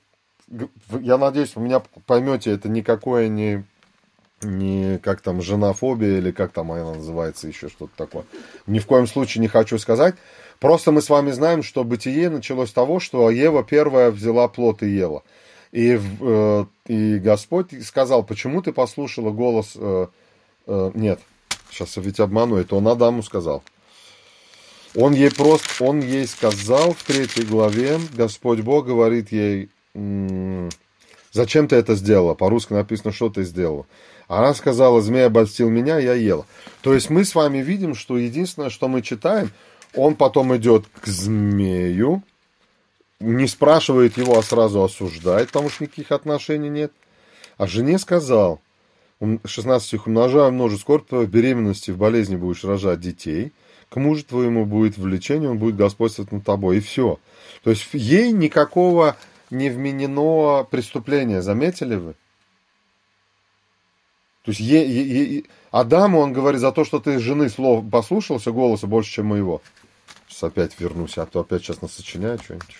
я 0.99 1.19
надеюсь, 1.19 1.55
вы 1.55 1.61
меня 1.61 1.83
поймете, 2.07 2.53
это 2.53 2.69
никакое 2.69 3.27
не, 3.27 3.65
не 4.41 4.97
как 4.97 5.21
там 5.21 5.43
женофобия 5.43 6.17
или 6.17 6.31
как 6.31 6.51
там 6.51 6.71
она 6.71 6.95
называется, 6.95 7.47
еще 7.47 7.69
что-то 7.69 7.93
такое. 7.95 8.25
Ни 8.65 8.79
в 8.79 8.87
коем 8.87 9.05
случае 9.05 9.41
не 9.41 9.47
хочу 9.47 9.77
сказать. 9.77 10.15
Просто 10.59 10.91
мы 10.91 11.03
с 11.03 11.09
вами 11.09 11.31
знаем, 11.31 11.61
что 11.61 11.83
бытие 11.83 12.29
началось 12.29 12.69
с 12.69 12.73
того, 12.73 12.99
что 12.99 13.29
Ева 13.29 13.63
первая 13.63 14.09
взяла 14.09 14.47
плод 14.47 14.81
и 14.81 14.89
ела. 14.89 15.23
И, 15.71 15.99
э, 16.19 16.65
и 16.87 17.17
Господь 17.19 17.85
сказал, 17.85 18.23
почему 18.23 18.61
ты 18.61 18.73
послушала 18.73 19.31
голос... 19.31 19.73
Э, 19.75 20.07
э, 20.67 20.91
нет, 20.93 21.19
сейчас 21.69 21.95
ведь 21.97 22.19
обману, 22.19 22.57
это 22.57 22.75
он 22.75 22.87
Адаму 22.87 23.23
сказал. 23.23 23.63
Он 24.95 25.13
ей 25.13 25.31
просто, 25.31 25.85
он 25.85 26.01
ей 26.01 26.27
сказал 26.27 26.93
в 26.93 27.03
третьей 27.03 27.45
главе, 27.45 27.97
Господь 28.13 28.59
Бог 28.59 28.85
говорит 28.85 29.31
ей, 29.31 29.69
зачем 31.31 31.69
ты 31.69 31.77
это 31.77 31.95
сделала? 31.95 32.33
По-русски 32.33 32.73
написано, 32.73 33.13
что 33.13 33.29
ты 33.29 33.43
сделала. 33.43 33.85
Она 34.27 34.53
сказала, 34.53 35.01
змея 35.01 35.27
обольстил 35.27 35.69
меня, 35.69 35.97
я 35.97 36.13
ела. 36.13 36.45
То 36.81 36.93
есть 36.93 37.09
мы 37.09 37.23
с 37.23 37.35
вами 37.35 37.59
видим, 37.59 37.95
что 37.95 38.17
единственное, 38.17 38.69
что 38.69 38.89
мы 38.89 39.01
читаем, 39.01 39.51
он 39.95 40.15
потом 40.15 40.55
идет 40.57 40.85
к 41.01 41.07
змею, 41.07 42.21
не 43.21 43.47
спрашивает 43.47 44.17
его, 44.17 44.37
а 44.37 44.43
сразу 44.43 44.83
осуждает, 44.83 45.47
потому 45.47 45.69
что 45.69 45.83
никаких 45.83 46.11
отношений 46.11 46.69
нет. 46.69 46.91
А 47.57 47.67
жене 47.67 47.99
сказал, 47.99 48.61
16 49.45 49.87
стих, 49.87 50.07
умножая 50.07 50.49
множе 50.51 50.77
скорбь 50.77 51.11
в 51.11 51.25
беременности, 51.27 51.91
в 51.91 51.97
болезни 51.97 52.35
будешь 52.35 52.63
рожать 52.63 52.99
детей, 52.99 53.53
к 53.89 53.97
мужу 53.97 54.23
твоему 54.23 54.65
будет 54.65 54.97
влечение, 54.97 55.49
он 55.49 55.57
будет 55.57 55.75
господствовать 55.75 56.31
над 56.31 56.43
тобой, 56.43 56.77
и 56.77 56.79
все. 56.79 57.19
То 57.63 57.69
есть 57.69 57.87
ей 57.93 58.31
никакого 58.31 59.17
не 59.49 59.69
вменено 59.69 60.63
преступления, 60.63 61.41
заметили 61.41 61.95
вы? 61.95 62.15
То 64.43 64.51
есть 64.51 64.59
ей, 64.59 64.87
ей, 64.87 65.05
ей, 65.05 65.45
Адаму 65.69 66.19
он 66.19 66.33
говорит 66.33 66.61
за 66.61 66.71
то, 66.71 66.83
что 66.83 66.99
ты 66.99 67.19
жены 67.19 67.47
слов 67.49 67.87
послушался 67.91 68.51
голоса 68.51 68.87
больше, 68.87 69.11
чем 69.11 69.27
моего. 69.27 69.61
Сейчас 70.27 70.43
опять 70.43 70.79
вернусь, 70.79 71.17
а 71.17 71.25
то 71.27 71.41
опять 71.41 71.61
сейчас 71.61 71.81
насочиняю 71.81 72.39
что-нибудь. 72.39 72.75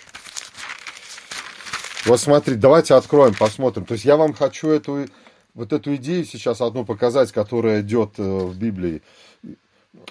Вот 2.05 2.19
смотри, 2.19 2.55
давайте 2.55 2.95
откроем, 2.95 3.33
посмотрим. 3.37 3.85
То 3.85 3.93
есть 3.93 4.05
я 4.05 4.17
вам 4.17 4.33
хочу 4.33 4.69
эту, 4.69 5.05
вот 5.53 5.73
эту 5.73 5.95
идею 5.95 6.25
сейчас 6.25 6.61
одну 6.61 6.83
показать, 6.85 7.31
которая 7.31 7.81
идет 7.81 8.13
э, 8.17 8.23
в 8.23 8.57
Библии. 8.57 9.01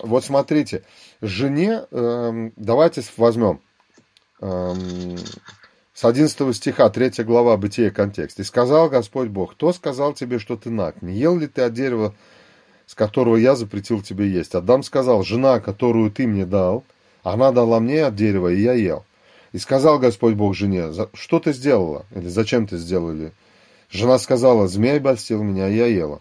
Вот 0.00 0.24
смотрите, 0.24 0.84
жене, 1.20 1.84
э, 1.90 2.50
давайте 2.56 3.02
возьмем 3.16 3.60
с 6.00 6.04
11 6.04 6.56
стиха, 6.56 6.88
3 6.88 7.24
глава, 7.24 7.58
Бытие, 7.58 7.90
контекст. 7.90 8.40
«И 8.40 8.44
сказал 8.44 8.88
Господь 8.88 9.28
Бог, 9.28 9.52
кто 9.52 9.70
сказал 9.74 10.14
тебе, 10.14 10.38
что 10.38 10.56
ты 10.56 10.70
наг? 10.70 11.02
Не 11.02 11.12
ел 11.12 11.36
ли 11.36 11.46
ты 11.46 11.60
от 11.60 11.74
дерева, 11.74 12.14
с 12.86 12.94
которого 12.94 13.36
я 13.36 13.54
запретил 13.54 14.00
тебе 14.00 14.30
есть? 14.30 14.54
Адам 14.54 14.82
сказал, 14.82 15.22
жена, 15.24 15.60
которую 15.60 16.10
ты 16.10 16.26
мне 16.26 16.46
дал, 16.46 16.84
она 17.22 17.52
дала 17.52 17.80
мне 17.80 18.02
от 18.06 18.14
дерева, 18.14 18.48
и 18.48 18.62
я 18.62 18.72
ел. 18.72 19.04
И 19.52 19.58
сказал 19.58 19.98
Господь 19.98 20.34
Бог 20.34 20.54
жене, 20.54 20.92
что 21.14 21.40
ты 21.40 21.52
сделала? 21.52 22.06
Или 22.14 22.28
зачем 22.28 22.66
ты 22.66 22.76
сделали? 22.76 23.32
Жена 23.90 24.18
сказала, 24.18 24.68
змей 24.68 24.98
обольстил 24.98 25.42
меня, 25.42 25.68
и 25.68 25.76
я 25.76 25.86
ела. 25.86 26.20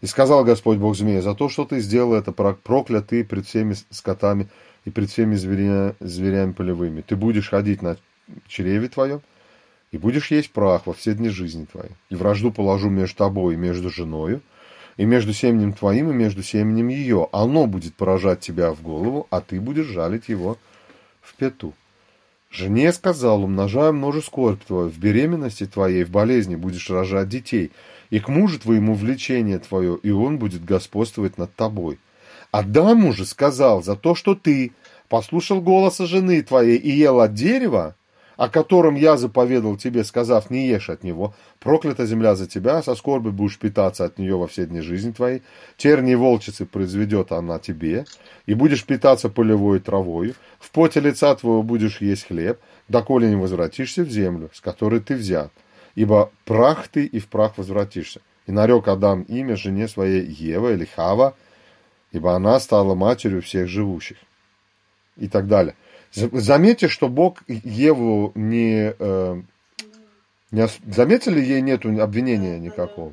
И 0.00 0.06
сказал 0.06 0.44
Господь 0.44 0.78
Бог 0.78 0.94
змея, 0.94 1.22
за 1.22 1.34
то, 1.34 1.48
что 1.48 1.64
ты 1.64 1.80
сделал 1.80 2.14
это, 2.14 2.30
проклят 2.30 3.08
ты 3.08 3.24
пред 3.24 3.46
всеми 3.46 3.74
скотами 3.90 4.48
и 4.84 4.90
пред 4.90 5.10
всеми 5.10 5.34
зверя, 5.34 5.96
зверями 6.00 6.52
полевыми. 6.52 7.00
Ты 7.00 7.16
будешь 7.16 7.48
ходить 7.48 7.82
на 7.82 7.96
чреве 8.46 8.88
твоем, 8.88 9.20
и 9.90 9.98
будешь 9.98 10.30
есть 10.30 10.52
прах 10.52 10.86
во 10.86 10.92
все 10.92 11.14
дни 11.14 11.28
жизни 11.28 11.64
твоей. 11.64 11.92
И 12.10 12.14
вражду 12.14 12.52
положу 12.52 12.90
между 12.90 13.16
тобой 13.16 13.54
и 13.54 13.56
между 13.56 13.90
женою, 13.90 14.42
и 14.96 15.04
между 15.04 15.32
семенем 15.32 15.72
твоим, 15.72 16.10
и 16.10 16.14
между 16.14 16.42
семенем 16.42 16.88
ее. 16.88 17.28
Оно 17.32 17.66
будет 17.66 17.94
поражать 17.94 18.40
тебя 18.40 18.72
в 18.72 18.82
голову, 18.82 19.26
а 19.30 19.40
ты 19.40 19.60
будешь 19.60 19.86
жалить 19.86 20.28
его 20.28 20.58
в 21.22 21.34
пету. 21.34 21.72
Жене 22.50 22.92
сказал, 22.92 23.42
умножая 23.42 23.92
множе 23.92 24.22
скорбь 24.22 24.64
твою, 24.64 24.88
в 24.88 24.98
беременности 24.98 25.66
твоей, 25.66 26.04
в 26.04 26.10
болезни 26.10 26.56
будешь 26.56 26.88
рожать 26.90 27.28
детей, 27.28 27.72
и 28.10 28.20
к 28.20 28.28
мужу 28.28 28.58
твоему 28.58 28.94
влечение 28.94 29.58
твое, 29.58 29.98
и 30.02 30.10
он 30.10 30.38
будет 30.38 30.64
господствовать 30.64 31.38
над 31.38 31.54
тобой. 31.54 31.98
Адаму 32.52 33.12
же 33.12 33.26
сказал, 33.26 33.82
за 33.82 33.96
то, 33.96 34.14
что 34.14 34.34
ты 34.34 34.72
послушал 35.08 35.60
голоса 35.60 36.06
жены 36.06 36.42
твоей 36.42 36.78
и 36.78 36.90
ел 36.90 37.20
от 37.20 37.34
дерева, 37.34 37.96
о 38.36 38.48
котором 38.48 38.94
я 38.94 39.16
заповедал 39.16 39.76
тебе, 39.76 40.04
сказав, 40.04 40.50
не 40.50 40.66
ешь 40.68 40.90
от 40.90 41.02
него, 41.04 41.34
проклята 41.58 42.06
земля 42.06 42.34
за 42.34 42.46
тебя, 42.46 42.82
со 42.82 42.94
скорби 42.94 43.30
будешь 43.30 43.58
питаться 43.58 44.04
от 44.04 44.18
нее 44.18 44.36
во 44.36 44.46
все 44.46 44.66
дни 44.66 44.80
жизни 44.80 45.12
твоей, 45.12 45.42
терни 45.76 46.12
и 46.12 46.16
волчицы 46.16 46.66
произведет 46.66 47.32
она 47.32 47.58
тебе, 47.58 48.04
и 48.44 48.54
будешь 48.54 48.84
питаться 48.84 49.28
полевой 49.28 49.80
травою, 49.80 50.34
в 50.58 50.70
поте 50.70 51.00
лица 51.00 51.34
твоего 51.34 51.62
будешь 51.62 52.00
есть 52.00 52.26
хлеб, 52.26 52.60
доколе 52.88 53.28
не 53.28 53.36
возвратишься 53.36 54.04
в 54.04 54.10
землю, 54.10 54.50
с 54.52 54.60
которой 54.60 55.00
ты 55.00 55.14
взят, 55.14 55.50
ибо 55.94 56.30
прах 56.44 56.88
ты 56.88 57.06
и 57.06 57.18
в 57.18 57.28
прах 57.28 57.56
возвратишься. 57.58 58.20
И 58.46 58.52
нарек 58.52 58.86
Адам 58.86 59.22
имя 59.22 59.56
жене 59.56 59.88
своей 59.88 60.24
Ева 60.24 60.72
или 60.72 60.84
Хава, 60.84 61.34
ибо 62.12 62.34
она 62.34 62.60
стала 62.60 62.94
матерью 62.94 63.42
всех 63.42 63.66
живущих. 63.68 64.18
И 65.16 65.28
так 65.28 65.48
далее. 65.48 65.74
Заметьте, 66.16 66.88
что 66.88 67.08
Бог 67.08 67.42
Еву 67.46 68.32
не... 68.34 68.94
Э, 68.98 69.42
не 70.50 70.68
заметили, 70.86 71.40
ей 71.40 71.60
нет 71.60 71.84
обвинения 71.84 72.58
никакого. 72.58 73.12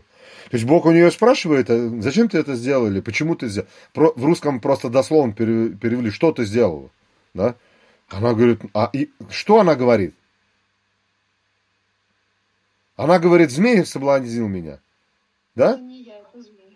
То 0.50 0.58
есть 0.58 0.66
Бог 0.66 0.86
у 0.86 0.92
нее 0.92 1.12
спрашивает, 1.12 1.70
«А 1.70 1.90
зачем 2.00 2.30
ты 2.30 2.38
это 2.38 2.56
сделал 2.56 2.88
или 2.88 3.02
почему 3.02 3.36
ты 3.36 3.50
сделал? 3.50 3.68
Про, 3.92 4.14
в 4.16 4.24
русском 4.24 4.60
просто 4.60 4.90
дословно 4.90 5.34
перевели, 5.34 6.12
что 6.12 6.32
ты 6.32 6.46
сделала. 6.46 6.90
Да? 7.34 7.56
Она 8.08 8.34
говорит, 8.34 8.62
а 8.74 8.90
и, 8.94 9.10
что 9.30 9.60
она 9.60 9.76
говорит? 9.76 10.16
Она 12.96 13.20
говорит, 13.20 13.52
змей 13.52 13.86
соблазнил 13.86 14.48
меня. 14.48 14.80
Да? 15.56 15.78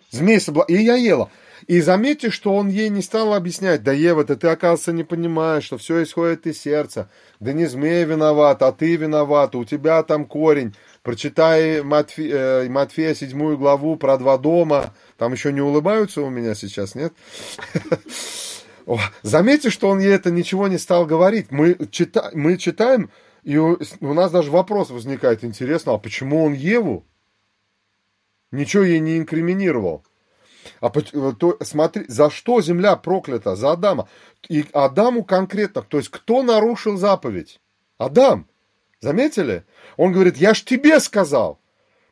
Змей 0.09 0.41
соблазнил. 0.41 0.80
И 0.80 0.84
я 0.84 0.95
ела. 0.95 1.30
И 1.65 1.81
заметьте, 1.81 2.29
что 2.29 2.55
он 2.55 2.69
ей 2.69 2.89
не 2.89 3.01
стал 3.01 3.33
объяснять, 3.33 3.83
да, 3.83 3.91
Ева, 3.91 4.23
да 4.23 4.35
ты, 4.35 4.47
оказывается, 4.47 4.93
не 4.93 5.03
понимаешь, 5.03 5.63
что 5.63 5.77
все 5.77 6.03
исходит 6.03 6.45
из 6.45 6.61
сердца. 6.61 7.09
Да 7.39 7.53
не 7.53 7.65
змея 7.65 8.05
виноват, 8.05 8.61
а 8.61 8.71
ты 8.71 8.95
виноват, 8.95 9.55
у 9.55 9.65
тебя 9.65 10.03
там 10.03 10.25
корень. 10.25 10.75
Прочитай 11.01 11.81
Матфе, 11.81 12.29
э, 12.29 12.69
Матфея 12.69 13.15
седьмую 13.15 13.57
главу 13.57 13.95
про 13.95 14.17
два 14.17 14.37
дома. 14.37 14.93
Там 15.17 15.33
еще 15.33 15.51
не 15.51 15.61
улыбаются 15.61 16.21
у 16.21 16.29
меня 16.29 16.53
сейчас, 16.53 16.93
нет? 16.95 17.13
Заметьте, 19.23 19.69
что 19.69 19.89
он 19.89 19.99
ей 19.99 20.13
это 20.13 20.31
ничего 20.31 20.67
не 20.67 20.77
стал 20.77 21.05
говорить. 21.05 21.51
Мы, 21.51 21.77
чита, 21.91 22.29
мы 22.33 22.57
читаем, 22.57 23.09
и 23.43 23.57
у, 23.57 23.79
у 24.01 24.13
нас 24.13 24.31
даже 24.31 24.51
вопрос 24.51 24.89
возникает, 24.89 25.43
интересно, 25.43 25.93
а 25.93 25.97
почему 25.97 26.43
он 26.43 26.53
Еву? 26.53 27.05
Ничего 28.51 28.83
ей 28.83 28.99
не 28.99 29.17
инкриминировал. 29.17 30.03
А 30.80 30.89
то, 30.89 31.57
смотри, 31.61 32.05
за 32.07 32.30
что 32.30 32.61
земля 32.61 32.95
проклята? 32.95 33.55
За 33.55 33.71
Адама. 33.71 34.07
И 34.49 34.65
Адаму 34.73 35.23
конкретно, 35.23 35.82
то 35.82 35.97
есть 35.97 36.09
кто 36.09 36.43
нарушил 36.43 36.97
заповедь? 36.97 37.59
Адам. 37.97 38.47
Заметили? 38.99 39.63
Он 39.95 40.11
говорит, 40.11 40.38
я 40.38 40.53
ж 40.53 40.63
тебе 40.63 40.99
сказал. 40.99 41.59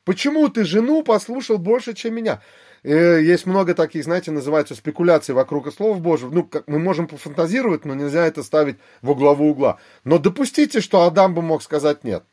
Почему 0.03 0.49
ты 0.49 0.65
жену 0.65 1.03
послушал 1.03 1.57
больше, 1.57 1.93
чем 1.93 2.13
меня? 2.15 2.41
Э, 2.83 3.19
есть 3.19 3.47
много 3.47 3.73
таких, 3.73 4.03
знаете, 4.03 4.29
называются 4.29 4.75
спекуляции 4.75 5.33
вокруг 5.33 5.73
слов 5.73 5.99
Божьих. 5.99 6.29
Ну, 6.31 6.43
как 6.43 6.67
мы 6.67 6.77
можем 6.77 7.07
пофантазировать, 7.07 7.85
но 7.85 7.95
нельзя 7.95 8.27
это 8.27 8.43
ставить 8.43 8.77
во 9.01 9.15
главу 9.15 9.49
угла. 9.49 9.79
Но 10.03 10.19
допустите, 10.19 10.81
что 10.81 11.01
Адам 11.01 11.33
бы 11.33 11.41
мог 11.41 11.63
сказать 11.63 12.03
нет. 12.03 12.23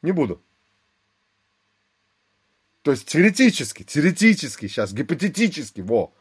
Не 0.00 0.12
буду. 0.12 0.40
То 2.82 2.90
есть 2.90 3.06
теоретически, 3.06 3.84
теоретически 3.84 4.66
сейчас, 4.66 4.92
гипотетически, 4.92 5.80
во. 5.80 6.12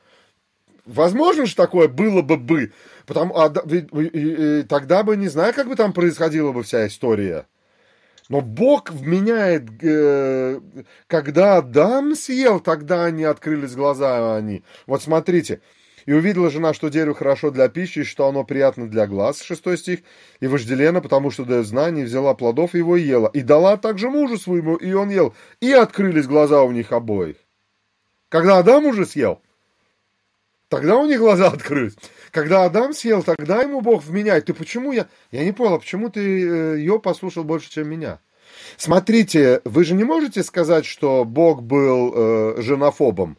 Возможно 0.86 1.46
же 1.46 1.56
такое 1.56 1.88
было 1.88 2.22
бы 2.22 2.38
бы, 2.38 2.74
потому, 3.06 3.38
а, 3.38 3.54
и, 3.70 3.78
и, 3.78 4.60
и, 4.60 4.64
тогда 4.64 5.04
бы 5.04 5.16
не 5.16 5.28
знаю, 5.28 5.54
как 5.54 5.68
бы 5.68 5.76
там 5.76 5.94
происходила 5.94 6.52
бы 6.52 6.64
вся 6.64 6.88
история. 6.88 7.48
Но 8.30 8.42
Бог 8.42 8.90
вменяет, 8.92 9.70
э, 9.84 10.60
когда 11.08 11.58
Адам 11.58 12.16
съел, 12.16 12.60
тогда 12.60 13.06
они 13.06 13.24
открылись 13.24 13.76
глаза, 13.76 14.38
они. 14.38 14.64
Вот 14.88 15.04
смотрите, 15.04 15.62
и 16.06 16.14
увидела 16.14 16.50
жена, 16.50 16.74
что 16.74 16.90
дерево 16.90 17.16
хорошо 17.16 17.52
для 17.52 17.68
пищи, 17.70 18.04
что 18.04 18.28
оно 18.28 18.44
приятно 18.44 18.88
для 18.88 19.08
глаз, 19.08 19.42
шестой 19.42 19.78
стих, 19.78 20.00
и 20.40 20.48
вожделена, 20.48 21.02
потому 21.02 21.32
что 21.32 21.46
дает 21.46 21.66
знание, 21.66 22.06
взяла 22.06 22.34
плодов 22.34 22.74
его 22.74 22.98
и 22.98 23.04
ела, 23.04 23.30
и 23.34 23.42
дала 23.42 23.78
также 23.78 24.10
мужу 24.10 24.38
своему, 24.38 24.76
и 24.76 24.94
он 24.94 25.10
ел, 25.10 25.34
и 25.60 25.72
открылись 25.72 26.28
глаза 26.28 26.64
у 26.64 26.72
них 26.72 26.92
обоих. 26.92 27.38
Когда 28.30 28.60
Адам 28.60 28.86
уже 28.86 29.06
съел, 29.06 29.42
тогда 30.70 30.98
у 30.98 31.06
них 31.06 31.20
глаза 31.20 31.48
открылись. 31.48 31.96
Когда 32.32 32.64
Адам 32.64 32.94
съел, 32.94 33.24
тогда 33.24 33.62
ему 33.62 33.82
Бог 33.82 34.04
вменяет. 34.06 34.46
Ты 34.46 34.54
почему 34.54 34.94
я... 34.94 35.08
Я 35.32 35.44
не 35.44 35.52
понял, 35.52 35.74
а 35.74 35.80
почему 35.80 36.10
ты 36.10 36.22
э, 36.22 36.78
ее 36.78 36.98
послушал 37.00 37.44
больше, 37.44 37.70
чем 37.70 37.90
меня? 37.90 38.22
Смотрите, 38.78 39.62
вы 39.66 39.84
же 39.84 39.96
не 39.96 40.06
можете 40.06 40.44
сказать, 40.44 40.86
что 40.86 41.26
Бог 41.26 41.62
был 41.62 42.14
э, 42.16 42.62
женофобом 42.62 43.38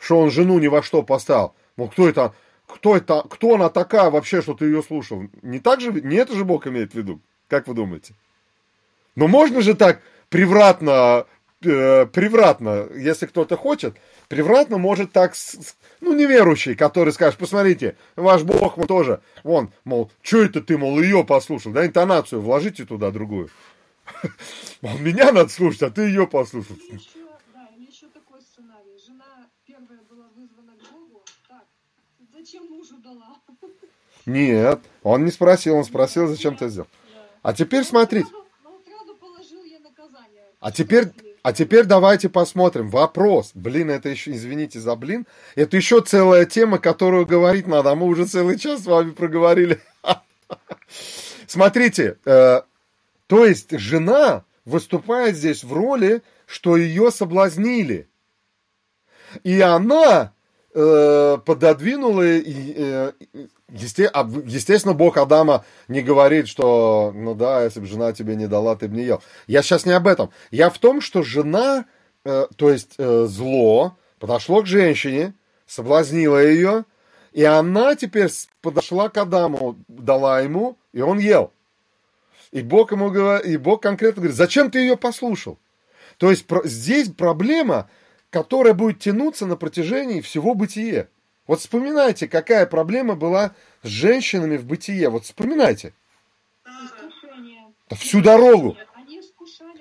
что 0.00 0.18
он 0.18 0.30
жену 0.30 0.58
ни 0.58 0.66
во 0.66 0.82
что 0.82 1.02
поставил. 1.02 1.54
Ну, 1.76 1.88
кто 1.88 2.08
это, 2.08 2.34
кто 2.66 2.96
это, 2.96 3.22
кто 3.28 3.54
она 3.54 3.68
такая 3.68 4.10
вообще, 4.10 4.42
что 4.42 4.54
ты 4.54 4.64
ее 4.64 4.82
слушал? 4.82 5.24
Не 5.42 5.60
так 5.60 5.80
же, 5.80 5.92
не 5.92 6.16
это 6.16 6.34
же 6.34 6.44
Бог 6.44 6.66
имеет 6.66 6.92
в 6.92 6.94
виду? 6.94 7.20
Как 7.48 7.68
вы 7.68 7.74
думаете? 7.74 8.14
Но 9.14 9.28
можно 9.28 9.60
же 9.60 9.74
так 9.74 10.00
превратно, 10.28 11.26
э, 11.62 12.06
превратно, 12.06 12.86
если 12.96 13.26
кто-то 13.26 13.56
хочет, 13.56 13.96
превратно 14.28 14.78
может 14.78 15.12
так, 15.12 15.34
ну, 16.00 16.14
неверующий, 16.14 16.74
который 16.74 17.12
скажет, 17.12 17.38
посмотрите, 17.38 17.96
ваш 18.16 18.42
Бог 18.42 18.78
вот 18.78 18.88
тоже, 18.88 19.20
вон, 19.42 19.70
мол, 19.84 20.10
что 20.22 20.42
это 20.42 20.62
ты, 20.62 20.78
мол, 20.78 21.00
ее 21.00 21.24
послушал, 21.24 21.72
да, 21.72 21.84
интонацию 21.84 22.40
вложите 22.40 22.84
туда 22.84 23.10
другую. 23.10 23.50
Мол, 24.80 24.98
меня 24.98 25.30
надо 25.30 25.50
слушать, 25.50 25.82
а 25.82 25.90
ты 25.90 26.02
ее 26.02 26.26
послушал. 26.26 26.74
Нет, 34.26 34.80
он 35.02 35.24
не 35.24 35.30
спросил, 35.30 35.76
он 35.76 35.84
спросил, 35.84 36.26
зачем 36.26 36.56
ты 36.56 36.68
сделал. 36.68 36.88
А 37.42 37.52
теперь 37.52 37.84
смотрите. 37.84 38.28
А 40.60 40.70
теперь, 40.72 41.06
а 41.42 41.52
теперь 41.54 41.84
давайте 41.84 42.28
посмотрим. 42.28 42.90
Вопрос. 42.90 43.52
Блин, 43.54 43.90
это 43.90 44.10
еще, 44.10 44.32
извините 44.32 44.78
за 44.78 44.94
блин, 44.94 45.26
это 45.54 45.76
еще 45.76 46.02
целая 46.02 46.44
тема, 46.44 46.78
которую 46.78 47.26
говорить 47.26 47.66
надо. 47.66 47.92
А 47.92 47.94
мы 47.94 48.06
уже 48.06 48.26
целый 48.26 48.58
час 48.58 48.82
с 48.82 48.86
вами 48.86 49.10
проговорили. 49.10 49.80
Смотрите, 51.46 52.18
э, 52.26 52.60
то 53.26 53.46
есть 53.46 53.70
жена 53.78 54.44
выступает 54.66 55.36
здесь 55.36 55.64
в 55.64 55.72
роли, 55.72 56.22
что 56.46 56.76
ее 56.76 57.10
соблазнили. 57.10 58.08
И 59.44 59.60
она 59.60 60.34
э, 60.74 61.38
пододвинула 61.44 62.22
э, 62.22 63.12
Есте... 63.72 64.10
Естественно, 64.46 64.94
Бог 64.94 65.16
Адама 65.16 65.64
не 65.88 66.02
говорит, 66.02 66.48
что, 66.48 67.12
ну 67.14 67.34
да, 67.34 67.64
если 67.64 67.80
бы 67.80 67.86
жена 67.86 68.12
тебе 68.12 68.34
не 68.34 68.46
дала, 68.46 68.74
ты 68.76 68.88
бы 68.88 68.96
не 68.96 69.04
ел. 69.04 69.22
Я 69.46 69.62
сейчас 69.62 69.86
не 69.86 69.92
об 69.92 70.06
этом. 70.06 70.30
Я 70.50 70.70
в 70.70 70.78
том, 70.78 71.00
что 71.00 71.22
жена, 71.22 71.84
э, 72.24 72.46
то 72.56 72.70
есть 72.70 72.94
э, 72.98 73.26
зло, 73.28 73.96
подошло 74.18 74.62
к 74.62 74.66
женщине, 74.66 75.34
соблазнила 75.66 76.42
ее, 76.42 76.84
и 77.32 77.44
она 77.44 77.94
теперь 77.94 78.30
подошла 78.60 79.08
к 79.08 79.16
Адаму, 79.16 79.76
дала 79.86 80.40
ему, 80.40 80.76
и 80.92 81.00
он 81.00 81.18
ел. 81.18 81.52
И 82.50 82.62
Бог 82.62 82.90
ему 82.90 83.10
говорит, 83.10 83.46
и 83.46 83.56
Бог 83.56 83.82
конкретно 83.82 84.22
говорит, 84.22 84.36
зачем 84.36 84.70
ты 84.72 84.80
ее 84.80 84.96
послушал? 84.96 85.58
То 86.18 86.30
есть 86.30 86.46
про... 86.46 86.66
здесь 86.66 87.08
проблема, 87.08 87.88
которая 88.30 88.74
будет 88.74 89.00
тянуться 89.00 89.46
на 89.46 89.56
протяжении 89.56 90.20
всего 90.20 90.54
бытия. 90.54 91.08
Вот 91.46 91.60
вспоминайте, 91.60 92.28
какая 92.28 92.64
проблема 92.66 93.16
была 93.16 93.54
с 93.82 93.88
женщинами 93.88 94.56
в 94.56 94.64
бытие. 94.64 95.08
Вот 95.08 95.24
вспоминайте. 95.24 95.92
Да 96.64 97.96
всю 97.96 98.22
дорогу. 98.22 98.76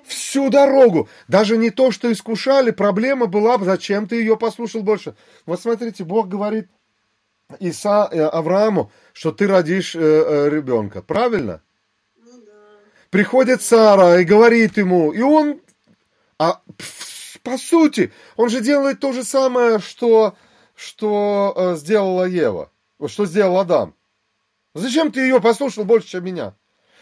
Всю 0.04 0.50
дорогу. 0.50 1.08
Даже 1.28 1.58
не 1.58 1.70
то, 1.70 1.92
что 1.92 2.12
искушали, 2.12 2.72
проблема 2.72 3.28
была, 3.28 3.60
зачем 3.60 4.08
ты 4.08 4.16
ее 4.16 4.36
послушал 4.36 4.82
больше. 4.82 5.16
Вот 5.46 5.62
смотрите, 5.62 6.04
Бог 6.04 6.28
говорит, 6.28 6.68
Иса, 7.60 8.10
э, 8.12 8.20
Аврааму, 8.22 8.92
что 9.14 9.32
ты 9.32 9.48
родишь 9.48 9.96
э, 9.96 10.00
э, 10.00 10.50
ребенка. 10.50 11.04
Правильно? 11.04 11.62
Ну 12.18 12.32
да. 12.46 12.52
Приходит 13.12 13.62
Сара 13.62 14.20
и 14.20 14.24
говорит 14.24 14.78
ему, 14.78 15.12
и 15.12 15.22
он, 15.22 15.62
а, 16.40 16.62
по 17.44 17.58
сути, 17.58 18.12
он 18.36 18.50
же 18.50 18.62
делает 18.62 19.00
то 19.00 19.12
же 19.12 19.24
самое, 19.24 19.80
что, 19.80 20.36
что 20.76 21.54
э, 21.56 21.76
сделала 21.76 22.26
Ева, 22.26 22.72
что 23.08 23.26
сделал 23.26 23.60
Адам. 23.60 23.96
Зачем 24.74 25.12
ты 25.12 25.22
ее 25.22 25.42
послушал 25.42 25.84
больше, 25.84 26.08
чем 26.08 26.26
меня? 26.26 26.54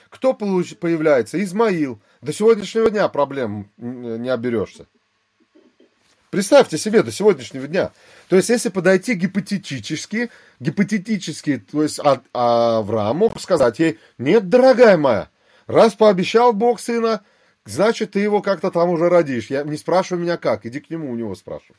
Кто 0.09 0.33
получ, 0.33 0.77
появляется? 0.77 1.41
Измаил. 1.43 2.01
До 2.21 2.31
сегодняшнего 2.33 2.89
дня 2.89 3.07
проблем 3.09 3.69
не 3.77 4.29
оберешься. 4.29 4.87
Представьте 6.29 6.77
себе 6.77 7.03
до 7.03 7.11
сегодняшнего 7.11 7.67
дня. 7.67 7.91
То 8.27 8.35
есть, 8.35 8.49
если 8.49 8.69
подойти 8.69 9.13
гипотетически, 9.13 10.29
гипотетически, 10.59 11.57
то 11.57 11.83
есть 11.83 11.99
а, 12.33 13.13
мог 13.13 13.39
сказать 13.39 13.79
ей, 13.79 13.99
нет, 14.17 14.49
дорогая 14.49 14.97
моя, 14.97 15.29
раз 15.67 15.93
пообещал 15.93 16.51
Бог 16.51 16.81
сына, 16.81 17.21
значит, 17.69 18.11
ты 18.11 18.19
его 18.19 18.41
как-то 18.41 18.71
там 18.71 18.89
уже 18.89 19.09
родишь. 19.09 19.49
Я, 19.49 19.63
не 19.63 19.77
спрашивай 19.77 20.21
меня 20.21 20.37
как, 20.37 20.65
иди 20.65 20.79
к 20.79 20.89
нему, 20.89 21.11
у 21.11 21.15
него 21.15 21.35
спрашивай. 21.35 21.77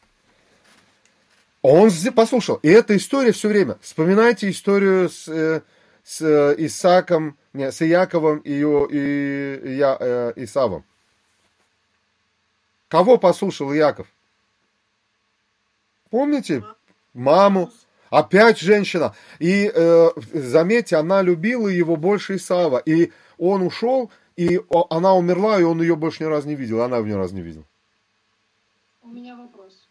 Он 1.63 1.91
послушал. 2.15 2.57
И 2.63 2.69
эта 2.69 2.97
история 2.97 3.33
все 3.33 3.49
время. 3.49 3.79
Вспоминайте 3.81 4.49
историю 4.49 5.09
с, 5.09 5.29
э, 5.29 5.63
с 6.05 6.21
э, 6.21 6.55
Исаком, 6.59 7.37
не, 7.53 7.73
с 7.73 7.81
Яковом 7.81 8.39
и, 8.39 8.53
и, 8.53 9.61
и 9.65 9.77
я, 9.77 9.97
э, 9.99 10.33
Исавом. 10.37 10.85
Кого 12.89 13.19
послушал 13.19 13.73
Яков? 13.73 14.07
Помните? 16.11 16.65
Маму. 17.13 17.71
Опять 18.11 18.59
женщина. 18.59 19.15
И 19.39 19.71
э, 19.75 20.09
заметьте, 20.33 20.97
она 20.97 21.21
любила 21.21 21.69
его 21.69 21.97
больше 21.97 22.37
Исава. 22.37 22.79
И 22.79 23.13
он 23.37 23.63
ушел, 23.63 24.11
и 24.39 24.61
она 24.91 25.17
умерла, 25.17 25.59
и 25.59 25.65
он 25.65 25.83
ее 25.83 25.97
больше 25.97 26.23
ни 26.23 26.29
разу 26.29 26.47
не 26.47 26.55
видел. 26.55 26.81
Она 26.81 26.99
его 26.99 27.09
ни 27.09 27.13
разу 27.13 27.35
не 27.35 27.43
видела. 27.43 27.65
У 29.03 29.09
меня 29.09 29.35
вопрос. 29.37 29.89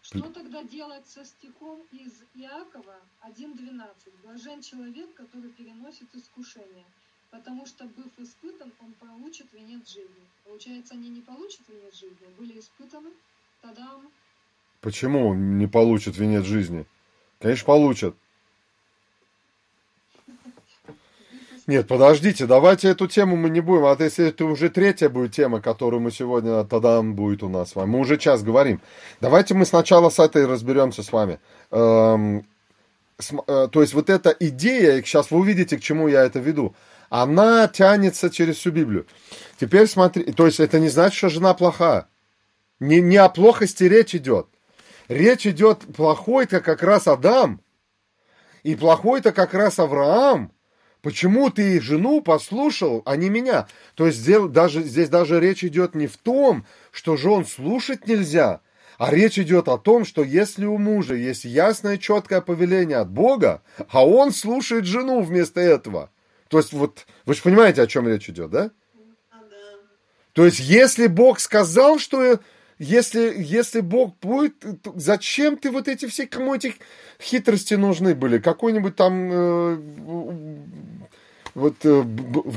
Что 0.00 0.22
тогда 0.30 0.62
делать 0.62 1.06
со 1.06 1.22
стихом 1.22 1.80
из 1.92 2.12
Иакова 2.34 2.96
1.12? 3.28 3.84
Блажен 4.24 4.62
человек, 4.62 5.12
который 5.12 5.50
переносит 5.50 6.06
искушение, 6.14 6.86
потому 7.30 7.66
что, 7.66 7.84
быв 7.84 8.10
испытан, 8.16 8.72
он 8.80 8.94
получит 8.94 9.52
венец 9.52 9.86
жизни. 9.86 10.24
Получается, 10.46 10.94
они 10.94 11.10
не 11.10 11.20
получат 11.20 11.60
венец 11.68 11.94
жизни, 11.94 12.26
были 12.38 12.58
испытаны? 12.58 13.10
Та-дам. 13.60 14.08
Почему 14.80 15.34
не 15.34 15.66
получат 15.66 16.16
венец 16.16 16.44
жизни? 16.44 16.86
Конечно, 17.38 17.66
получат. 17.66 18.14
Нет, 21.68 21.86
подождите, 21.86 22.46
давайте 22.46 22.88
эту 22.88 23.06
тему 23.06 23.36
мы 23.36 23.48
не 23.48 23.60
будем. 23.60 23.84
А 23.84 23.96
если 23.98 24.28
это 24.28 24.46
уже 24.46 24.68
третья 24.68 25.08
будет 25.08 25.32
тема, 25.32 25.60
которую 25.60 26.00
мы 26.00 26.10
сегодня 26.10 26.64
тогда 26.64 27.00
будет 27.02 27.44
у 27.44 27.48
нас 27.48 27.70
с 27.70 27.76
вами. 27.76 27.90
Мы 27.90 27.98
уже 28.00 28.16
час 28.16 28.42
говорим. 28.42 28.80
Давайте 29.20 29.54
мы 29.54 29.64
сначала 29.64 30.10
с 30.10 30.18
этой 30.18 30.46
разберемся 30.46 31.04
с 31.04 31.12
вами. 31.12 31.38
Эм, 31.70 32.44
с, 33.18 33.32
э, 33.32 33.68
то 33.70 33.80
есть 33.80 33.94
вот 33.94 34.10
эта 34.10 34.30
идея, 34.30 35.00
сейчас 35.02 35.30
вы 35.30 35.38
увидите, 35.38 35.76
к 35.76 35.80
чему 35.80 36.08
я 36.08 36.24
это 36.24 36.40
веду, 36.40 36.74
она 37.10 37.68
тянется 37.68 38.28
через 38.28 38.56
всю 38.56 38.72
Библию. 38.72 39.06
Теперь 39.60 39.86
смотри, 39.86 40.32
то 40.32 40.46
есть 40.46 40.58
это 40.58 40.80
не 40.80 40.88
значит, 40.88 41.16
что 41.16 41.28
жена 41.28 41.54
плохая. 41.54 42.08
Не, 42.80 43.00
не 43.00 43.18
о 43.18 43.28
плохости 43.28 43.84
речь 43.84 44.16
идет. 44.16 44.48
Речь 45.06 45.46
идет 45.46 45.80
плохой-то 45.94 46.60
как 46.60 46.82
раз 46.82 47.06
Адам. 47.06 47.60
И 48.64 48.74
плохой-то 48.74 49.30
как 49.30 49.54
раз 49.54 49.78
Авраам. 49.78 50.50
Почему 51.02 51.50
ты 51.50 51.80
жену 51.80 52.20
послушал, 52.20 53.02
а 53.04 53.16
не 53.16 53.28
меня? 53.28 53.66
То 53.96 54.06
есть 54.06 54.18
здесь 54.18 54.48
даже, 54.48 54.82
здесь 54.82 55.08
даже 55.08 55.40
речь 55.40 55.64
идет 55.64 55.96
не 55.96 56.06
в 56.06 56.16
том, 56.16 56.64
что 56.92 57.16
жен 57.16 57.44
слушать 57.44 58.06
нельзя, 58.06 58.60
а 58.98 59.10
речь 59.10 59.36
идет 59.36 59.66
о 59.66 59.78
том, 59.78 60.04
что 60.04 60.22
если 60.22 60.64
у 60.64 60.78
мужа 60.78 61.16
есть 61.16 61.44
ясное, 61.44 61.98
четкое 61.98 62.40
повеление 62.40 62.98
от 62.98 63.10
Бога, 63.10 63.62
а 63.90 64.06
он 64.06 64.30
слушает 64.30 64.84
жену 64.84 65.22
вместо 65.22 65.60
этого. 65.60 66.10
То 66.46 66.58
есть 66.58 66.72
вот, 66.72 67.04
вы 67.26 67.34
же 67.34 67.42
понимаете, 67.42 67.82
о 67.82 67.88
чем 67.88 68.06
речь 68.06 68.30
идет, 68.30 68.50
да? 68.50 68.70
А, 69.32 69.38
да. 69.50 69.56
То 70.34 70.44
есть 70.44 70.60
если 70.60 71.08
Бог 71.08 71.40
сказал, 71.40 71.98
что 71.98 72.38
если, 72.82 73.32
если 73.38 73.80
Бог 73.80 74.18
будет, 74.18 74.54
зачем 74.96 75.56
ты 75.56 75.70
вот 75.70 75.86
эти 75.86 76.06
все, 76.06 76.26
кому 76.26 76.56
эти 76.56 76.74
хитрости 77.20 77.74
нужны 77.74 78.14
были? 78.14 78.38
Какой-нибудь 78.38 78.96
там... 78.96 79.30
Э, 79.32 79.78
вот, 81.54 81.74
э, 81.84 82.04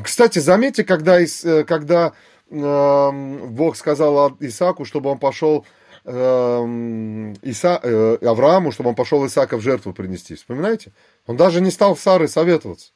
кстати, 0.04 0.40
заметьте, 0.40 0.84
когда, 0.84 1.22
э, 1.22 1.64
когда 1.66 2.14
э, 2.50 3.12
Бог 3.50 3.76
сказал 3.76 4.36
Исааку, 4.40 4.86
чтобы 4.86 5.12
он 5.12 5.20
пошел 5.20 5.64
э, 6.06 7.34
Иса, 7.44 7.80
э, 7.84 8.18
Аврааму, 8.24 8.72
чтобы 8.72 8.90
он 8.90 8.96
пошел 8.96 9.24
Исаака 9.28 9.58
в 9.58 9.62
жертву 9.62 9.94
принести. 9.94 10.34
Вспоминаете? 10.34 10.92
Он 11.28 11.38
даже 11.38 11.62
не 11.62 11.70
стал 11.70 11.96
с 11.96 12.02
Сарой 12.02 12.30
советоваться. 12.30 12.94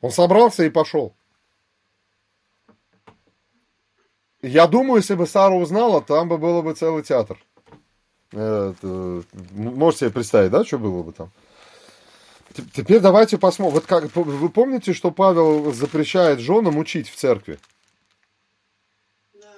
Он 0.00 0.10
собрался 0.10 0.64
и 0.64 0.70
пошел. 0.70 1.14
Я 4.46 4.68
думаю, 4.68 4.98
если 4.98 5.14
бы 5.14 5.26
Сара 5.26 5.54
узнала, 5.54 6.00
там 6.00 6.28
бы 6.28 6.38
было 6.38 6.62
бы 6.62 6.72
целый 6.74 7.02
театр. 7.02 7.36
Это, 8.30 9.24
можете 9.52 10.00
себе 10.00 10.10
представить, 10.10 10.52
да, 10.52 10.64
что 10.64 10.78
было 10.78 11.02
бы 11.02 11.12
там? 11.12 11.32
Теперь 12.72 13.00
давайте 13.00 13.38
посмотрим. 13.38 13.74
Вот 13.74 13.86
как, 13.86 14.14
вы 14.14 14.48
помните, 14.48 14.92
что 14.92 15.10
Павел 15.10 15.72
запрещает 15.72 16.38
женам 16.38 16.78
учить 16.78 17.08
в 17.08 17.16
церкви? 17.16 17.58
Да. 19.34 19.48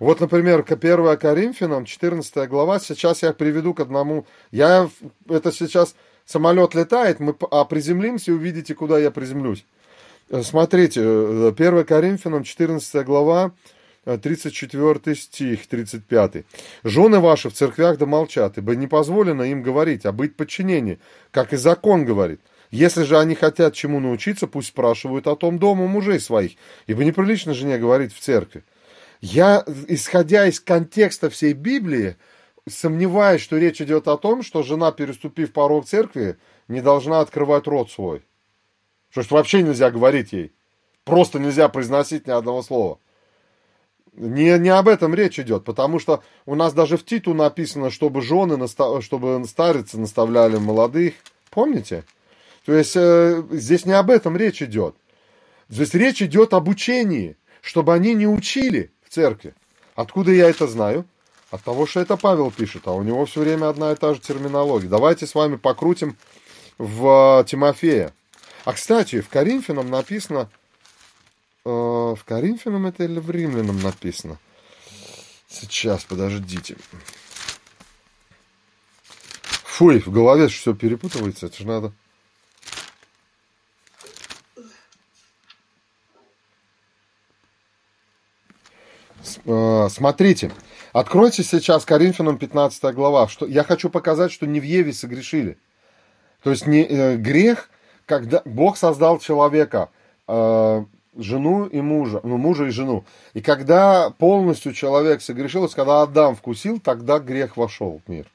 Вот, 0.00 0.20
например, 0.20 0.64
1 0.68 1.16
Коринфянам, 1.18 1.84
14 1.84 2.48
глава, 2.48 2.80
сейчас 2.80 3.22
я 3.22 3.32
приведу 3.32 3.74
к 3.74 3.80
одному. 3.80 4.26
Я, 4.50 4.90
это 5.28 5.52
сейчас 5.52 5.94
самолет 6.24 6.74
летает, 6.74 7.20
мы 7.20 7.34
а 7.52 7.64
приземлимся 7.64 8.32
и 8.32 8.34
увидите, 8.34 8.74
куда 8.74 8.98
я 8.98 9.12
приземлюсь. 9.12 9.64
Смотрите, 10.42 11.00
1 11.00 11.84
Коринфянам, 11.84 12.42
14 12.42 13.06
глава, 13.06 13.52
34 14.06 15.16
стих, 15.16 15.66
35. 15.66 16.44
«Жены 16.84 17.18
ваши 17.18 17.50
в 17.50 17.54
церквях 17.54 17.98
да 17.98 18.06
молчат, 18.06 18.56
ибо 18.56 18.76
не 18.76 18.86
позволено 18.86 19.42
им 19.42 19.62
говорить, 19.62 20.06
а 20.06 20.12
быть 20.12 20.36
подчинении, 20.36 21.00
как 21.32 21.52
и 21.52 21.56
закон 21.56 22.04
говорит. 22.04 22.40
Если 22.70 23.02
же 23.02 23.18
они 23.18 23.34
хотят 23.34 23.74
чему 23.74 23.98
научиться, 23.98 24.46
пусть 24.46 24.68
спрашивают 24.68 25.26
о 25.26 25.34
том 25.34 25.58
дома 25.58 25.88
мужей 25.88 26.20
своих, 26.20 26.52
ибо 26.86 27.04
неприлично 27.04 27.52
жене 27.52 27.78
говорить 27.78 28.14
в 28.14 28.20
церкви». 28.20 28.62
Я, 29.20 29.64
исходя 29.88 30.46
из 30.46 30.60
контекста 30.60 31.28
всей 31.28 31.52
Библии, 31.54 32.16
сомневаюсь, 32.68 33.40
что 33.40 33.56
речь 33.56 33.80
идет 33.80 34.06
о 34.06 34.18
том, 34.18 34.42
что 34.42 34.62
жена, 34.62 34.92
переступив 34.92 35.52
порог 35.52 35.86
церкви, 35.86 36.36
не 36.68 36.80
должна 36.80 37.20
открывать 37.20 37.66
рот 37.66 37.90
свой. 37.90 38.22
Что 39.10 39.24
вообще 39.30 39.62
нельзя 39.62 39.90
говорить 39.90 40.32
ей. 40.32 40.52
Просто 41.04 41.38
нельзя 41.38 41.68
произносить 41.68 42.26
ни 42.26 42.30
одного 42.30 42.62
слова. 42.62 43.00
Не, 44.16 44.58
не 44.58 44.70
об 44.70 44.88
этом 44.88 45.14
речь 45.14 45.38
идет, 45.38 45.64
потому 45.64 45.98
что 45.98 46.22
у 46.46 46.54
нас 46.54 46.72
даже 46.72 46.96
в 46.96 47.04
Титу 47.04 47.34
написано, 47.34 47.90
чтобы 47.90 48.22
жены, 48.22 48.56
наста... 48.56 49.02
чтобы 49.02 49.44
старицы 49.46 49.98
наставляли 49.98 50.56
молодых. 50.56 51.14
Помните? 51.50 52.04
То 52.64 52.72
есть 52.72 52.96
э, 52.96 53.42
здесь 53.50 53.84
не 53.84 53.92
об 53.92 54.10
этом 54.10 54.36
речь 54.36 54.62
идет. 54.62 54.96
Здесь 55.68 55.92
речь 55.92 56.22
идет 56.22 56.54
об 56.54 56.68
учении, 56.68 57.36
чтобы 57.60 57.92
они 57.92 58.14
не 58.14 58.26
учили 58.26 58.90
в 59.02 59.12
церкви. 59.12 59.54
Откуда 59.94 60.32
я 60.32 60.48
это 60.48 60.66
знаю? 60.66 61.04
От 61.50 61.62
того, 61.62 61.86
что 61.86 62.00
это 62.00 62.16
Павел 62.16 62.50
пишет, 62.50 62.82
а 62.86 62.92
у 62.92 63.02
него 63.02 63.26
все 63.26 63.40
время 63.40 63.68
одна 63.68 63.92
и 63.92 63.96
та 63.96 64.14
же 64.14 64.20
терминология. 64.20 64.88
Давайте 64.88 65.26
с 65.26 65.34
вами 65.34 65.56
покрутим 65.56 66.16
в 66.78 67.44
Тимофея. 67.46 68.14
А, 68.64 68.72
кстати, 68.72 69.20
в 69.20 69.28
Коринфянам 69.28 69.90
написано, 69.90 70.48
Э, 70.48 70.65
в 71.66 72.24
Коринфянам 72.24 72.86
это 72.86 73.04
или 73.04 73.18
в 73.18 73.30
Римлянам 73.30 73.80
написано? 73.80 74.38
Сейчас, 75.48 76.04
подождите. 76.04 76.76
Фуй, 79.64 80.00
в 80.00 80.10
голове 80.10 80.48
все 80.48 80.74
перепутывается, 80.74 81.46
это 81.46 81.56
же 81.58 81.66
надо. 81.66 81.92
Э, 89.46 89.88
смотрите, 89.90 90.50
откройте 90.92 91.42
сейчас 91.42 91.84
Коринфянам 91.84 92.38
15 92.38 92.94
глава. 92.94 93.28
Что, 93.28 93.46
я 93.46 93.64
хочу 93.64 93.90
показать, 93.90 94.32
что 94.32 94.46
не 94.46 94.60
в 94.60 94.64
Еве 94.64 94.92
согрешили. 94.92 95.58
То 96.42 96.50
есть 96.50 96.66
не, 96.66 96.84
э, 96.84 97.16
грех, 97.16 97.70
когда 98.06 98.42
Бог 98.44 98.76
создал 98.76 99.18
человека, 99.18 99.90
э, 100.26 100.84
жену 101.16 101.66
и 101.66 101.80
мужа, 101.80 102.20
ну, 102.22 102.36
мужа 102.36 102.66
и 102.66 102.70
жену. 102.70 103.04
И 103.34 103.40
когда 103.40 104.10
полностью 104.10 104.72
человек 104.72 105.22
согрешил, 105.22 105.68
когда 105.68 106.02
Адам 106.02 106.36
вкусил, 106.36 106.80
тогда 106.80 107.18
грех 107.18 107.56
вошел 107.56 108.00
в 108.04 108.10
мир. 108.10 108.26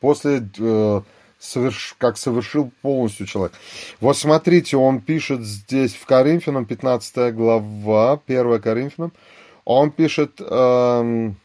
после 0.00 0.48
э, 0.58 1.00
соверш, 1.38 1.94
как 1.98 2.16
совершил 2.16 2.70
полностью 2.82 3.26
человек. 3.26 3.52
Вот 4.00 4.16
смотрите, 4.16 4.76
он 4.76 5.00
пишет 5.00 5.42
здесь 5.42 5.94
в 5.94 6.06
Коринфянам, 6.06 6.64
15 6.64 7.34
глава, 7.34 8.20
1 8.26 8.60
Коринфянам, 8.60 9.12
он 9.64 9.90
пишет... 9.90 10.40
Эм, 10.40 11.36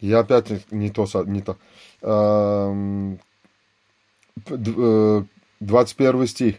я 0.00 0.20
опять 0.20 0.72
не 0.72 0.90
то, 0.90 1.06
не 1.26 1.42
то. 1.42 1.56
Эм, 2.00 3.20
21 4.46 6.26
стих. 6.26 6.56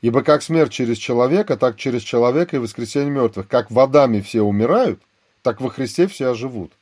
Ибо 0.00 0.22
как 0.22 0.42
смерть 0.42 0.72
через 0.72 0.98
человека, 0.98 1.56
так 1.56 1.76
через 1.76 2.02
человека 2.02 2.56
и 2.56 2.58
воскресение 2.58 3.10
мертвых. 3.10 3.48
Как 3.48 3.70
в 3.70 3.78
Адаме 3.78 4.22
все 4.22 4.42
умирают, 4.42 5.00
так 5.42 5.60
во 5.60 5.70
Христе 5.70 6.06
все 6.06 6.30
оживут. 6.30 6.72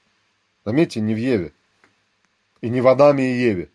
Заметьте, 0.65 1.01
не 1.01 1.15
в 1.15 1.19
Еве. 1.19 1.53
И 2.61 2.69
не 2.69 2.81
в 2.81 2.89
Адаме 2.89 3.33
и 3.33 3.39
Еве. 3.39 3.71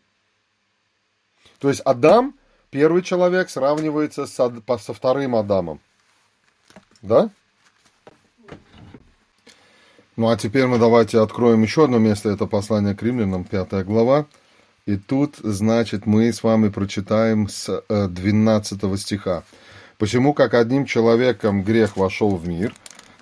То 1.59 1.69
есть 1.69 1.81
Адам, 1.81 2.35
первый 2.69 3.01
человек, 3.01 3.49
сравнивается 3.49 4.25
со, 4.25 4.51
со 4.79 4.93
вторым 4.93 5.35
Адамом. 5.35 5.79
Да? 7.01 7.29
Ну 10.15 10.29
а 10.29 10.35
теперь 10.35 10.67
мы 10.67 10.79
давайте 10.79 11.19
откроем 11.19 11.63
еще 11.63 11.85
одно 11.85 11.97
место. 11.97 12.29
Это 12.29 12.45
послание 12.45 12.95
к 12.95 13.01
римлянам, 13.01 13.45
пятая 13.45 13.83
глава. 13.83 14.25
И 14.89 14.97
тут, 14.97 15.35
значит, 15.43 16.07
мы 16.07 16.33
с 16.33 16.41
вами 16.41 16.69
прочитаем 16.69 17.47
с 17.47 17.83
12 17.89 18.83
э, 18.83 18.97
стиха. 18.97 19.43
«Почему, 19.99 20.33
как 20.33 20.55
одним 20.55 20.85
человеком 20.85 21.61
грех 21.61 21.95
вошел 21.95 22.35
в 22.35 22.47
мир, 22.47 22.73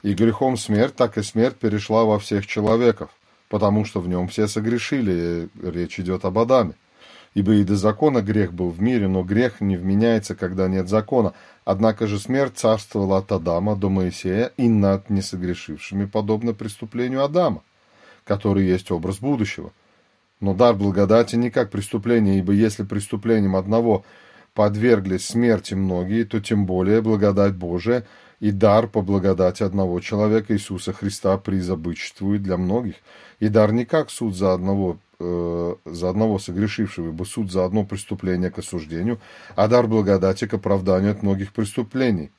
и 0.01 0.13
грехом 0.13 0.55
смерть, 0.55 0.95
так 0.95 1.17
и 1.17 1.23
смерть 1.23 1.57
перешла 1.57 2.05
во 2.05 2.19
всех 2.19 2.47
человеков, 2.47 3.09
потому 3.49 3.83
что 3.83 3.99
в 3.99 4.07
нем 4.07 4.29
все 4.29 4.47
согрешили». 4.47 5.49
Речь 5.61 5.99
идет 5.99 6.23
об 6.23 6.39
Адаме. 6.39 6.75
Ибо 7.33 7.55
и 7.55 7.65
до 7.65 7.75
закона 7.75 8.21
грех 8.21 8.53
был 8.53 8.69
в 8.69 8.81
мире, 8.81 9.09
но 9.09 9.23
грех 9.23 9.59
не 9.59 9.75
вменяется, 9.75 10.35
когда 10.35 10.69
нет 10.69 10.87
закона. 10.87 11.33
Однако 11.65 12.07
же 12.07 12.17
смерть 12.17 12.57
царствовала 12.57 13.17
от 13.17 13.29
Адама 13.33 13.75
до 13.75 13.89
Моисея 13.89 14.53
и 14.55 14.69
над 14.69 15.09
несогрешившими, 15.09 16.05
подобно 16.05 16.53
преступлению 16.53 17.25
Адама, 17.25 17.61
который 18.23 18.65
есть 18.65 18.89
образ 18.89 19.17
будущего– 19.17 19.73
но 20.39 20.53
дар 20.53 20.75
благодати 20.75 21.35
не 21.35 21.49
как 21.49 21.71
преступление, 21.71 22.39
ибо 22.39 22.53
если 22.53 22.83
преступлением 22.83 23.55
одного 23.55 24.05
подверглись 24.53 25.27
смерти 25.27 25.73
многие, 25.73 26.23
то 26.23 26.39
тем 26.39 26.65
более 26.65 27.01
благодать 27.01 27.55
Божия 27.55 28.05
и 28.39 28.51
дар 28.51 28.87
по 28.87 29.01
благодати 29.01 29.63
одного 29.63 29.99
человека 29.99 30.53
Иисуса 30.53 30.93
Христа 30.93 31.37
призабычествует 31.37 32.43
для 32.43 32.57
многих. 32.57 32.95
И 33.39 33.49
дар 33.49 33.71
не 33.71 33.85
как 33.85 34.09
суд 34.09 34.35
за 34.35 34.53
одного, 34.53 34.97
э, 35.19 35.75
за 35.85 36.09
одного 36.09 36.39
согрешившего, 36.39 37.09
ибо 37.09 37.23
суд 37.23 37.51
за 37.51 37.65
одно 37.65 37.83
преступление 37.83 38.51
к 38.51 38.59
осуждению, 38.59 39.19
а 39.55 39.67
дар 39.67 39.87
благодати 39.87 40.45
к 40.47 40.53
оправданию 40.53 41.11
от 41.11 41.23
многих 41.23 41.53
преступлений. 41.53 42.31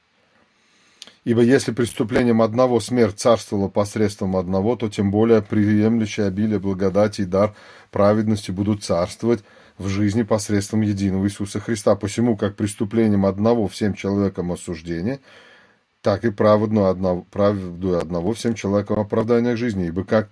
Ибо 1.25 1.43
если 1.43 1.73
преступлением 1.73 2.41
одного 2.43 2.81
смерть 2.81 3.19
царствовала 3.19 3.69
посредством 3.69 4.37
одного, 4.37 4.77
то 4.77 4.89
тем 4.89 5.11
более 5.11 5.43
приемлющие 5.43 6.27
обилие 6.27 6.59
благодати 6.59 7.23
и 7.23 7.27
дар 7.27 7.55
праведности 7.91 8.51
будут 8.51 8.85
царствовать 8.85 9.43
в 9.79 9.89
жизни 9.89 10.23
посредством 10.23 10.81
единого 10.83 11.27
Иисуса 11.27 11.61
Христа. 11.61 11.95
Посему, 11.97 12.37
как 12.37 12.57
преступлением 12.57 13.27
одного 13.27 13.69
всем 13.69 13.95
человекам 13.95 14.53
осуждение, 14.53 15.21
так 16.03 16.25
и 16.25 16.31
правду 16.31 16.87
одного, 16.87 17.23
правду 17.31 17.99
одного 17.99 18.33
всем 18.33 18.55
человекам 18.55 19.01
оправдания 19.01 19.55
к 19.55 19.59
жизни. 19.59 19.87
Ибо 19.87 20.05
как 20.05 20.31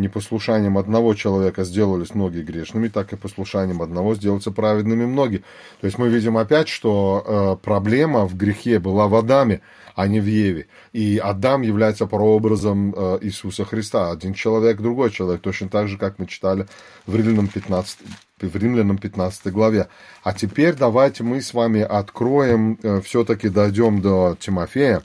непослушанием 0.00 0.78
одного 0.78 1.14
человека 1.14 1.64
сделались 1.64 2.14
многие 2.14 2.42
грешными, 2.42 2.88
так 2.88 3.12
и 3.12 3.16
послушанием 3.16 3.82
одного 3.82 4.14
сделаются 4.14 4.50
праведными 4.50 5.06
многие. 5.06 5.38
То 5.80 5.86
есть 5.86 5.98
мы 5.98 6.08
видим 6.08 6.36
опять, 6.36 6.68
что 6.68 7.24
э, 7.26 7.64
проблема 7.64 8.26
в 8.26 8.36
грехе 8.36 8.78
была 8.78 9.08
в 9.08 9.14
Адаме, 9.14 9.60
а 9.94 10.06
не 10.08 10.20
в 10.20 10.26
Еве. 10.26 10.66
И 10.92 11.18
Адам 11.18 11.62
является 11.62 12.06
прообразом 12.06 12.94
э, 12.94 13.18
Иисуса 13.22 13.64
Христа. 13.64 14.10
Один 14.10 14.34
человек, 14.34 14.80
другой 14.80 15.10
человек, 15.10 15.40
точно 15.40 15.68
так 15.68 15.88
же, 15.88 15.96
как 15.96 16.18
мы 16.18 16.26
читали 16.26 16.66
в 17.06 17.16
Римлянам 17.16 17.48
15, 17.48 17.98
в 18.42 18.56
Римлянам 18.56 18.98
15 18.98 19.52
главе. 19.52 19.88
А 20.22 20.34
теперь 20.34 20.74
давайте 20.74 21.24
мы 21.24 21.40
с 21.40 21.54
вами 21.54 21.80
откроем, 21.80 22.78
э, 22.82 23.00
все-таки 23.00 23.48
дойдем 23.48 24.02
до 24.02 24.36
Тимофея 24.38 25.02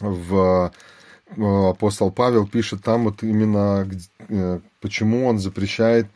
в 0.00 0.70
апостол 1.36 2.10
Павел 2.10 2.46
пишет 2.46 2.82
там 2.82 3.04
вот 3.04 3.22
именно, 3.22 3.88
э, 4.28 4.60
почему 4.80 5.26
он 5.26 5.38
запрещает 5.38 6.06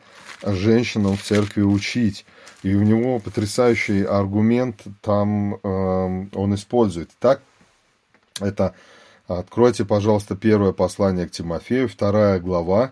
женщинам 0.43 1.17
в 1.17 1.23
церкви 1.23 1.61
учить. 1.61 2.25
И 2.63 2.75
у 2.75 2.81
него 2.83 3.19
потрясающий 3.19 4.03
аргумент 4.03 4.81
там 5.01 5.55
э, 5.55 5.57
он 5.63 6.55
использует. 6.55 7.09
Так, 7.19 7.41
это 8.39 8.73
откройте, 9.27 9.85
пожалуйста, 9.85 10.35
первое 10.35 10.73
послание 10.73 11.27
к 11.27 11.31
Тимофею, 11.31 11.87
вторая 11.87 12.39
глава. 12.39 12.91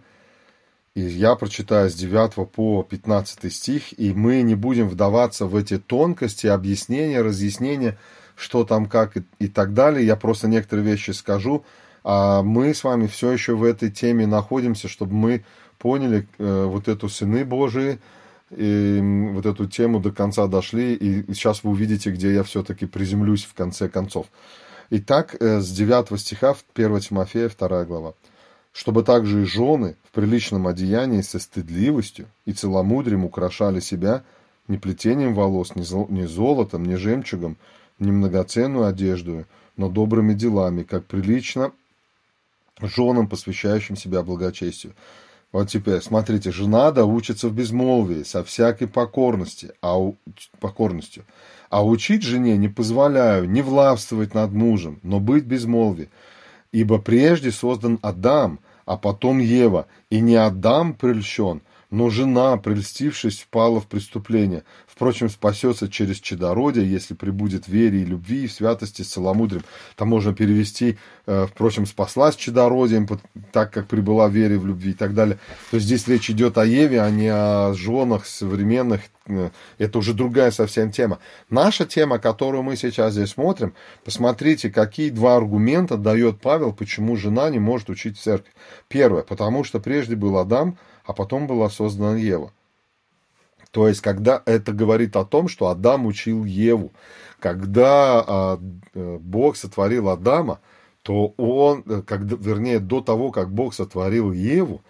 И 0.95 1.01
я 1.01 1.36
прочитаю 1.36 1.89
с 1.89 1.93
9 1.93 2.49
по 2.49 2.82
15 2.82 3.53
стих, 3.53 3.99
и 3.99 4.13
мы 4.13 4.41
не 4.41 4.55
будем 4.55 4.89
вдаваться 4.89 5.45
в 5.45 5.55
эти 5.55 5.78
тонкости, 5.78 6.47
объяснения, 6.47 7.22
разъяснения, 7.22 7.99
что 8.36 8.63
там, 8.63 8.88
как 8.88 9.18
и, 9.18 9.24
и 9.38 9.47
так 9.47 9.74
далее. 9.74 10.05
Я 10.05 10.15
просто 10.15 10.47
некоторые 10.47 10.88
вещи 10.88 11.11
скажу, 11.11 11.65
мы 12.07 12.73
с 12.73 12.83
вами 12.83 13.07
все 13.07 13.31
еще 13.31 13.55
в 13.55 13.63
этой 13.63 13.91
теме 13.91 14.25
находимся, 14.27 14.87
чтобы 14.87 15.13
мы 15.13 15.43
поняли 15.77 16.27
э, 16.37 16.65
вот 16.65 16.87
эту 16.87 17.09
сыны 17.09 17.45
Божии, 17.45 17.99
и 18.49 18.99
вот 19.33 19.45
эту 19.45 19.67
тему 19.67 19.99
до 19.99 20.11
конца 20.11 20.47
дошли, 20.47 20.93
и 20.93 21.33
сейчас 21.33 21.63
вы 21.63 21.71
увидите, 21.71 22.11
где 22.11 22.33
я 22.33 22.43
все-таки 22.43 22.85
приземлюсь 22.85 23.43
в 23.43 23.53
конце 23.53 23.89
концов. 23.89 24.27
Итак, 24.89 25.35
э, 25.39 25.59
с 25.59 25.69
9 25.69 26.17
стиха 26.19 26.55
1 26.73 26.99
Тимофея, 27.01 27.49
2 27.49 27.85
глава. 27.85 28.13
«Чтобы 28.71 29.03
также 29.03 29.41
и 29.41 29.45
жены 29.45 29.95
в 30.05 30.11
приличном 30.11 30.67
одеянии 30.67 31.21
со 31.21 31.39
стыдливостью 31.39 32.27
и 32.45 32.53
целомудрием 32.53 33.25
украшали 33.25 33.79
себя 33.79 34.23
не 34.67 34.77
плетением 34.77 35.33
волос, 35.33 35.73
не 35.75 36.27
золотом, 36.27 36.85
не 36.85 36.95
жемчугом, 36.95 37.57
не 37.99 38.11
многоценную 38.11 38.85
одежду, 38.85 39.45
но 39.77 39.89
добрыми 39.89 40.33
делами, 40.33 40.83
как 40.83 41.05
прилично 41.05 41.71
женам, 42.82 43.28
посвящающим 43.28 43.95
себя 43.95 44.23
благочестию. 44.23 44.93
Вот 45.51 45.69
теперь, 45.69 46.01
смотрите, 46.01 46.51
жена 46.51 46.91
да 46.91 47.05
учится 47.05 47.47
в 47.47 47.53
безмолвии, 47.53 48.23
со 48.23 48.43
всякой 48.43 48.88
покорности, 48.88 49.71
а, 49.82 49.97
у, 49.97 50.17
покорностью. 50.59 51.25
А 51.69 51.86
учить 51.86 52.23
жене 52.23 52.57
не 52.57 52.67
позволяю 52.67 53.49
не 53.49 53.61
властвовать 53.61 54.34
над 54.34 54.51
мужем, 54.51 54.99
но 55.03 55.19
быть 55.19 55.45
безмолвии. 55.45 56.09
Ибо 56.71 56.99
прежде 56.99 57.51
создан 57.51 57.97
Адам, 58.01 58.59
а 58.86 58.97
потом 58.97 59.39
Ева, 59.39 59.88
и 60.09 60.19
не 60.19 60.36
Адам 60.36 60.93
прельщен, 60.93 61.61
но 61.89 62.09
жена, 62.09 62.57
прельстившись, 62.57 63.41
впала 63.41 63.80
в 63.80 63.88
преступление. 63.88 64.64
Впрочем, 64.88 65.30
спасется 65.30 65.88
через 65.88 66.19
чадородие, 66.19 66.89
если 66.89 67.14
прибудет 67.14 67.68
вере 67.68 68.01
и 68.01 68.05
любви, 68.05 68.43
и 68.43 68.47
в 68.47 68.51
святости 68.51 69.03
с 69.03 69.09
целомудрием. 69.09 69.64
Там 69.95 70.09
можно 70.09 70.34
перевести, 70.34 70.97
э, 71.27 71.45
впрочем, 71.47 71.85
спаслась 71.85 72.35
чадородием, 72.35 73.07
так 73.51 73.72
как 73.72 73.88
прибыла 73.88 74.27
вере, 74.27 74.57
в 74.57 74.65
любви 74.65 74.91
и 74.91 74.95
так 74.95 75.14
далее. 75.14 75.38
То 75.72 75.76
есть 75.76 75.85
здесь 75.85 76.07
речь 76.07 76.30
идет 76.30 76.57
о 76.57 76.65
Еве, 76.65 77.01
а 77.01 77.09
не 77.09 77.30
о 77.30 77.73
женах 77.73 78.26
современных. 78.26 79.01
Э, 79.27 79.51
это 79.77 79.99
уже 79.99 80.14
другая 80.14 80.51
совсем 80.51 80.91
тема. 80.91 81.19
Наша 81.49 81.85
тема, 81.85 82.19
которую 82.19 82.64
мы 82.64 82.76
сейчас 82.76 83.14
здесь 83.14 83.30
смотрим, 83.30 83.73
посмотрите, 84.03 84.69
какие 84.69 85.09
два 85.09 85.38
аргумента 85.38 85.95
дает 85.95 86.41
Павел, 86.41 86.73
почему 86.73 87.15
жена 87.15 87.49
не 87.49 87.59
может 87.59 87.89
учить 87.89 88.18
в 88.18 88.22
церкви. 88.22 88.51
Первое, 88.89 89.23
потому 89.23 89.64
что 89.64 89.80
прежде 89.80 90.15
был 90.15 90.38
Адам, 90.38 90.77
а 91.07 91.13
потом 91.13 91.47
была 91.47 91.69
создана 91.69 92.17
Ева. 92.17 92.51
То 93.71 93.88
есть, 93.88 94.01
когда 94.01 94.43
это 94.45 94.73
говорит 94.73 95.15
о 95.15 95.25
том, 95.25 95.47
что 95.47 95.67
Адам 95.67 96.05
учил 96.05 96.43
Еву, 96.43 96.91
когда 97.39 98.23
а, 98.25 98.59
э, 98.93 99.17
Бог 99.19 99.55
сотворил 99.55 100.09
Адама, 100.09 100.59
то 101.03 101.34
он, 101.38 101.84
э, 101.85 102.01
когда, 102.05 102.35
вернее, 102.35 102.79
до 102.79 103.01
того, 103.01 103.31
как 103.31 103.51
Бог 103.51 103.73
сотворил 103.73 104.31
Еву, 104.31 104.81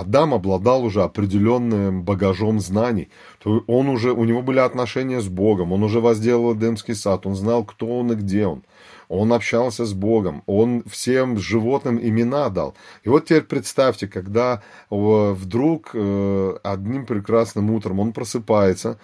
Адам 0.00 0.34
обладал 0.34 0.84
уже 0.84 1.02
определенным 1.02 2.02
багажом 2.02 2.60
знаний. 2.60 3.08
Он 3.44 3.88
уже, 3.88 4.12
у 4.12 4.24
него 4.24 4.42
были 4.42 4.58
отношения 4.58 5.22
с 5.22 5.28
Богом, 5.28 5.72
он 5.72 5.82
уже 5.82 6.00
возделал 6.00 6.54
Эдемский 6.54 6.94
сад, 6.94 7.26
он 7.26 7.34
знал, 7.34 7.64
кто 7.64 7.86
он 7.98 8.12
и 8.12 8.14
где 8.14 8.46
он 8.46 8.62
он 9.08 9.32
общался 9.32 9.84
с 9.84 9.92
Богом, 9.92 10.42
он 10.46 10.82
всем 10.90 11.38
животным 11.38 11.98
имена 11.98 12.48
дал. 12.48 12.74
И 13.04 13.08
вот 13.08 13.26
теперь 13.26 13.42
представьте, 13.44 14.08
когда 14.08 14.62
вдруг 14.90 15.90
э, 15.94 16.56
одним 16.64 17.06
прекрасным 17.06 17.70
утром 17.70 18.00
он 18.00 18.12
просыпается 18.12 18.98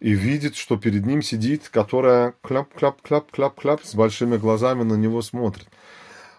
и 0.00 0.12
видит, 0.12 0.56
что 0.56 0.78
перед 0.78 1.04
ним 1.04 1.20
сидит, 1.22 1.68
которая 1.68 2.32
кляп-кляп-кляп-кляп-кляп 2.42 3.80
с 3.84 3.94
большими 3.94 4.38
глазами 4.38 4.84
на 4.84 4.94
него 4.94 5.20
смотрит. 5.20 5.68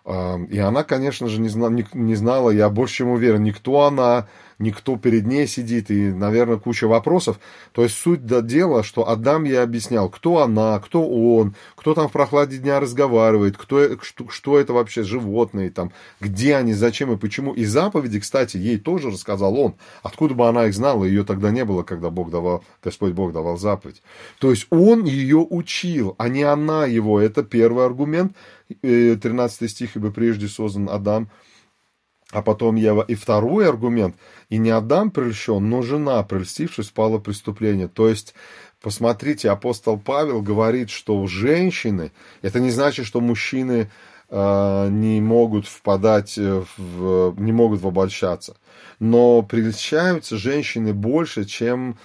И 0.06 0.60
она, 0.60 0.84
конечно 0.84 1.30
же, 1.30 1.40
не 1.40 1.48
знала, 1.48 1.70
не, 1.94 2.16
знала, 2.16 2.50
я 2.50 2.70
больше 2.70 2.96
чем 2.96 3.10
уверен, 3.10 3.44
никто 3.44 3.84
она, 3.84 4.28
никто 4.60 4.98
перед 4.98 5.26
ней 5.26 5.48
сидит, 5.48 5.92
и, 5.92 6.12
наверное, 6.12 6.58
куча 6.58 6.88
вопросов. 6.88 7.40
То 7.72 7.84
есть 7.84 7.96
суть 7.96 8.26
до 8.26 8.42
дела, 8.42 8.84
что 8.84 9.08
Адам 9.08 9.44
ей 9.44 9.62
объяснял, 9.62 10.10
кто 10.10 10.40
она, 10.40 10.80
кто 10.80 11.08
он, 11.08 11.56
кто 11.76 11.94
там 11.94 12.10
в 12.10 12.12
прохладе 12.12 12.58
дня 12.58 12.80
разговаривает, 12.80 13.58
кто, 13.58 14.02
что, 14.02 14.30
что 14.30 14.60
это 14.60 14.74
вообще 14.74 15.04
животные, 15.04 15.70
там, 15.70 15.92
где 16.20 16.56
они, 16.56 16.74
зачем 16.74 17.12
и 17.12 17.18
почему. 17.18 17.54
И 17.54 17.66
заповеди, 17.66 18.20
кстати, 18.20 18.58
ей 18.58 18.78
тоже 18.78 19.10
рассказал 19.10 19.58
он. 19.60 19.76
Откуда 20.02 20.34
бы 20.34 20.48
она 20.48 20.66
их 20.68 20.74
знала, 20.74 21.04
ее 21.04 21.24
тогда 21.24 21.52
не 21.52 21.66
было, 21.66 21.84
когда 21.84 22.10
Бог 22.10 22.30
давал, 22.30 22.64
Господь 22.84 23.14
Бог 23.14 23.34
давал 23.34 23.58
заповедь. 23.58 24.02
То 24.40 24.52
есть 24.52 24.68
он 24.70 25.04
ее 25.04 25.46
учил, 25.50 26.16
а 26.18 26.30
не 26.30 26.44
она 26.44 26.86
его. 26.86 27.20
Это 27.20 27.44
первый 27.44 27.86
аргумент. 27.86 28.34
13 28.82 29.62
э, 29.62 29.68
стих, 29.68 29.96
ибо 29.96 30.12
прежде 30.12 30.48
создан 30.48 30.90
Адам, 30.90 31.30
а 32.32 32.42
потом 32.42 32.76
Ева. 32.76 33.06
И 33.08 33.16
второй 33.16 33.68
аргумент, 33.68 34.16
и 34.54 34.60
не 34.60 34.70
Адам 34.70 35.10
прельщен, 35.10 35.68
но 35.68 35.82
жена, 35.82 36.22
прельстившись, 36.22 36.90
спала 36.90 37.18
преступление. 37.18 37.88
То 37.88 38.08
есть, 38.08 38.36
посмотрите, 38.84 39.50
апостол 39.50 39.98
Павел 39.98 40.44
говорит, 40.44 40.92
что 40.92 41.26
женщины, 41.26 42.12
это 42.44 42.60
не 42.60 42.70
значит, 42.70 43.08
что 43.08 43.20
мужчины 43.20 43.90
э, 44.30 44.90
не 44.92 45.22
могут 45.22 45.66
впадать, 45.66 46.38
в, 46.38 47.34
не 47.40 47.52
могут 47.52 47.82
в 47.82 47.88
обольщаться. 47.88 48.56
Но 49.00 49.42
прельщаются 49.42 50.38
женщины 50.38 50.94
больше, 50.94 51.46
чем 51.46 51.98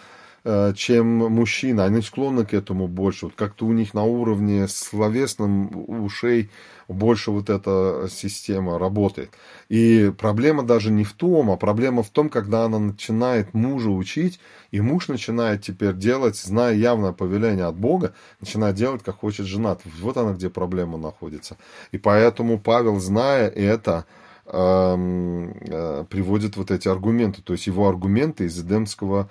чем 0.77 1.07
мужчина. 1.07 1.85
Они 1.85 2.01
склонны 2.03 2.47
к 2.47 2.55
этому 2.55 2.89
больше. 2.89 3.27
Вот 3.27 3.35
как-то 3.35 3.67
у 3.67 3.73
них 3.73 3.95
на 3.95 4.05
уровне 4.05 4.69
словесном 4.69 5.71
ушей 5.89 6.51
больше 6.89 7.31
вот 7.31 7.51
эта 7.51 8.09
система 8.11 8.79
работает. 8.79 9.31
И 9.69 10.13
проблема 10.17 10.63
даже 10.63 10.91
не 10.91 11.05
в 11.05 11.13
том, 11.13 11.51
а 11.51 11.57
проблема 11.57 12.03
в 12.03 12.09
том, 12.09 12.31
когда 12.31 12.65
она 12.65 12.79
начинает 12.79 13.53
мужа 13.53 13.91
учить, 13.91 14.41
и 14.71 14.81
муж 14.81 15.09
начинает 15.09 15.63
теперь 15.63 15.95
делать, 15.95 16.37
зная 16.37 16.75
явное 16.75 17.13
повеление 17.13 17.67
от 17.67 17.77
Бога, 17.77 18.15
начинает 18.41 18.75
делать, 18.75 19.03
как 19.03 19.17
хочет 19.17 19.47
жена. 19.47 19.77
Вот 20.01 20.17
она 20.17 20.33
где 20.33 20.49
проблема 20.49 20.97
находится. 20.97 21.59
И 21.93 21.99
поэтому 21.99 22.59
Павел, 22.59 22.99
зная 22.99 23.49
это, 23.49 24.07
эм, 24.47 25.51
э, 25.61 26.05
приводит 26.09 26.57
вот 26.57 26.71
эти 26.71 26.89
аргументы. 26.89 27.43
То 27.43 27.53
есть 27.53 27.67
его 27.67 27.87
аргументы 27.87 28.47
из 28.47 28.59
Эдемского 28.59 29.29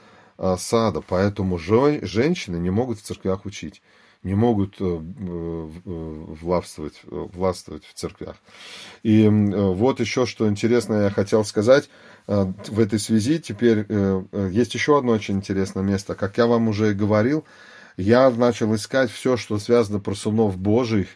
сада, 0.57 1.01
поэтому 1.01 1.57
женщины 1.57 2.57
не 2.57 2.69
могут 2.69 2.99
в 2.99 3.03
церквях 3.03 3.45
учить, 3.45 3.81
не 4.23 4.35
могут 4.35 4.75
э, 4.79 4.83
э, 4.83 5.69
властвовать, 6.41 7.01
властвовать 7.03 7.85
в 7.85 7.93
церквях. 7.93 8.35
И 9.03 9.27
вот 9.27 9.99
еще 9.99 10.25
что 10.25 10.47
интересное 10.47 11.05
я 11.05 11.09
хотел 11.09 11.43
сказать 11.45 11.89
в 12.27 12.79
этой 12.79 12.99
связи. 12.99 13.39
Теперь 13.39 13.85
э, 13.87 14.49
есть 14.51 14.73
еще 14.73 14.97
одно 14.97 15.13
очень 15.13 15.35
интересное 15.35 15.83
место. 15.83 16.13
Как 16.13 16.37
я 16.37 16.45
вам 16.45 16.67
уже 16.67 16.93
говорил, 16.93 17.45
я 17.95 18.29
начал 18.29 18.75
искать 18.75 19.09
все, 19.09 19.37
что 19.37 19.57
связано 19.59 19.99
про 19.99 20.13
сынов 20.13 20.57
Божьих, 20.57 21.07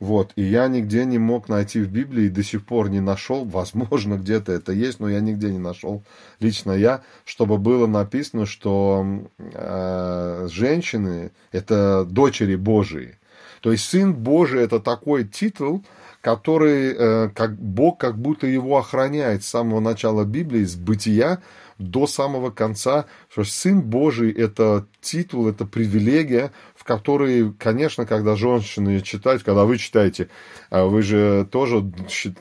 вот, 0.00 0.32
и 0.34 0.42
я 0.42 0.66
нигде 0.68 1.04
не 1.04 1.18
мог 1.18 1.50
найти 1.50 1.80
в 1.80 1.90
Библии, 1.92 2.30
до 2.30 2.42
сих 2.42 2.64
пор 2.64 2.88
не 2.88 3.00
нашел, 3.00 3.44
возможно, 3.44 4.14
где-то 4.14 4.50
это 4.50 4.72
есть, 4.72 4.98
но 4.98 5.08
я 5.08 5.20
нигде 5.20 5.50
не 5.50 5.58
нашел, 5.58 6.02
лично 6.40 6.72
я, 6.72 7.02
чтобы 7.24 7.58
было 7.58 7.86
написано, 7.86 8.46
что 8.46 9.06
э, 9.38 10.48
женщины– 10.50 11.32
это 11.52 12.06
дочери 12.06 12.56
Божии. 12.56 13.18
То 13.60 13.72
есть 13.72 13.84
Сын 13.84 14.14
Божий– 14.14 14.62
это 14.62 14.80
такой 14.80 15.24
титул, 15.24 15.84
который 16.22 16.94
э, 16.96 17.28
как 17.34 17.56
Бог 17.56 17.98
как 17.98 18.18
будто 18.18 18.46
его 18.46 18.78
охраняет 18.78 19.44
с 19.44 19.48
самого 19.48 19.80
начала 19.80 20.24
Библии, 20.24 20.64
с 20.64 20.76
бытия 20.76 21.40
до 21.78 22.06
самого 22.06 22.50
конца, 22.50 23.06
что 23.30 23.44
Сын 23.44 23.82
Божий– 23.82 24.30
это 24.32 24.86
титул, 25.00 25.48
это 25.48 25.64
привилегия, 25.64 26.52
в 26.80 26.84
которые, 26.84 27.52
конечно, 27.58 28.06
когда 28.06 28.36
женщины 28.36 29.02
читают, 29.02 29.42
когда 29.42 29.66
вы 29.66 29.76
читаете, 29.76 30.30
а 30.70 30.86
вы 30.86 31.02
же 31.02 31.46
тоже 31.50 31.84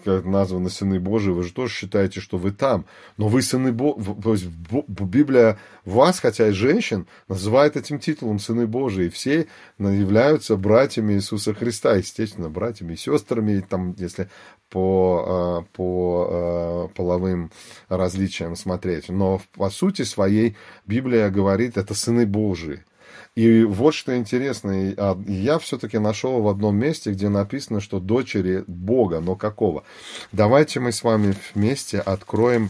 как 0.05 0.23
названы 0.23 0.69
сыны 0.69 0.97
Божии, 0.97 1.31
вы 1.31 1.43
же 1.43 1.51
тоже 1.51 1.73
считаете, 1.73 2.21
что 2.21 2.37
вы 2.37 2.51
там. 2.51 2.85
Но 3.17 3.27
вы 3.27 3.41
сыны 3.41 3.73
Божии, 3.73 4.15
то 4.23 4.31
есть 4.31 4.45
Библия 4.45 5.59
вас, 5.83 6.21
хотя 6.21 6.47
и 6.47 6.51
женщин, 6.51 7.05
называет 7.27 7.75
этим 7.75 7.99
титулом 7.99 8.39
сыны 8.39 8.65
Божии. 8.65 9.07
И 9.07 9.09
все 9.09 9.47
являются 9.77 10.55
братьями 10.55 11.15
Иисуса 11.15 11.53
Христа, 11.53 11.95
естественно, 11.95 12.47
братьями 12.47 12.93
и 12.93 12.95
сестрами, 12.95 13.59
там, 13.59 13.93
если 13.97 14.29
по, 14.69 15.25
а, 15.27 15.61
по 15.73 16.27
а, 16.29 16.87
половым 16.95 17.51
различиям 17.89 18.55
смотреть. 18.55 19.09
Но 19.09 19.41
по 19.57 19.69
сути 19.69 20.03
своей 20.03 20.55
Библия 20.85 21.29
говорит, 21.29 21.75
это 21.75 21.93
сыны 21.93 22.25
Божии. 22.25 22.85
И 23.39 23.63
вот 23.63 23.93
что 23.93 24.17
интересно, 24.17 24.93
а, 24.97 25.17
я 25.25 25.59
все-таки 25.59 25.97
нашел 25.97 26.41
в 26.41 26.49
одном 26.49 26.75
месте, 26.75 27.11
где 27.11 27.29
написано, 27.29 27.79
что 27.79 28.01
дочери 28.01 28.65
Бога, 28.67 29.21
но 29.21 29.37
какого? 29.37 29.85
Давайте 30.33 30.81
мы 30.81 30.91
с 30.91 31.05
вами 31.05 31.33
вместе 31.53 31.99
откроем 31.99 32.69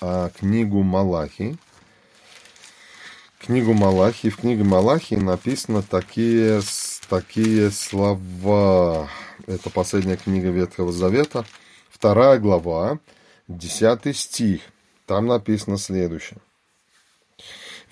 а, 0.00 0.30
книгу 0.30 0.82
Малахи. 0.82 1.56
Книгу 3.38 3.74
Малахи. 3.74 4.28
В 4.28 4.38
книге 4.38 4.64
Малахи 4.64 5.14
написано 5.14 5.82
такие, 5.82 6.60
такие 7.08 7.70
слова. 7.70 9.08
Это 9.46 9.70
последняя 9.70 10.16
книга 10.16 10.48
Ветхого 10.48 10.90
Завета, 10.90 11.44
вторая 11.90 12.40
глава, 12.40 12.98
десятый 13.46 14.14
стих. 14.14 14.62
Там 15.06 15.26
написано 15.26 15.78
следующее. 15.78 16.40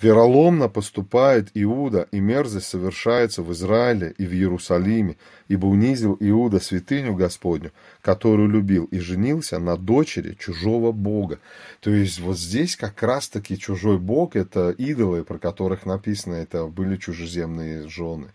Вероломно 0.02 0.68
поступает 0.68 1.52
Иуда, 1.54 2.08
и 2.10 2.18
мерзость 2.18 2.66
совершается 2.66 3.44
в 3.44 3.52
Израиле 3.52 4.12
и 4.18 4.26
в 4.26 4.32
Иерусалиме, 4.32 5.16
ибо 5.46 5.66
унизил 5.66 6.16
Иуда 6.18 6.58
святыню 6.58 7.14
Господню, 7.14 7.70
которую 8.00 8.48
любил, 8.48 8.86
и 8.86 8.98
женился 8.98 9.60
на 9.60 9.76
дочери 9.76 10.34
чужого 10.34 10.90
бога. 10.90 11.38
То 11.80 11.90
есть 11.90 12.18
вот 12.18 12.36
здесь 12.36 12.74
как 12.74 13.00
раз-таки 13.00 13.56
чужой 13.56 13.98
бог, 13.98 14.34
это 14.34 14.70
идолы, 14.70 15.22
про 15.22 15.38
которых 15.38 15.86
написано, 15.86 16.34
это 16.34 16.66
были 16.66 16.96
чужеземные 16.96 17.86
жены. 17.86 18.32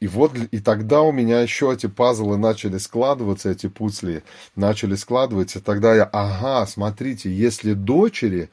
И 0.00 0.08
вот, 0.08 0.32
и 0.50 0.58
тогда 0.58 1.02
у 1.02 1.12
меня 1.12 1.40
еще 1.40 1.72
эти 1.72 1.86
пазлы 1.86 2.36
начали 2.36 2.78
складываться, 2.78 3.50
эти 3.50 3.68
пуцли 3.68 4.22
начали 4.56 4.96
складываться. 4.96 5.60
Тогда 5.60 5.94
я, 5.94 6.04
ага, 6.04 6.66
смотрите, 6.66 7.32
если 7.32 7.74
дочери, 7.74 8.48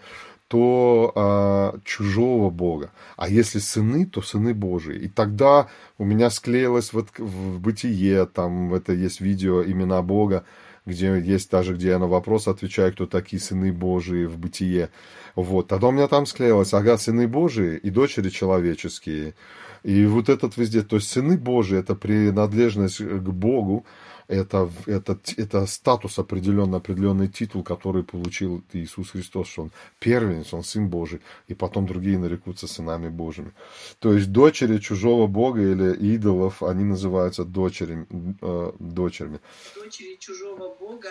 то 0.50 1.14
э, 1.16 1.80
чужого 1.86 2.50
Бога. 2.50 2.92
А 3.18 3.30
если 3.30 3.60
сыны, 3.60 4.08
то 4.08 4.24
сыны 4.24 4.56
Божии. 4.56 4.98
И 4.98 5.08
тогда 5.08 5.68
у 6.00 6.06
меня 6.06 6.32
склеилось 6.32 6.92
вот 6.92 7.10
в 7.20 7.60
бытие, 7.60 8.26
там 8.26 8.74
это 8.74 8.94
есть 8.94 9.22
видео 9.22 9.64
имена 9.64 10.02
Бога, 10.02 10.44
где 10.88 11.20
есть 11.20 11.52
даже, 11.52 11.76
где 11.76 11.90
я 11.90 12.00
на 12.00 12.08
вопрос 12.08 12.48
отвечаю, 12.48 12.92
кто 12.94 13.06
такие 13.06 13.40
сыны 13.40 13.72
Божии 13.72 14.26
в 14.26 14.40
бытие. 14.40 14.90
Вот, 15.36 15.68
тогда 15.68 15.88
у 15.88 15.92
меня 15.92 16.08
там 16.08 16.26
склеилось, 16.26 16.74
ага, 16.74 16.98
сыны 16.98 17.28
Божии 17.28 17.78
и 17.78 17.92
дочери 17.92 18.30
человеческие. 18.30 19.36
И 19.84 20.06
вот 20.08 20.30
этот 20.30 20.58
везде, 20.58 20.82
то 20.82 20.96
есть 20.96 21.10
сыны 21.10 21.38
Божии, 21.38 21.78
это 21.78 21.94
принадлежность 21.94 22.98
к 22.98 23.30
Богу, 23.30 23.86
это, 24.30 24.72
это, 24.85 25.19
это 25.38 25.65
статус 25.65 26.19
определенный, 26.19 26.77
определенный 26.77 27.27
титул, 27.27 27.64
который 27.64 28.03
получил 28.03 28.64
Иисус 28.73 29.10
Христос, 29.10 29.47
что 29.47 29.64
он 29.64 29.72
первенец, 29.99 30.53
он 30.53 30.64
сын 30.64 30.88
Божий, 30.88 31.19
и 31.47 31.56
потом 31.56 31.88
другие 31.88 32.19
нарекутся 32.19 32.68
сынами 32.68 33.10
Божьими. 33.10 33.51
То 33.97 34.14
есть 34.14 34.31
дочери 34.31 34.77
чужого 34.77 35.26
Бога 35.26 35.61
или 35.61 36.14
идолов, 36.15 36.61
они 36.61 36.84
называются 36.84 37.43
дочерями. 37.43 38.06
Э, 38.41 38.72
дочерями. 38.80 39.39
Дочери 39.76 40.15
чужого 40.19 40.76
Бога, 40.76 41.10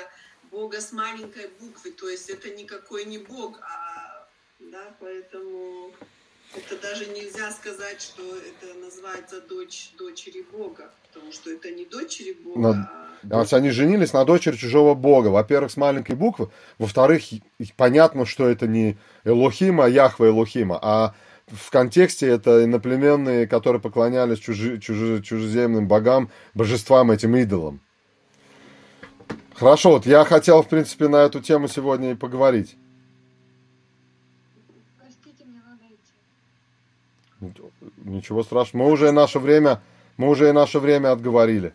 Бога 0.52 0.80
с 0.80 0.92
маленькой 0.92 1.50
буквы, 1.60 1.90
то 1.90 2.08
есть 2.08 2.30
это 2.30 2.50
никакой 2.50 3.04
не 3.04 3.18
Бог, 3.18 3.58
а 3.62 4.28
да, 4.60 4.94
поэтому 5.00 5.90
это 6.54 6.78
даже 6.80 7.06
нельзя 7.06 7.50
сказать, 7.50 8.00
что 8.00 8.22
это 8.22 8.74
называется 8.74 9.40
дочь 9.40 9.90
дочери 9.98 10.46
Бога, 10.52 10.94
потому 11.08 11.32
что 11.32 11.50
это 11.50 11.72
не 11.72 11.84
дочери 11.84 12.32
Бога, 12.32 12.60
Но... 12.60 12.70
а 12.70 13.07
а 13.30 13.44
они 13.52 13.70
женились 13.70 14.12
на 14.12 14.24
дочери 14.24 14.56
чужого 14.56 14.94
бога. 14.94 15.28
Во-первых, 15.28 15.70
с 15.70 15.76
маленькой 15.76 16.16
буквы. 16.16 16.50
Во-вторых, 16.78 17.22
понятно, 17.76 18.26
что 18.26 18.48
это 18.48 18.66
не 18.66 18.96
Элохима, 19.24 19.86
Яхва 19.86 20.26
Элохима, 20.26 20.78
а 20.80 21.14
в 21.50 21.70
контексте 21.70 22.26
это 22.26 22.64
иноплеменные, 22.64 23.46
которые 23.46 23.80
поклонялись 23.80 24.38
чужи, 24.38 24.78
чужи, 24.78 25.22
чужеземным 25.22 25.88
богам, 25.88 26.30
божествам, 26.54 27.10
этим 27.10 27.36
идолам. 27.36 27.80
Хорошо, 29.54 29.90
вот 29.92 30.06
я 30.06 30.24
хотел, 30.24 30.62
в 30.62 30.68
принципе, 30.68 31.08
на 31.08 31.24
эту 31.24 31.40
тему 31.40 31.66
сегодня 31.66 32.12
и 32.12 32.14
поговорить. 32.14 32.76
Простите. 34.98 35.44
Ничего 38.04 38.44
страшного. 38.44 38.84
Мы 38.84 38.92
уже 38.92 39.10
наше 39.10 39.40
время, 39.40 39.82
мы 40.16 40.28
уже 40.28 40.48
и 40.48 40.52
наше 40.52 40.78
время 40.78 41.10
отговорили. 41.10 41.74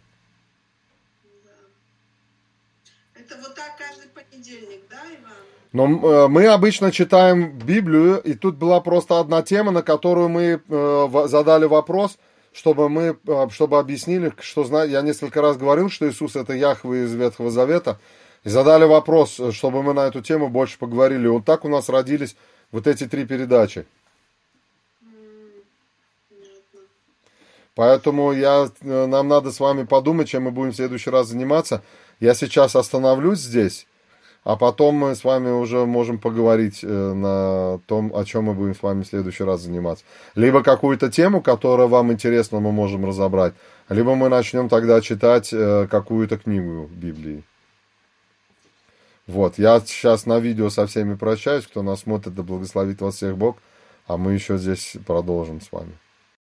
Но 5.74 5.86
э, 5.88 6.28
мы 6.28 6.46
обычно 6.46 6.92
читаем 6.92 7.58
Библию, 7.58 8.22
и 8.22 8.36
тут 8.36 8.58
была 8.58 8.80
просто 8.80 9.20
одна 9.20 9.42
тема, 9.42 9.72
на 9.72 9.82
которую 9.82 10.30
мы 10.30 10.62
э, 10.70 11.26
задали 11.26 11.66
вопрос, 11.66 12.20
чтобы 12.54 12.90
мы, 12.90 13.18
э, 13.28 13.48
чтобы 13.50 13.80
объяснили, 13.80 14.32
что 14.40 14.84
я 14.84 15.02
несколько 15.02 15.42
раз 15.42 15.58
говорил, 15.58 15.90
что 15.90 16.08
Иисус 16.08 16.36
это 16.36 16.54
Яхве 16.54 17.06
из 17.06 17.14
Ветхого 17.16 17.50
Завета, 17.50 18.00
и 18.44 18.50
задали 18.50 18.86
вопрос, 18.86 19.42
чтобы 19.52 19.82
мы 19.82 19.96
на 19.96 20.02
эту 20.02 20.22
тему 20.22 20.48
больше 20.48 20.78
поговорили. 20.78 21.26
Вот 21.28 21.44
так 21.44 21.66
у 21.66 21.70
нас 21.70 21.90
родились 21.90 22.36
вот 22.72 22.86
эти 22.86 23.08
три 23.08 23.26
передачи. 23.26 23.88
Поэтому 27.74 28.32
я, 28.32 28.70
нам 28.82 29.28
надо 29.28 29.52
с 29.52 29.60
вами 29.60 29.86
подумать, 29.86 30.30
чем 30.30 30.44
мы 30.44 30.52
будем 30.52 30.72
в 30.72 30.76
следующий 30.76 31.10
раз 31.10 31.30
заниматься. 31.30 31.82
Я 32.20 32.36
сейчас 32.36 32.76
остановлюсь 32.76 33.40
здесь 33.40 33.88
а 34.44 34.56
потом 34.56 34.96
мы 34.96 35.16
с 35.16 35.24
вами 35.24 35.50
уже 35.50 35.86
можем 35.86 36.20
поговорить 36.20 36.84
э, 36.84 36.88
на 36.88 37.80
том, 37.86 38.14
о 38.16 38.26
чем 38.26 38.46
мы 38.46 38.54
будем 38.54 38.76
с 38.76 38.82
вами 38.82 39.04
в 39.04 39.08
следующий 39.08 39.44
раз 39.44 39.62
заниматься. 39.62 40.04
Либо 40.36 40.64
какую-то 40.64 41.10
тему, 41.10 41.42
которая 41.42 41.88
вам 41.88 42.12
интересна, 42.12 42.60
мы 42.60 42.72
можем 42.72 43.06
разобрать, 43.06 43.54
либо 43.90 44.16
мы 44.16 44.30
начнем 44.30 44.70
тогда 44.70 45.02
читать 45.02 45.54
э, 45.54 45.88
какую-то 45.90 46.38
книгу 46.38 46.90
Библии. 46.92 47.44
Вот, 49.26 49.58
я 49.58 49.80
сейчас 49.80 50.26
на 50.26 50.40
видео 50.40 50.70
со 50.70 50.86
всеми 50.86 51.16
прощаюсь, 51.16 51.66
кто 51.66 51.82
нас 51.82 52.02
смотрит, 52.02 52.36
да 52.36 52.44
благословит 52.44 53.00
вас 53.00 53.16
всех 53.16 53.38
Бог, 53.38 53.58
а 54.06 54.18
мы 54.18 54.34
еще 54.34 54.58
здесь 54.58 54.98
продолжим 55.06 55.62
с 55.62 55.72
вами. 55.72 55.94